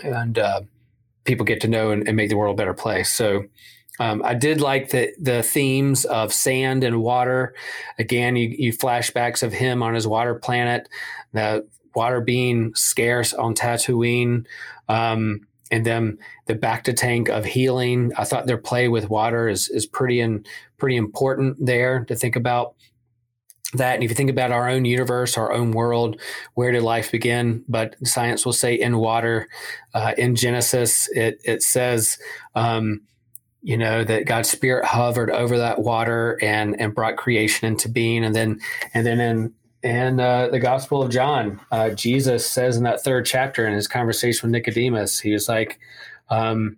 and 0.02 0.38
uh, 0.38 0.60
people 1.24 1.46
get 1.46 1.60
to 1.60 1.68
know 1.68 1.90
and, 1.90 2.06
and 2.08 2.16
make 2.16 2.30
the 2.30 2.36
world 2.36 2.54
a 2.54 2.60
better 2.60 2.74
place. 2.74 3.10
So 3.12 3.44
um, 3.98 4.22
I 4.24 4.34
did 4.34 4.60
like 4.60 4.90
the 4.90 5.12
the 5.18 5.42
themes 5.42 6.04
of 6.04 6.32
sand 6.32 6.84
and 6.84 7.02
water. 7.02 7.54
Again, 7.98 8.36
you, 8.36 8.48
you 8.48 8.72
flashbacks 8.72 9.42
of 9.42 9.52
him 9.52 9.82
on 9.82 9.94
his 9.94 10.06
water 10.06 10.34
planet, 10.34 10.88
the 11.32 11.66
water 11.94 12.20
being 12.20 12.74
scarce 12.74 13.32
on 13.32 13.54
Tatooine, 13.54 14.44
um, 14.88 15.45
and 15.70 15.84
then 15.84 16.18
the 16.46 16.54
back 16.54 16.84
to 16.84 16.92
tank 16.92 17.28
of 17.28 17.44
healing. 17.44 18.12
I 18.16 18.24
thought 18.24 18.46
their 18.46 18.58
play 18.58 18.88
with 18.88 19.10
water 19.10 19.48
is 19.48 19.68
is 19.68 19.86
pretty 19.86 20.20
and 20.20 20.46
pretty 20.78 20.96
important 20.96 21.64
there 21.64 22.04
to 22.06 22.14
think 22.14 22.36
about 22.36 22.74
that. 23.74 23.94
And 23.94 24.04
if 24.04 24.10
you 24.10 24.16
think 24.16 24.30
about 24.30 24.52
our 24.52 24.68
own 24.68 24.84
universe, 24.84 25.36
our 25.36 25.52
own 25.52 25.72
world, 25.72 26.20
where 26.54 26.70
did 26.70 26.82
life 26.82 27.10
begin? 27.10 27.64
But 27.68 27.96
science 28.06 28.44
will 28.44 28.52
say 28.52 28.74
in 28.74 28.98
water. 28.98 29.48
Uh, 29.92 30.12
in 30.16 30.36
Genesis, 30.36 31.08
it 31.12 31.40
it 31.44 31.62
says. 31.62 32.18
Um, 32.54 33.02
you 33.62 33.76
know 33.76 34.04
that 34.04 34.26
God's 34.26 34.48
spirit 34.48 34.84
hovered 34.84 35.28
over 35.28 35.58
that 35.58 35.80
water 35.80 36.38
and 36.40 36.80
and 36.80 36.94
brought 36.94 37.16
creation 37.16 37.66
into 37.66 37.88
being 37.88 38.24
and 38.24 38.32
then 38.32 38.60
and 38.94 39.04
then 39.04 39.18
in 39.18 39.54
in 39.86 40.18
uh, 40.18 40.48
the 40.48 40.58
Gospel 40.58 41.00
of 41.00 41.12
John, 41.12 41.60
uh, 41.70 41.90
Jesus 41.90 42.50
says 42.50 42.76
in 42.76 42.82
that 42.82 43.04
third 43.04 43.24
chapter 43.24 43.66
in 43.66 43.72
his 43.72 43.86
conversation 43.86 44.48
with 44.48 44.52
Nicodemus, 44.52 45.20
he 45.20 45.32
was 45.32 45.48
like, 45.48 45.78
um, 46.28 46.76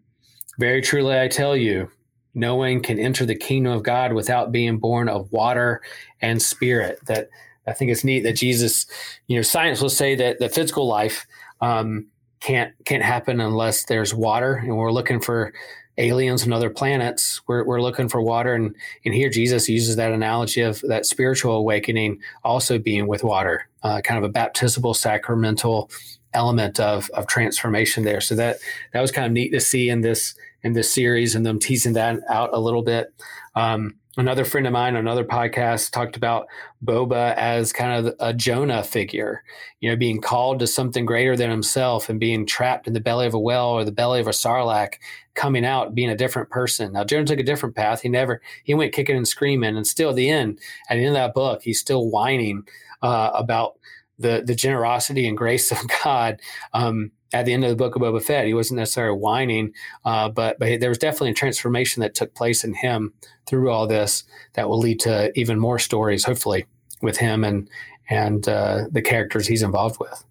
"Very 0.58 0.82
truly, 0.82 1.18
I 1.18 1.26
tell 1.28 1.56
you, 1.56 1.90
no 2.34 2.56
one 2.56 2.80
can 2.80 2.98
enter 2.98 3.24
the 3.24 3.34
kingdom 3.34 3.72
of 3.72 3.82
God 3.82 4.12
without 4.12 4.52
being 4.52 4.76
born 4.76 5.08
of 5.08 5.32
water 5.32 5.80
and 6.20 6.42
spirit." 6.42 6.98
That 7.06 7.30
I 7.66 7.72
think 7.72 7.90
it's 7.90 8.04
neat 8.04 8.24
that 8.24 8.36
Jesus, 8.36 8.86
you 9.26 9.36
know, 9.36 9.42
science 9.42 9.80
will 9.80 9.88
say 9.88 10.14
that 10.14 10.38
the 10.38 10.50
physical 10.50 10.86
life 10.86 11.26
um, 11.62 12.08
can't 12.40 12.74
can't 12.84 13.02
happen 13.02 13.40
unless 13.40 13.86
there's 13.86 14.12
water, 14.12 14.56
and 14.56 14.76
we're 14.76 14.92
looking 14.92 15.20
for 15.20 15.54
aliens 15.98 16.42
and 16.44 16.54
other 16.54 16.70
planets. 16.70 17.40
We're, 17.46 17.64
we're 17.64 17.82
looking 17.82 18.08
for 18.08 18.22
water. 18.22 18.54
And, 18.54 18.74
and 19.04 19.14
here 19.14 19.28
Jesus 19.28 19.68
uses 19.68 19.96
that 19.96 20.12
analogy 20.12 20.62
of 20.62 20.80
that 20.88 21.06
spiritual 21.06 21.54
awakening 21.54 22.20
also 22.44 22.78
being 22.78 23.06
with 23.06 23.24
water, 23.24 23.68
uh, 23.82 24.00
kind 24.00 24.18
of 24.18 24.24
a 24.24 24.32
baptismal 24.32 24.94
sacramental 24.94 25.90
element 26.34 26.78
of, 26.78 27.10
of 27.10 27.26
transformation 27.26 28.04
there. 28.04 28.20
So 28.20 28.34
that, 28.36 28.58
that 28.92 29.00
was 29.00 29.10
kind 29.10 29.26
of 29.26 29.32
neat 29.32 29.50
to 29.50 29.60
see 29.60 29.90
in 29.90 30.00
this, 30.00 30.34
in 30.62 30.72
this 30.72 30.92
series 30.92 31.34
and 31.34 31.44
them 31.44 31.58
teasing 31.58 31.94
that 31.94 32.20
out 32.28 32.50
a 32.52 32.60
little 32.60 32.82
bit. 32.82 33.12
Um, 33.54 33.96
another 34.18 34.44
friend 34.44 34.66
of 34.66 34.72
mine, 34.72 34.94
on 34.94 35.00
another 35.00 35.24
podcast, 35.24 35.90
talked 35.90 36.16
about 36.16 36.46
Boba 36.84 37.34
as 37.36 37.72
kind 37.72 38.06
of 38.06 38.14
a 38.20 38.34
Jonah 38.34 38.82
figure, 38.82 39.42
you 39.80 39.88
know, 39.88 39.96
being 39.96 40.20
called 40.20 40.58
to 40.58 40.66
something 40.66 41.06
greater 41.06 41.36
than 41.36 41.50
himself 41.50 42.08
and 42.08 42.18
being 42.18 42.44
trapped 42.44 42.86
in 42.86 42.94
the 42.94 43.00
belly 43.00 43.26
of 43.26 43.34
a 43.34 43.38
whale 43.38 43.66
or 43.66 43.84
the 43.84 43.92
belly 43.92 44.20
of 44.20 44.26
a 44.26 44.30
sarlacc, 44.30 44.94
coming 45.34 45.64
out 45.64 45.94
being 45.94 46.10
a 46.10 46.16
different 46.16 46.50
person. 46.50 46.92
Now, 46.92 47.04
Jonah 47.04 47.26
took 47.26 47.38
a 47.38 47.44
different 47.44 47.76
path. 47.76 48.02
He 48.02 48.08
never 48.08 48.42
he 48.64 48.74
went 48.74 48.92
kicking 48.92 49.16
and 49.16 49.28
screaming, 49.28 49.76
and 49.76 49.86
still 49.86 50.10
at 50.10 50.16
the 50.16 50.30
end, 50.30 50.58
at 50.90 50.96
the 50.96 51.00
end 51.04 51.08
of 51.08 51.14
that 51.14 51.34
book, 51.34 51.62
he's 51.62 51.80
still 51.80 52.08
whining 52.08 52.64
uh, 53.02 53.30
about 53.34 53.78
the 54.18 54.42
the 54.44 54.54
generosity 54.54 55.28
and 55.28 55.38
grace 55.38 55.70
of 55.70 55.78
God. 56.04 56.40
Um, 56.74 57.12
at 57.32 57.44
the 57.44 57.52
end 57.52 57.64
of 57.64 57.70
the 57.70 57.76
book 57.76 57.94
of 57.94 58.02
Boba 58.02 58.22
Fett, 58.22 58.46
he 58.46 58.54
wasn't 58.54 58.78
necessarily 58.78 59.18
whining, 59.18 59.72
uh, 60.04 60.28
but 60.28 60.58
but 60.58 60.80
there 60.80 60.88
was 60.88 60.98
definitely 60.98 61.30
a 61.30 61.34
transformation 61.34 62.00
that 62.00 62.14
took 62.14 62.34
place 62.34 62.64
in 62.64 62.74
him 62.74 63.12
through 63.46 63.70
all 63.70 63.86
this 63.86 64.24
that 64.54 64.68
will 64.68 64.78
lead 64.78 65.00
to 65.00 65.30
even 65.38 65.58
more 65.58 65.78
stories, 65.78 66.24
hopefully, 66.24 66.66
with 67.02 67.18
him 67.18 67.44
and 67.44 67.68
and 68.08 68.48
uh, 68.48 68.84
the 68.90 69.02
characters 69.02 69.46
he's 69.46 69.62
involved 69.62 70.00
with. 70.00 70.24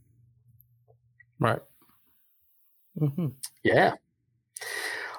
Right. 1.39 1.59
Mm-hmm. 2.99 3.27
Yeah. 3.63 3.93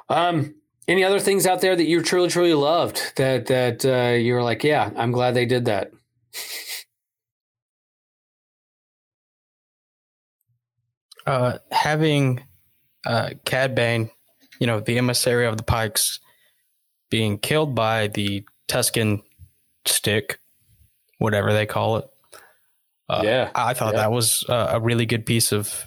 Um, 0.08 0.54
any 0.88 1.04
other 1.04 1.20
things 1.20 1.46
out 1.46 1.60
there 1.60 1.76
that 1.76 1.86
you 1.86 2.02
truly 2.02 2.28
truly 2.28 2.54
loved 2.54 3.12
that 3.16 3.46
that 3.46 3.84
uh, 3.84 4.16
you 4.16 4.34
were 4.34 4.42
like, 4.42 4.64
yeah, 4.64 4.90
I'm 4.96 5.12
glad 5.12 5.34
they 5.34 5.46
did 5.46 5.66
that. 5.66 5.92
uh, 11.28 11.58
having 11.70 12.42
uh, 13.06 13.30
Cad 13.44 13.74
Bane, 13.74 14.10
you 14.58 14.66
know, 14.66 14.80
the 14.80 14.98
emissary 14.98 15.46
of 15.46 15.56
the 15.56 15.62
Pikes, 15.62 16.20
being 17.10 17.38
killed 17.38 17.74
by 17.74 18.08
the 18.08 18.44
Tusken 18.66 19.22
stick, 19.86 20.40
whatever 21.18 21.52
they 21.52 21.66
call 21.66 21.98
it. 21.98 22.04
Uh, 23.08 23.22
Yeah, 23.24 23.50
I 23.54 23.74
thought 23.74 23.94
yeah. 23.94 24.00
that 24.00 24.12
was 24.12 24.44
uh, 24.48 24.70
a 24.72 24.80
really 24.80 25.06
good 25.06 25.26
piece 25.26 25.52
of 25.52 25.86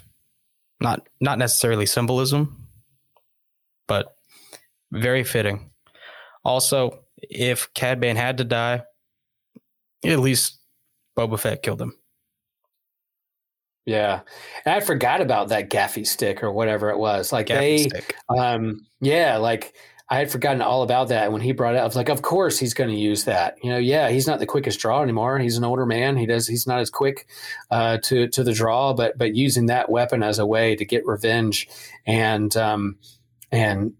not 0.80 1.06
not 1.20 1.38
necessarily 1.38 1.86
symbolism, 1.86 2.68
but 3.86 4.16
very 4.92 5.24
fitting. 5.24 5.70
Also, 6.44 7.04
if 7.16 7.72
Cad 7.74 8.00
Bane 8.00 8.16
had 8.16 8.38
to 8.38 8.44
die, 8.44 8.82
at 10.04 10.18
least 10.18 10.58
Boba 11.16 11.38
Fett 11.38 11.62
killed 11.62 11.80
him. 11.80 11.94
Yeah, 13.84 14.20
and 14.64 14.74
I 14.74 14.80
forgot 14.80 15.20
about 15.20 15.48
that 15.48 15.70
gaffi 15.70 16.06
stick 16.06 16.42
or 16.42 16.52
whatever 16.52 16.90
it 16.90 16.98
was. 16.98 17.32
Like 17.32 17.48
Gaffi 17.48 17.90
they, 17.90 18.38
um, 18.38 18.86
yeah, 19.00 19.38
like 19.38 19.74
I 20.08 20.18
had 20.18 20.30
forgotten 20.30 20.62
all 20.62 20.82
about 20.82 21.08
that. 21.08 21.32
When 21.32 21.40
he 21.40 21.52
brought 21.52 21.74
it 21.74 21.78
up, 21.78 21.82
I 21.82 21.86
was 21.86 21.96
like, 21.96 22.08
of 22.08 22.22
course 22.22 22.58
he's 22.58 22.74
going 22.74 22.90
to 22.90 22.96
use 22.96 23.24
that. 23.24 23.56
You 23.62 23.70
know, 23.70 23.78
yeah, 23.78 24.10
he's 24.10 24.26
not 24.26 24.38
the 24.38 24.46
quickest 24.46 24.78
draw 24.78 25.02
anymore. 25.02 25.38
He's 25.38 25.56
an 25.56 25.64
older 25.64 25.86
man. 25.86 26.16
He 26.16 26.26
does. 26.26 26.46
He's 26.46 26.66
not 26.66 26.80
as 26.80 26.90
quick 26.90 27.26
uh, 27.70 27.98
to 28.04 28.28
to 28.28 28.44
the 28.44 28.52
draw, 28.52 28.92
but 28.92 29.18
but 29.18 29.34
using 29.34 29.66
that 29.66 29.90
weapon 29.90 30.22
as 30.22 30.38
a 30.38 30.46
way 30.46 30.76
to 30.76 30.84
get 30.84 31.06
revenge 31.06 31.68
and 32.06 32.56
um, 32.56 32.98
and 33.50 33.94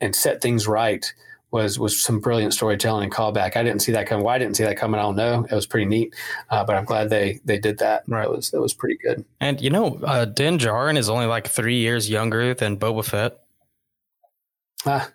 and 0.00 0.14
set 0.14 0.42
things 0.42 0.68
right 0.68 1.14
was 1.54 1.78
was 1.78 2.02
some 2.02 2.18
brilliant 2.18 2.52
storytelling 2.52 3.04
and 3.04 3.12
callback. 3.12 3.56
I 3.56 3.62
didn't 3.62 3.80
see 3.80 3.92
that 3.92 4.08
coming. 4.08 4.24
Why 4.24 4.34
I 4.34 4.38
didn't 4.38 4.56
see 4.56 4.64
that 4.64 4.76
coming? 4.76 4.98
I 4.98 5.04
don't 5.04 5.14
know. 5.14 5.46
It 5.48 5.54
was 5.54 5.66
pretty 5.66 5.86
neat, 5.86 6.12
uh, 6.50 6.64
but 6.64 6.74
I'm 6.74 6.84
glad 6.84 7.10
they 7.10 7.40
they 7.44 7.58
did 7.58 7.78
that. 7.78 8.02
Right. 8.08 8.22
That 8.22 8.30
was 8.30 8.50
that 8.50 8.60
was 8.60 8.74
pretty 8.74 8.98
good. 9.00 9.24
And 9.40 9.60
you 9.60 9.70
know, 9.70 10.00
uh, 10.02 10.24
Din 10.24 10.58
Djarin 10.58 10.98
is 10.98 11.08
only 11.08 11.26
like 11.26 11.46
three 11.46 11.78
years 11.78 12.10
younger 12.10 12.54
than 12.54 12.76
Boba 12.76 13.04
Fett. 13.04 13.38
Ah. 14.84 15.08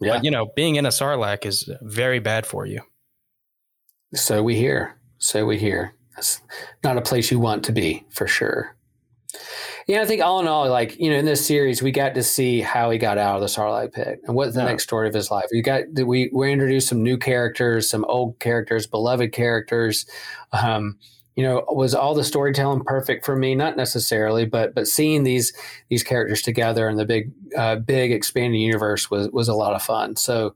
Yeah. 0.00 0.16
But, 0.16 0.24
you 0.24 0.30
know, 0.30 0.52
being 0.54 0.76
in 0.76 0.84
a 0.84 0.90
Sarlacc 0.90 1.46
is 1.46 1.70
very 1.80 2.18
bad 2.18 2.44
for 2.44 2.66
you. 2.66 2.82
So 4.12 4.42
we 4.42 4.54
hear. 4.54 4.98
So 5.16 5.46
we 5.46 5.58
hear. 5.58 5.94
That's 6.14 6.42
not 6.82 6.98
a 6.98 7.00
place 7.00 7.30
you 7.30 7.38
want 7.38 7.64
to 7.64 7.72
be 7.72 8.04
for 8.10 8.26
sure. 8.26 8.76
Yeah, 9.86 10.00
I 10.00 10.06
think 10.06 10.22
all 10.22 10.40
in 10.40 10.48
all, 10.48 10.68
like 10.70 10.98
you 10.98 11.10
know, 11.10 11.16
in 11.16 11.24
this 11.26 11.44
series, 11.44 11.82
we 11.82 11.90
got 11.90 12.14
to 12.14 12.22
see 12.22 12.60
how 12.60 12.90
he 12.90 12.98
got 12.98 13.18
out 13.18 13.36
of 13.36 13.40
the 13.42 13.46
Sarlacc 13.48 13.92
pit 13.92 14.20
and 14.26 14.34
what's 14.34 14.54
the 14.54 14.60
Yeah. 14.62 14.68
next 14.68 14.84
story 14.84 15.08
of 15.08 15.14
his 15.14 15.30
life. 15.30 15.46
We 15.52 15.60
got 15.62 15.82
we 15.94 16.30
we 16.32 16.52
introduced 16.52 16.88
some 16.88 17.02
new 17.02 17.18
characters, 17.18 17.88
some 17.90 18.04
old 18.06 18.38
characters, 18.38 18.86
beloved 18.86 19.32
characters. 19.32 20.06
Um, 20.52 20.98
you 21.36 21.42
know, 21.42 21.64
was 21.68 21.94
all 21.94 22.14
the 22.14 22.24
storytelling 22.24 22.84
perfect 22.84 23.26
for 23.26 23.36
me? 23.36 23.54
Not 23.54 23.76
necessarily, 23.76 24.46
but 24.46 24.74
but 24.74 24.86
seeing 24.86 25.24
these 25.24 25.52
these 25.90 26.02
characters 26.04 26.40
together 26.42 26.88
in 26.88 26.96
the 26.96 27.04
big 27.04 27.32
uh, 27.56 27.76
big 27.76 28.12
expanding 28.12 28.60
universe 28.60 29.10
was 29.10 29.28
was 29.32 29.48
a 29.48 29.54
lot 29.54 29.74
of 29.74 29.82
fun. 29.82 30.16
So, 30.16 30.54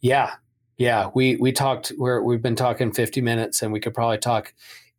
yeah, 0.00 0.32
yeah, 0.76 1.10
we 1.14 1.36
we 1.36 1.52
talked. 1.52 1.92
We're 1.96 2.20
we've 2.22 2.42
been 2.42 2.56
talking 2.56 2.92
fifty 2.92 3.20
minutes, 3.22 3.62
and 3.62 3.72
we 3.72 3.80
could 3.80 3.94
probably 3.94 4.18
talk 4.18 4.52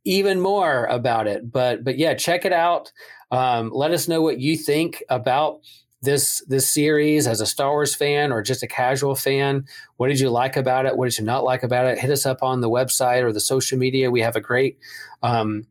even 0.05 0.39
more 0.39 0.86
about 0.86 1.28
it. 1.28 1.51
But 1.51 1.84
but 1.84 1.97
yeah, 1.97 2.13
check 2.13 2.45
it 2.45 2.53
out. 2.53 2.91
Um, 3.32 3.71
let 3.73 3.91
us 3.91 4.07
know 4.07 4.21
what 4.21 4.39
you 4.39 4.57
think 4.57 5.03
about 5.09 5.61
this 6.01 6.43
this 6.47 6.69
series 6.69 7.28
as 7.28 7.41
a 7.41 7.45
Star 7.45 7.71
Wars 7.71 7.95
fan 7.95 8.32
or 8.32 8.41
just 8.41 8.63
a 8.63 8.67
casual 8.67 9.15
fan. 9.15 9.65
What 9.97 10.07
did 10.07 10.19
you 10.19 10.30
like 10.30 10.55
about 10.55 10.86
it? 10.86 10.95
What 10.95 11.05
did 11.05 11.17
you 11.17 11.25
not 11.25 11.43
like 11.43 11.63
about 11.63 11.86
it? 11.86 11.99
Hit 11.99 12.11
us 12.11 12.25
up 12.25 12.43
on 12.43 12.61
the 12.61 12.69
website 12.69 13.23
or 13.23 13.34
the 13.34 13.39
social 13.39 13.78
media. 13.78 14.11
We 14.11 14.21
have 14.21 14.36
a 14.36 14.41
great 14.41 14.78
um, 15.23 15.65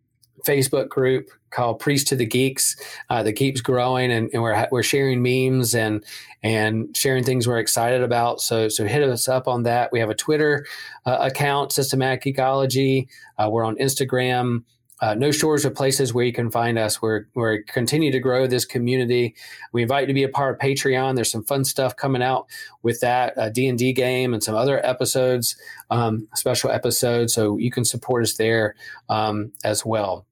Facebook 0.44 0.88
group 0.88 1.30
called 1.50 1.78
Priest 1.78 2.09
to 2.09 2.16
the 2.16 2.26
Geeks 2.26 2.76
uh, 3.09 3.22
that 3.22 3.32
keeps 3.34 3.61
growing, 3.61 4.11
and, 4.11 4.28
and 4.32 4.42
we're 4.42 4.68
we're 4.70 4.82
sharing 4.82 5.22
memes 5.22 5.74
and 5.74 6.04
and 6.42 6.94
sharing 6.96 7.24
things 7.24 7.46
we're 7.46 7.59
excited 7.59 8.02
about. 8.02 8.40
So 8.40 8.68
so 8.68 8.84
hit 8.84 9.02
us 9.02 9.28
up 9.28 9.48
on 9.48 9.62
that. 9.62 9.92
We 9.92 10.00
have 10.00 10.11
a 10.11 10.14
Twitter 10.14 10.66
uh, 11.07 11.18
account, 11.20 11.72
Systematic 11.72 12.22
Geekology. 12.22 13.09
Uh, 13.38 13.48
we're 13.50 13.64
on 13.64 13.76
Instagram. 13.76 14.64
Uh, 15.01 15.14
no 15.14 15.30
shores 15.30 15.64
of 15.64 15.74
places 15.74 16.14
where 16.14 16.24
you 16.24 16.32
can 16.32 16.51
find 16.51 16.78
us. 16.78 17.03
We're 17.03 17.26
we're 17.34 17.62
continue 17.62 18.11
to 18.12 18.20
grow 18.20 18.47
this 18.47 18.64
community. 18.64 19.34
We 19.72 19.82
invite 19.82 20.03
you 20.03 20.07
to 20.09 20.14
be 20.14 20.22
a 20.22 20.28
part 20.28 20.55
of 20.55 20.61
Patreon. 20.61 21.14
There's 21.14 21.30
some 21.30 21.44
fun 21.44 21.64
stuff 21.64 21.97
coming 21.97 22.22
out 22.22 22.47
with 22.82 23.01
that 23.01 23.53
D 23.53 23.68
and 23.68 23.78
D 23.78 23.92
game 23.92 24.32
and 24.32 24.42
some 24.42 24.55
other 24.55 24.84
episodes, 24.86 25.57
um, 25.90 26.26
special 26.34 26.70
episodes. 26.70 27.34
So 27.34 27.59
you 27.59 27.70
can 27.70 27.84
support 27.84 28.22
us 28.22 28.34
there 28.34 28.74
um, 29.09 29.53
as 29.64 29.84
well. 29.84 30.26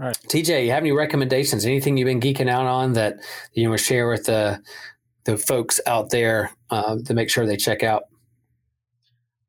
All 0.00 0.06
right. 0.06 0.18
TJ, 0.28 0.64
you 0.64 0.70
have 0.70 0.82
any 0.82 0.92
recommendations? 0.92 1.66
Anything 1.66 1.98
you've 1.98 2.06
been 2.06 2.20
geeking 2.20 2.48
out 2.48 2.64
on 2.66 2.94
that 2.94 3.16
you 3.52 3.68
want 3.68 3.80
to 3.80 3.84
share 3.84 4.08
with 4.08 4.24
the 4.24 4.62
the 5.24 5.36
folks 5.36 5.78
out 5.86 6.10
there 6.10 6.50
uh, 6.70 6.96
to 7.04 7.12
make 7.12 7.28
sure 7.28 7.44
they 7.44 7.56
check 7.56 7.82
out? 7.82 8.04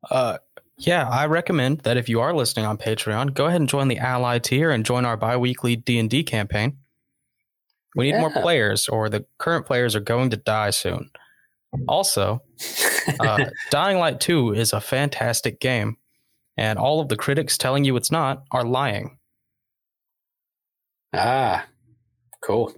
Uh, 0.10 0.40
yeah, 0.82 1.08
I 1.08 1.26
recommend 1.28 1.80
that 1.80 1.98
if 1.98 2.10
you 2.10 2.20
are 2.22 2.34
listening 2.34 2.66
on 2.66 2.78
Patreon, 2.78 3.34
go 3.34 3.46
ahead 3.46 3.62
and 3.62 3.70
join 3.70 3.88
the 3.88 3.98
Ally 4.00 4.40
tier 4.40 4.72
and 4.72 4.86
join 4.86 5.06
our 5.06 5.18
bi-weekly 5.18 5.76
D&D 5.76 6.24
campaign. 6.24 6.78
We 7.96 8.12
need 8.12 8.20
more 8.20 8.32
players 8.32 8.88
or 8.88 9.10
the 9.10 9.26
current 9.38 9.66
players 9.66 9.96
are 9.96 10.00
going 10.02 10.30
to 10.30 10.38
die 10.38 10.70
soon. 10.70 11.12
Also, 11.88 12.42
uh, 13.20 13.46
Dying 13.70 13.98
Light 13.98 14.20
2 14.20 14.54
is 14.54 14.72
a 14.74 14.80
fantastic 14.82 15.60
game, 15.60 15.98
and 16.58 16.78
all 16.80 17.00
of 17.02 17.10
the 17.10 17.18
critics 17.18 17.58
telling 17.58 17.84
you 17.84 17.96
it's 17.98 18.12
not 18.12 18.44
are 18.52 18.64
lying. 18.64 19.18
ah, 21.14 21.66
cool. 22.42 22.74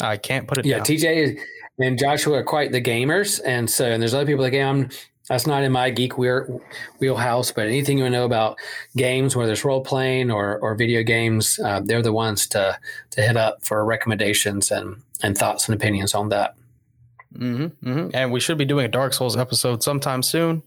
I 0.00 0.16
can't 0.16 0.46
put 0.46 0.58
it 0.58 0.66
Yeah, 0.66 0.76
down. 0.78 0.86
TJ 0.86 1.38
and 1.78 1.98
Joshua 1.98 2.38
are 2.38 2.44
quite 2.44 2.72
the 2.72 2.82
gamers, 2.82 3.40
and 3.44 3.68
so 3.70 3.86
and 3.86 4.02
there's 4.02 4.14
other 4.14 4.26
people 4.26 4.44
that 4.44 4.50
game. 4.50 4.90
That's 5.28 5.46
not 5.46 5.64
in 5.64 5.72
my 5.72 5.90
geek 5.90 6.16
wheel, 6.18 6.60
wheelhouse, 7.00 7.50
but 7.50 7.66
anything 7.66 7.98
you 7.98 8.08
know 8.08 8.24
about 8.24 8.58
games, 8.96 9.34
whether 9.34 9.52
it's 9.52 9.64
role 9.64 9.82
playing 9.82 10.30
or 10.30 10.58
or 10.58 10.74
video 10.76 11.02
games, 11.02 11.58
uh, 11.64 11.80
they're 11.84 12.02
the 12.02 12.12
ones 12.12 12.46
to 12.48 12.78
to 13.10 13.22
hit 13.22 13.36
up 13.36 13.64
for 13.64 13.84
recommendations 13.84 14.70
and 14.70 15.02
and 15.22 15.36
thoughts 15.36 15.68
and 15.68 15.74
opinions 15.74 16.14
on 16.14 16.28
that. 16.28 16.54
hmm 17.36 17.66
hmm 17.82 18.08
And 18.14 18.30
we 18.30 18.40
should 18.40 18.58
be 18.58 18.64
doing 18.64 18.84
a 18.84 18.88
Dark 18.88 19.12
Souls 19.14 19.36
episode 19.36 19.82
sometime 19.82 20.22
soon, 20.22 20.62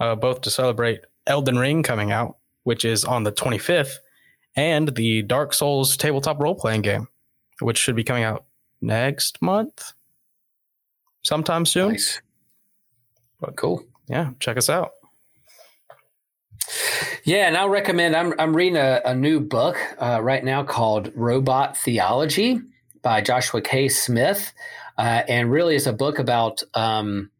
uh, 0.00 0.16
both 0.16 0.40
to 0.42 0.50
celebrate 0.50 1.00
Elden 1.26 1.58
Ring 1.58 1.82
coming 1.82 2.10
out, 2.10 2.38
which 2.64 2.84
is 2.84 3.04
on 3.04 3.22
the 3.22 3.32
25th, 3.32 3.98
and 4.56 4.94
the 4.96 5.22
Dark 5.22 5.54
Souls 5.54 5.96
tabletop 5.96 6.40
role 6.40 6.54
playing 6.54 6.82
game, 6.82 7.08
which 7.60 7.78
should 7.78 7.96
be 7.96 8.04
coming 8.04 8.24
out 8.24 8.44
next 8.80 9.40
month, 9.40 9.92
sometime 11.22 11.64
soon. 11.64 11.92
Nice, 11.92 12.20
but 13.44 13.56
cool. 13.56 13.84
Yeah, 14.08 14.30
check 14.40 14.56
us 14.56 14.70
out. 14.70 14.92
Yeah, 17.24 17.46
and 17.46 17.56
I'll 17.56 17.68
recommend. 17.68 18.16
I'm 18.16 18.34
I'm 18.38 18.54
reading 18.54 18.76
a, 18.76 19.00
a 19.04 19.14
new 19.14 19.40
book 19.40 19.76
uh, 19.98 20.20
right 20.22 20.44
now 20.44 20.62
called 20.62 21.10
Robot 21.14 21.76
Theology 21.76 22.60
by 23.02 23.20
Joshua 23.20 23.60
K. 23.60 23.88
Smith, 23.88 24.52
uh, 24.98 25.22
and 25.28 25.50
really 25.50 25.76
it's 25.76 25.86
a 25.86 25.92
book 25.92 26.18
about 26.18 26.62
um, 26.74 27.30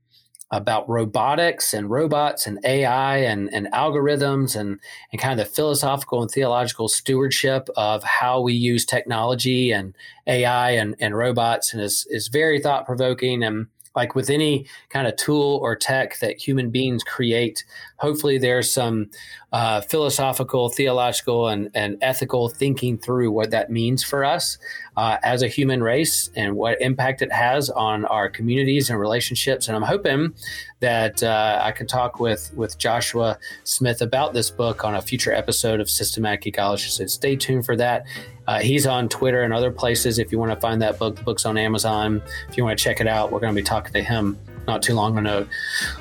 about 0.51 0.89
robotics 0.89 1.75
and 1.75 1.91
robots 1.91 2.47
and 2.47 2.59
AI 2.65 3.19
and, 3.19 3.53
and 3.53 3.67
algorithms 3.73 4.57
and 4.57 4.79
and 5.13 5.21
kind 5.21 5.39
of 5.39 5.47
the 5.47 5.53
philosophical 5.53 6.23
and 6.23 6.31
theological 6.31 6.89
stewardship 6.89 7.69
of 7.77 8.05
how 8.05 8.41
we 8.41 8.55
use 8.55 8.85
technology 8.85 9.73
and 9.73 9.95
AI 10.27 10.71
and, 10.71 10.97
and 10.99 11.17
robots, 11.17 11.73
and 11.73 11.83
is 11.83 12.07
is 12.11 12.29
very 12.29 12.61
thought 12.61 12.87
provoking 12.87 13.43
and 13.43 13.67
like 13.95 14.15
with 14.15 14.31
any 14.31 14.67
kind 14.89 15.07
of 15.07 15.17
tool 15.17 15.59
or 15.63 15.77
tech 15.77 16.19
that 16.21 16.37
human 16.37 16.71
beings 16.71 17.03
create, 17.05 17.65
hopefully 17.97 18.39
there's 18.39 18.71
some 18.71 19.11
uh, 19.53 19.81
philosophical, 19.81 20.69
theological, 20.69 21.49
and, 21.49 21.71
and 21.75 21.97
ethical 22.03 22.49
thinking 22.49 22.99
through 22.99 23.31
what 23.31 23.51
that 23.51 23.71
means 23.71 24.03
for 24.03 24.25
us 24.25 24.59
uh, 24.97 25.17
as 25.23 25.43
a 25.43 25.49
human 25.49 25.83
race 25.83 26.29
and 26.35 26.57
what 26.57 26.81
impact 26.81 27.23
it 27.23 27.33
has 27.33 27.71
on 27.71 28.05
our 28.07 28.29
communities 28.29 28.91
and 28.91 28.99
relationships. 28.99 29.69
And 29.69 29.77
I'm 29.77 29.83
hoping 29.83 30.35
that 30.81 31.23
uh, 31.23 31.61
I 31.63 31.71
can 31.73 31.87
talk 31.87 32.19
with 32.19 32.53
with 32.55 32.79
Joshua 32.79 33.39
Smith 33.63 34.03
about 34.03 34.35
this 34.35 34.51
book 34.51 34.85
on 34.85 34.95
a 34.97 35.01
future 35.01 35.33
episode 35.33 35.81
of 35.81 35.89
Systematic 35.89 36.43
Geekology. 36.43 36.89
So 36.89 37.07
stay 37.07 37.37
tuned 37.37 37.65
for 37.65 37.77
that. 37.77 38.07
Uh, 38.47 38.61
he's 38.61 38.87
on 38.87 39.09
Twitter 39.09 39.43
and 39.43 39.53
other 39.53 39.71
places. 39.71 40.19
If 40.19 40.31
you 40.31 40.39
want 40.39 40.53
to 40.53 40.61
find 40.61 40.83
that 40.83 40.99
book, 40.99 41.17
the 41.17 41.23
book's 41.23 41.47
on 41.47 41.57
Amazon. 41.57 42.23
If 42.49 42.57
you 42.57 42.65
want 42.65 42.79
to 42.79 42.83
check 42.85 43.01
it 43.01 43.07
out, 43.07 43.33
we're 43.33 43.41
going 43.41 43.55
to 43.55 43.61
be 43.61 43.65
talking 43.65 43.93
to 43.93 44.03
him 44.03 44.39
not 44.67 44.83
too 44.83 44.95
long 44.95 45.17
ago, 45.19 45.47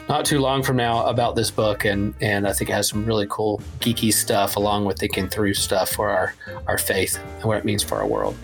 not 0.08 0.26
too 0.26 0.40
long 0.40 0.64
from 0.64 0.78
now 0.78 1.06
about 1.06 1.36
this 1.36 1.52
book, 1.52 1.86
and 1.86 2.14
and 2.22 2.48
I 2.48 2.54
think 2.54 2.70
it 2.70 2.74
has 2.74 2.88
some 2.88 3.06
really 3.06 3.28
cool 3.30 3.62
geeky 3.80 4.14
stuff 4.14 4.56
along 4.56 4.86
with 4.86 4.98
thinking 4.98 5.28
through 5.28 5.54
stuff 5.54 5.92
for 5.92 6.10
our 6.10 6.34
our 6.68 6.78
faith 6.78 7.20
and 7.36 7.44
what 7.44 7.58
it 7.58 7.66
means 7.66 7.84
for 7.84 7.98
our 7.98 8.08
world. 8.08 8.36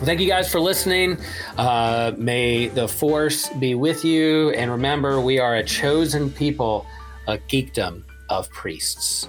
Thank 0.00 0.20
you 0.20 0.28
guys 0.28 0.50
for 0.50 0.60
listening. 0.60 1.18
Uh, 1.56 2.12
may 2.16 2.68
the 2.68 2.86
force 2.86 3.48
be 3.50 3.74
with 3.74 4.04
you, 4.04 4.50
and 4.50 4.70
remember, 4.70 5.20
we 5.20 5.40
are 5.40 5.56
a 5.56 5.64
chosen 5.64 6.30
people, 6.30 6.86
a 7.26 7.36
geekdom 7.38 8.04
of 8.28 8.48
priests. 8.50 9.28